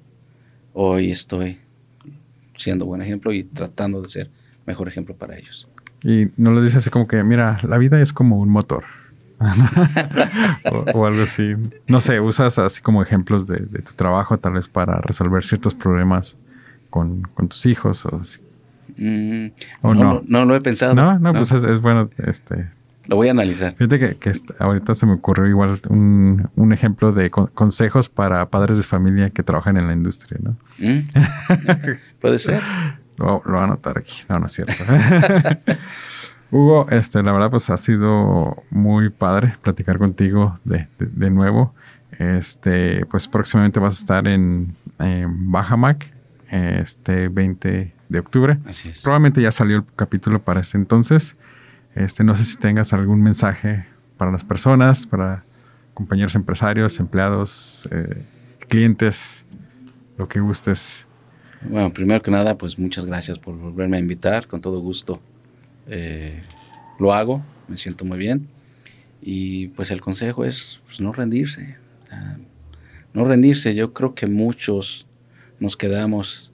Hoy 0.73 1.09
estoy 1.09 1.57
siendo 2.57 2.85
buen 2.85 3.01
ejemplo 3.01 3.33
y 3.33 3.43
tratando 3.43 4.03
de 4.03 4.09
ser 4.09 4.29
mejor 4.67 4.87
ejemplo 4.87 5.15
para 5.15 5.35
ellos. 5.35 5.67
Y 6.03 6.27
no 6.37 6.53
les 6.53 6.65
dices 6.65 6.77
así 6.77 6.91
como 6.91 7.07
que, 7.07 7.23
mira, 7.23 7.59
la 7.63 7.79
vida 7.79 7.99
es 7.99 8.13
como 8.13 8.37
un 8.37 8.49
motor 8.49 8.83
o, 10.93 11.05
algo 11.05 11.23
así. 11.23 11.55
No 11.87 11.99
sé, 11.99 12.19
usas 12.19 12.57
así 12.57 12.81
como 12.81 13.01
ejemplos 13.01 13.47
de, 13.47 13.59
tu 13.59 13.93
trabajo 13.93 14.37
tal 14.37 14.53
vez 14.53 14.67
para 14.67 15.01
resolver 15.01 15.43
ciertos 15.43 15.75
problemas 15.75 16.37
con, 16.89 17.23
tus 17.49 17.65
hijos 17.65 18.05
o, 18.05 18.21
mm, 18.97 19.47
no, 19.83 20.21
no, 20.25 20.45
lo 20.45 20.55
he 20.55 20.61
pensado. 20.61 20.93
No, 20.93 21.19
no, 21.19 21.33
pues 21.33 21.51
es, 21.51 21.81
bueno. 21.81 22.09
Este, 22.17 22.69
lo 23.07 23.17
voy 23.17 23.27
a 23.27 23.31
analizar. 23.31 23.75
Fíjate 23.75 24.17
que, 24.17 24.33
ahorita 24.59 24.95
se 24.95 25.05
me 25.05 25.13
ocurrió 25.13 25.47
igual 25.47 25.79
un, 25.89 26.49
un 26.55 26.73
ejemplo 26.73 27.11
de 27.11 27.29
consejos 27.29 28.09
para 28.09 28.49
padres 28.49 28.77
de 28.77 28.83
familia 28.83 29.29
que 29.29 29.43
trabajan 29.43 29.77
en 29.77 29.87
la 29.87 29.93
industria, 29.93 30.39
¿no? 30.41 30.55
Mm, 30.79 31.05
puede 32.21 32.39
ser. 32.39 32.61
Lo, 33.17 33.41
lo 33.45 33.51
voy 33.53 33.61
a 33.61 33.63
anotar 33.63 33.97
aquí. 33.97 34.23
No, 34.27 34.39
no 34.39 34.45
es 34.45 34.53
cierto. 34.53 34.73
Hugo, 36.55 36.87
este, 36.89 37.21
la 37.21 37.33
verdad, 37.33 37.51
pues 37.51 37.69
ha 37.69 37.75
sido 37.75 38.63
muy 38.69 39.09
padre 39.09 39.55
platicar 39.61 39.97
contigo 39.97 40.57
de, 40.63 40.87
nuevo. 41.29 41.73
Este, 42.17 43.05
pues 43.07 43.27
próximamente 43.27 43.81
vas 43.81 43.97
a 43.97 43.99
estar 43.99 44.27
en, 44.29 44.73
Bajamac, 44.97 46.09
este 46.49 47.27
20 47.27 47.93
de 48.07 48.19
octubre. 48.19 48.57
Así 48.65 48.87
es. 48.87 49.01
Probablemente 49.01 49.41
ya 49.41 49.51
salió 49.51 49.75
el 49.75 49.83
capítulo 49.97 50.41
para 50.41 50.61
ese 50.61 50.77
entonces. 50.77 51.35
Este, 51.93 52.23
no 52.23 52.37
sé 52.37 52.45
si 52.45 52.55
tengas 52.55 52.93
algún 52.93 53.21
mensaje 53.21 53.85
para 54.15 54.31
las 54.31 54.45
personas, 54.45 55.05
para 55.05 55.43
compañeros 55.93 56.35
empresarios, 56.35 57.01
empleados, 57.01 57.85
eh, 57.91 58.23
clientes, 58.69 59.45
lo 60.17 60.29
que 60.29 60.39
gustes. 60.39 61.05
Bueno, 61.63 61.91
primero 61.91 62.21
que 62.21 62.31
nada, 62.31 62.57
pues 62.57 62.79
muchas 62.79 63.05
gracias 63.05 63.39
por 63.39 63.57
volverme 63.57 63.97
a 63.97 63.99
invitar, 63.99 64.47
con 64.47 64.61
todo 64.61 64.79
gusto. 64.79 65.19
Eh, 65.87 66.43
lo 66.99 67.13
hago, 67.13 67.43
me 67.67 67.77
siento 67.77 68.05
muy 68.05 68.17
bien. 68.17 68.47
Y 69.21 69.67
pues 69.69 69.91
el 69.91 70.01
consejo 70.01 70.45
es 70.45 70.79
pues, 70.85 70.99
no 70.99 71.11
rendirse. 71.11 71.77
no 73.13 73.25
rendirse. 73.25 73.75
Yo 73.75 73.93
creo 73.93 74.13
que 74.13 74.27
muchos 74.27 75.05
nos 75.59 75.77
quedamos 75.77 76.51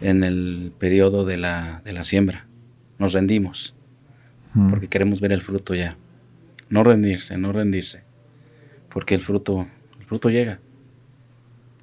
en 0.00 0.24
el 0.24 0.72
periodo 0.78 1.24
de 1.24 1.36
la, 1.36 1.82
de 1.84 1.92
la 1.92 2.04
siembra. 2.04 2.46
Nos 2.98 3.12
rendimos 3.12 3.74
porque 4.70 4.88
queremos 4.88 5.20
ver 5.20 5.32
el 5.32 5.42
fruto 5.42 5.74
ya. 5.74 5.96
No 6.68 6.82
rendirse, 6.84 7.36
no 7.36 7.52
rendirse. 7.52 8.02
Porque 8.92 9.14
el 9.14 9.22
fruto, 9.22 9.66
el 9.98 10.06
fruto 10.06 10.28
llega. 10.28 10.58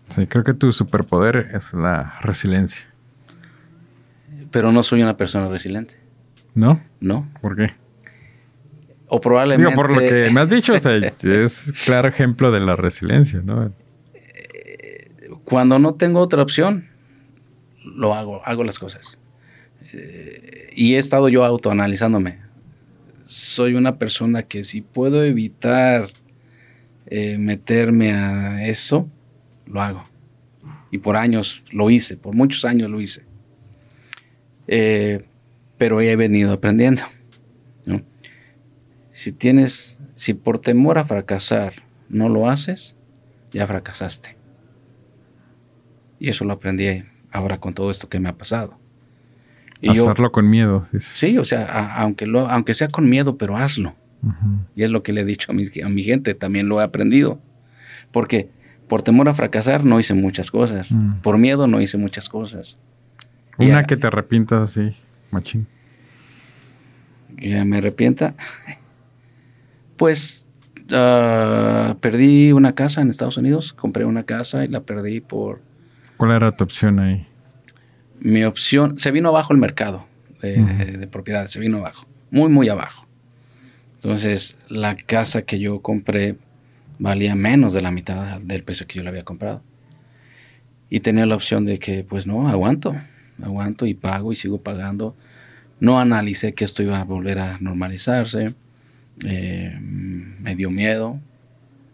Sí, 0.10 0.28
creo 0.28 0.44
que 0.44 0.54
tu 0.54 0.72
superpoder 0.72 1.52
es 1.54 1.74
la 1.74 2.18
resiliencia. 2.22 2.86
Pero 4.52 4.72
no 4.72 4.84
soy 4.84 5.02
una 5.02 5.18
persona 5.18 5.48
resiliente. 5.50 5.97
¿No? 6.58 6.82
No. 7.00 7.30
¿Por 7.40 7.56
qué? 7.56 7.74
O 9.10 9.22
probablemente... 9.22 9.70
Digo, 9.70 9.76
por 9.80 9.94
lo 9.94 10.00
que 10.00 10.32
me 10.32 10.42
has 10.42 10.50
dicho, 10.50 10.74
o 10.74 10.80
sea, 10.80 10.98
es 11.24 11.72
claro 11.86 12.08
ejemplo 12.08 12.52
de 12.52 12.60
la 12.60 12.76
resiliencia, 12.76 13.42
¿no? 13.46 13.72
Cuando 15.44 15.78
no 15.78 15.94
tengo 15.94 16.20
otra 16.20 16.42
opción, 16.42 16.88
lo 17.86 18.16
hago, 18.16 18.42
hago 18.44 18.64
las 18.64 18.80
cosas. 18.80 19.20
Eh, 19.94 20.72
y 20.76 20.96
he 20.96 20.98
estado 20.98 21.30
yo 21.30 21.46
autoanalizándome. 21.46 22.40
Soy 23.22 23.76
una 23.76 23.98
persona 23.98 24.42
que 24.42 24.64
si 24.64 24.82
puedo 24.82 25.24
evitar 25.24 26.10
eh, 27.06 27.38
meterme 27.38 28.14
a 28.14 28.68
eso, 28.68 29.08
lo 29.68 29.80
hago. 29.84 30.06
Y 30.90 30.98
por 30.98 31.18
años 31.18 31.62
lo 31.72 31.92
hice, 31.92 32.18
por 32.18 32.34
muchos 32.34 32.66
años 32.66 32.90
lo 32.90 33.00
hice. 33.00 33.22
Eh, 34.68 35.24
pero 35.78 36.02
he 36.02 36.16
venido 36.16 36.54
aprendiendo. 36.54 37.04
Si 39.12 39.32
tienes, 39.32 40.00
si 40.16 40.36
por 40.36 40.60
temor 40.60 41.00
a 41.00 41.06
fracasar 41.06 41.74
no 42.08 42.30
lo 42.30 42.48
haces, 42.48 42.96
ya 43.52 43.66
fracasaste. 43.66 44.36
Y 46.20 46.30
eso 46.30 46.46
lo 46.46 46.54
aprendí 46.54 47.04
ahora 47.32 47.60
con 47.60 47.74
todo 47.74 47.90
esto 47.90 48.10
que 48.10 48.20
me 48.20 48.30
ha 48.30 48.38
pasado. 48.38 48.78
Y 49.82 49.90
Hacerlo 49.90 50.32
con 50.32 50.50
miedo. 50.50 50.86
Sí, 51.00 51.38
o 51.38 51.46
sea, 51.46 51.96
aunque, 51.96 52.28
lo, 52.28 52.48
aunque 52.48 52.74
sea 52.76 52.90
con 52.90 53.10
miedo, 53.10 53.38
pero 53.38 53.58
hazlo. 53.58 53.96
Y 54.76 54.84
es 54.84 54.90
lo 54.90 55.04
que 55.04 55.14
le 55.14 55.22
he 55.22 55.26
dicho 55.26 55.52
a 55.52 55.56
mi, 55.56 55.64
a 55.84 55.90
mi, 55.90 56.04
gente, 56.04 56.34
también 56.34 56.68
lo 56.68 56.82
he 56.82 56.84
aprendido. 56.84 57.40
Porque 58.12 58.50
por 58.88 59.04
temor 59.04 59.30
a 59.30 59.34
fracasar 59.36 59.84
no 59.86 60.00
hice 60.00 60.14
muchas 60.14 60.52
cosas. 60.52 60.92
Mm. 60.92 61.22
Por 61.22 61.38
miedo 61.38 61.68
no 61.68 61.82
hice 61.82 61.98
muchas 61.98 62.30
cosas. 62.30 62.78
Una 63.58 63.86
que 63.86 63.98
te 63.98 64.08
arrepientas 64.08 64.72
así, 64.72 64.96
machín. 65.32 65.68
Que 67.38 67.64
me 67.66 67.78
arrepienta. 67.78 68.36
Pues 69.96 70.48
ah, 70.92 71.96
perdí 72.02 72.52
una 72.52 72.76
casa 72.76 73.02
en 73.02 73.10
Estados 73.10 73.38
Unidos. 73.38 73.74
Compré 73.74 74.06
una 74.06 74.24
casa 74.24 74.66
y 74.66 74.68
la 74.68 74.82
perdí 74.82 75.22
por... 75.22 75.62
¿Cuál 76.18 76.32
era 76.32 76.56
tu 76.56 76.64
opción 76.64 77.00
ahí? 77.00 77.28
Mi 78.20 78.44
opción... 78.44 78.98
Se 78.98 79.12
vino 79.12 79.30
abajo 79.30 79.54
el 79.54 79.60
mercado 79.60 80.08
de, 80.42 80.58
de 80.98 81.08
propiedades. 81.08 81.52
Se 81.52 81.60
vino 81.60 81.78
abajo. 81.78 82.06
Muy, 82.32 82.50
muy 82.50 82.70
abajo. 82.70 83.06
Entonces, 83.96 84.58
la 84.70 84.96
casa 84.96 85.42
que 85.44 85.60
yo 85.60 85.82
compré 85.82 86.36
valía 87.00 87.36
menos 87.36 87.74
de 87.74 87.82
la 87.82 87.92
mitad 87.92 88.40
del 88.42 88.64
precio 88.64 88.88
que 88.88 88.98
yo 88.98 89.04
la 89.04 89.10
había 89.10 89.24
comprado. 89.24 89.62
Y 90.90 91.02
tenía 91.02 91.26
la 91.26 91.36
opción 91.36 91.66
de 91.66 91.80
que, 91.80 92.04
pues 92.04 92.26
no, 92.26 92.48
aguanto, 92.48 92.96
aguanto 93.42 93.86
y 93.86 93.94
pago 93.94 94.32
y 94.32 94.36
sigo 94.36 94.60
pagando. 94.60 95.16
No 95.80 96.00
analicé 96.00 96.54
que 96.54 96.66
esto 96.66 96.82
iba 96.82 97.00
a 97.00 97.04
volver 97.04 97.40
a 97.40 97.58
normalizarse. 97.60 98.54
Eh, 99.24 99.78
me 99.80 100.56
dio 100.56 100.72
miedo. 100.72 101.20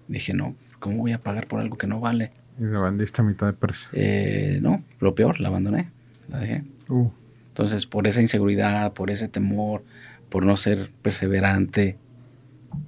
Dije, 0.08 0.34
no, 0.34 0.56
¿cómo 0.80 0.98
voy 0.98 1.12
a 1.14 1.20
pagar 1.20 1.48
por 1.48 1.60
algo 1.60 1.78
que 1.78 1.88
no 1.88 2.00
vale? 2.00 2.32
¿Y 2.60 2.64
la 2.64 2.80
vendiste 2.80 3.22
a 3.22 3.26
mitad 3.26 3.48
de 3.48 3.54
precio? 3.54 3.90
Eh, 3.94 4.60
no, 4.62 4.84
lo 5.00 5.16
peor, 5.16 5.40
la 5.40 5.50
abandoné, 5.50 5.90
la 6.30 6.40
dejé. 6.40 6.64
Uh. 6.90 7.10
Entonces, 7.50 7.86
por 7.86 8.08
esa 8.08 8.22
inseguridad, 8.22 8.94
por 8.94 9.12
ese 9.12 9.28
temor, 9.28 9.84
por 10.30 10.46
no 10.46 10.58
ser 10.58 10.90
perseverante, 11.02 11.98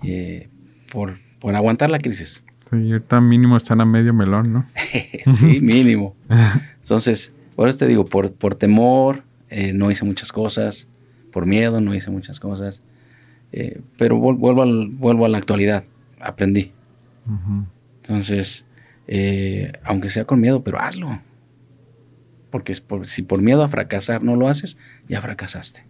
eh, 0.04 0.50
por, 0.92 1.18
por 1.40 1.56
aguantar 1.56 1.90
la 1.90 2.00
crisis. 2.00 2.42
Sí, 2.70 2.92
ahorita 2.92 3.22
mínimo 3.22 3.58
están 3.58 3.82
a 3.82 3.86
medio 3.86 4.14
melón, 4.14 4.52
¿no? 4.52 4.66
sí, 5.38 5.62
mínimo. 5.62 6.16
Entonces, 6.82 7.32
por 7.56 7.70
eso 7.70 7.80
te 7.80 7.88
digo, 7.88 8.06
por, 8.06 8.32
por 8.32 8.56
temor 8.56 9.24
eh, 9.50 9.74
no 9.74 9.92
hice 9.92 10.06
muchas 10.06 10.32
cosas, 10.32 10.88
por 11.32 11.46
miedo 11.46 11.82
no 11.82 11.94
hice 11.94 12.10
muchas 12.10 12.40
cosas, 12.40 12.82
eh, 13.52 13.82
pero 13.98 14.18
vuelvo, 14.18 14.62
al, 14.62 14.88
vuelvo 14.90 15.26
a 15.26 15.30
la 15.30 15.38
actualidad, 15.38 15.84
aprendí. 16.20 16.72
Entonces, 18.02 18.66
aunque 19.84 20.10
sea 20.10 20.26
con 20.26 20.40
miedo, 20.40 20.64
pero 20.64 20.80
hazlo. 20.80 21.20
Porque 22.52 22.76
si 23.06 23.22
por 23.24 23.42
miedo 23.42 23.64
a 23.64 23.70
fracasar 23.70 24.24
no 24.24 24.36
lo 24.36 24.48
haces, 24.48 24.78
ya 25.10 25.22
fracasaste. 25.22 25.84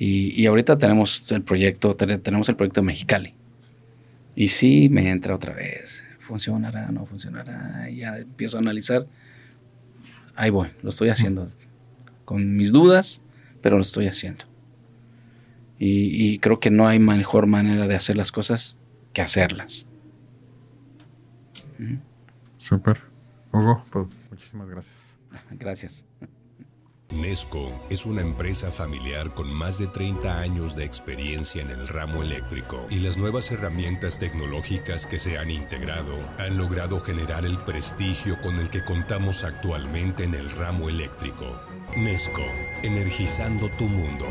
Y, 0.00 0.46
ahorita 0.46 0.78
tenemos 0.78 1.28
el 1.32 1.42
proyecto, 1.42 1.96
tenemos 1.96 2.48
el 2.48 2.54
proyecto 2.54 2.84
Mexicali. 2.84 3.34
Y 4.36 4.46
sí, 4.46 4.88
me 4.88 5.10
entra 5.10 5.34
otra 5.34 5.52
vez. 5.54 6.04
¿Funcionará? 6.20 6.92
¿No 6.92 7.04
funcionará? 7.04 7.90
Y 7.90 7.96
ya 7.96 8.18
empiezo 8.18 8.58
a 8.58 8.60
analizar. 8.60 9.06
Ahí 10.38 10.50
voy, 10.50 10.70
lo 10.82 10.90
estoy 10.90 11.08
haciendo. 11.08 11.50
Con 12.24 12.56
mis 12.56 12.70
dudas, 12.70 13.20
pero 13.60 13.74
lo 13.74 13.82
estoy 13.82 14.06
haciendo. 14.06 14.44
Y, 15.80 16.38
creo 16.38 16.60
que 16.60 16.70
no 16.70 16.86
hay 16.86 17.00
mejor 17.00 17.46
manera 17.46 17.88
de 17.88 17.96
hacer 17.96 18.16
las 18.16 18.30
cosas 18.30 18.76
que 19.12 19.20
hacerlas. 19.20 19.86
Súper. 22.58 23.00
Hugo, 23.52 23.84
pues 23.90 24.06
muchísimas 24.30 24.68
gracias. 24.68 25.18
Gracias. 25.50 26.04
Nesco 27.10 27.72
es 27.88 28.04
una 28.04 28.20
empresa 28.20 28.70
familiar 28.70 29.32
con 29.32 29.50
más 29.50 29.78
de 29.78 29.86
30 29.86 30.40
años 30.40 30.76
de 30.76 30.84
experiencia 30.84 31.62
en 31.62 31.70
el 31.70 31.88
ramo 31.88 32.22
eléctrico 32.22 32.86
y 32.90 32.98
las 32.98 33.16
nuevas 33.16 33.50
herramientas 33.50 34.18
tecnológicas 34.18 35.06
que 35.06 35.18
se 35.18 35.38
han 35.38 35.50
integrado 35.50 36.14
han 36.38 36.58
logrado 36.58 37.00
generar 37.00 37.46
el 37.46 37.58
prestigio 37.64 38.38
con 38.42 38.58
el 38.58 38.68
que 38.68 38.84
contamos 38.84 39.44
actualmente 39.44 40.24
en 40.24 40.34
el 40.34 40.50
ramo 40.50 40.90
eléctrico. 40.90 41.58
Nesco, 41.96 42.44
energizando 42.82 43.70
tu 43.70 43.84
mundo. 43.84 44.26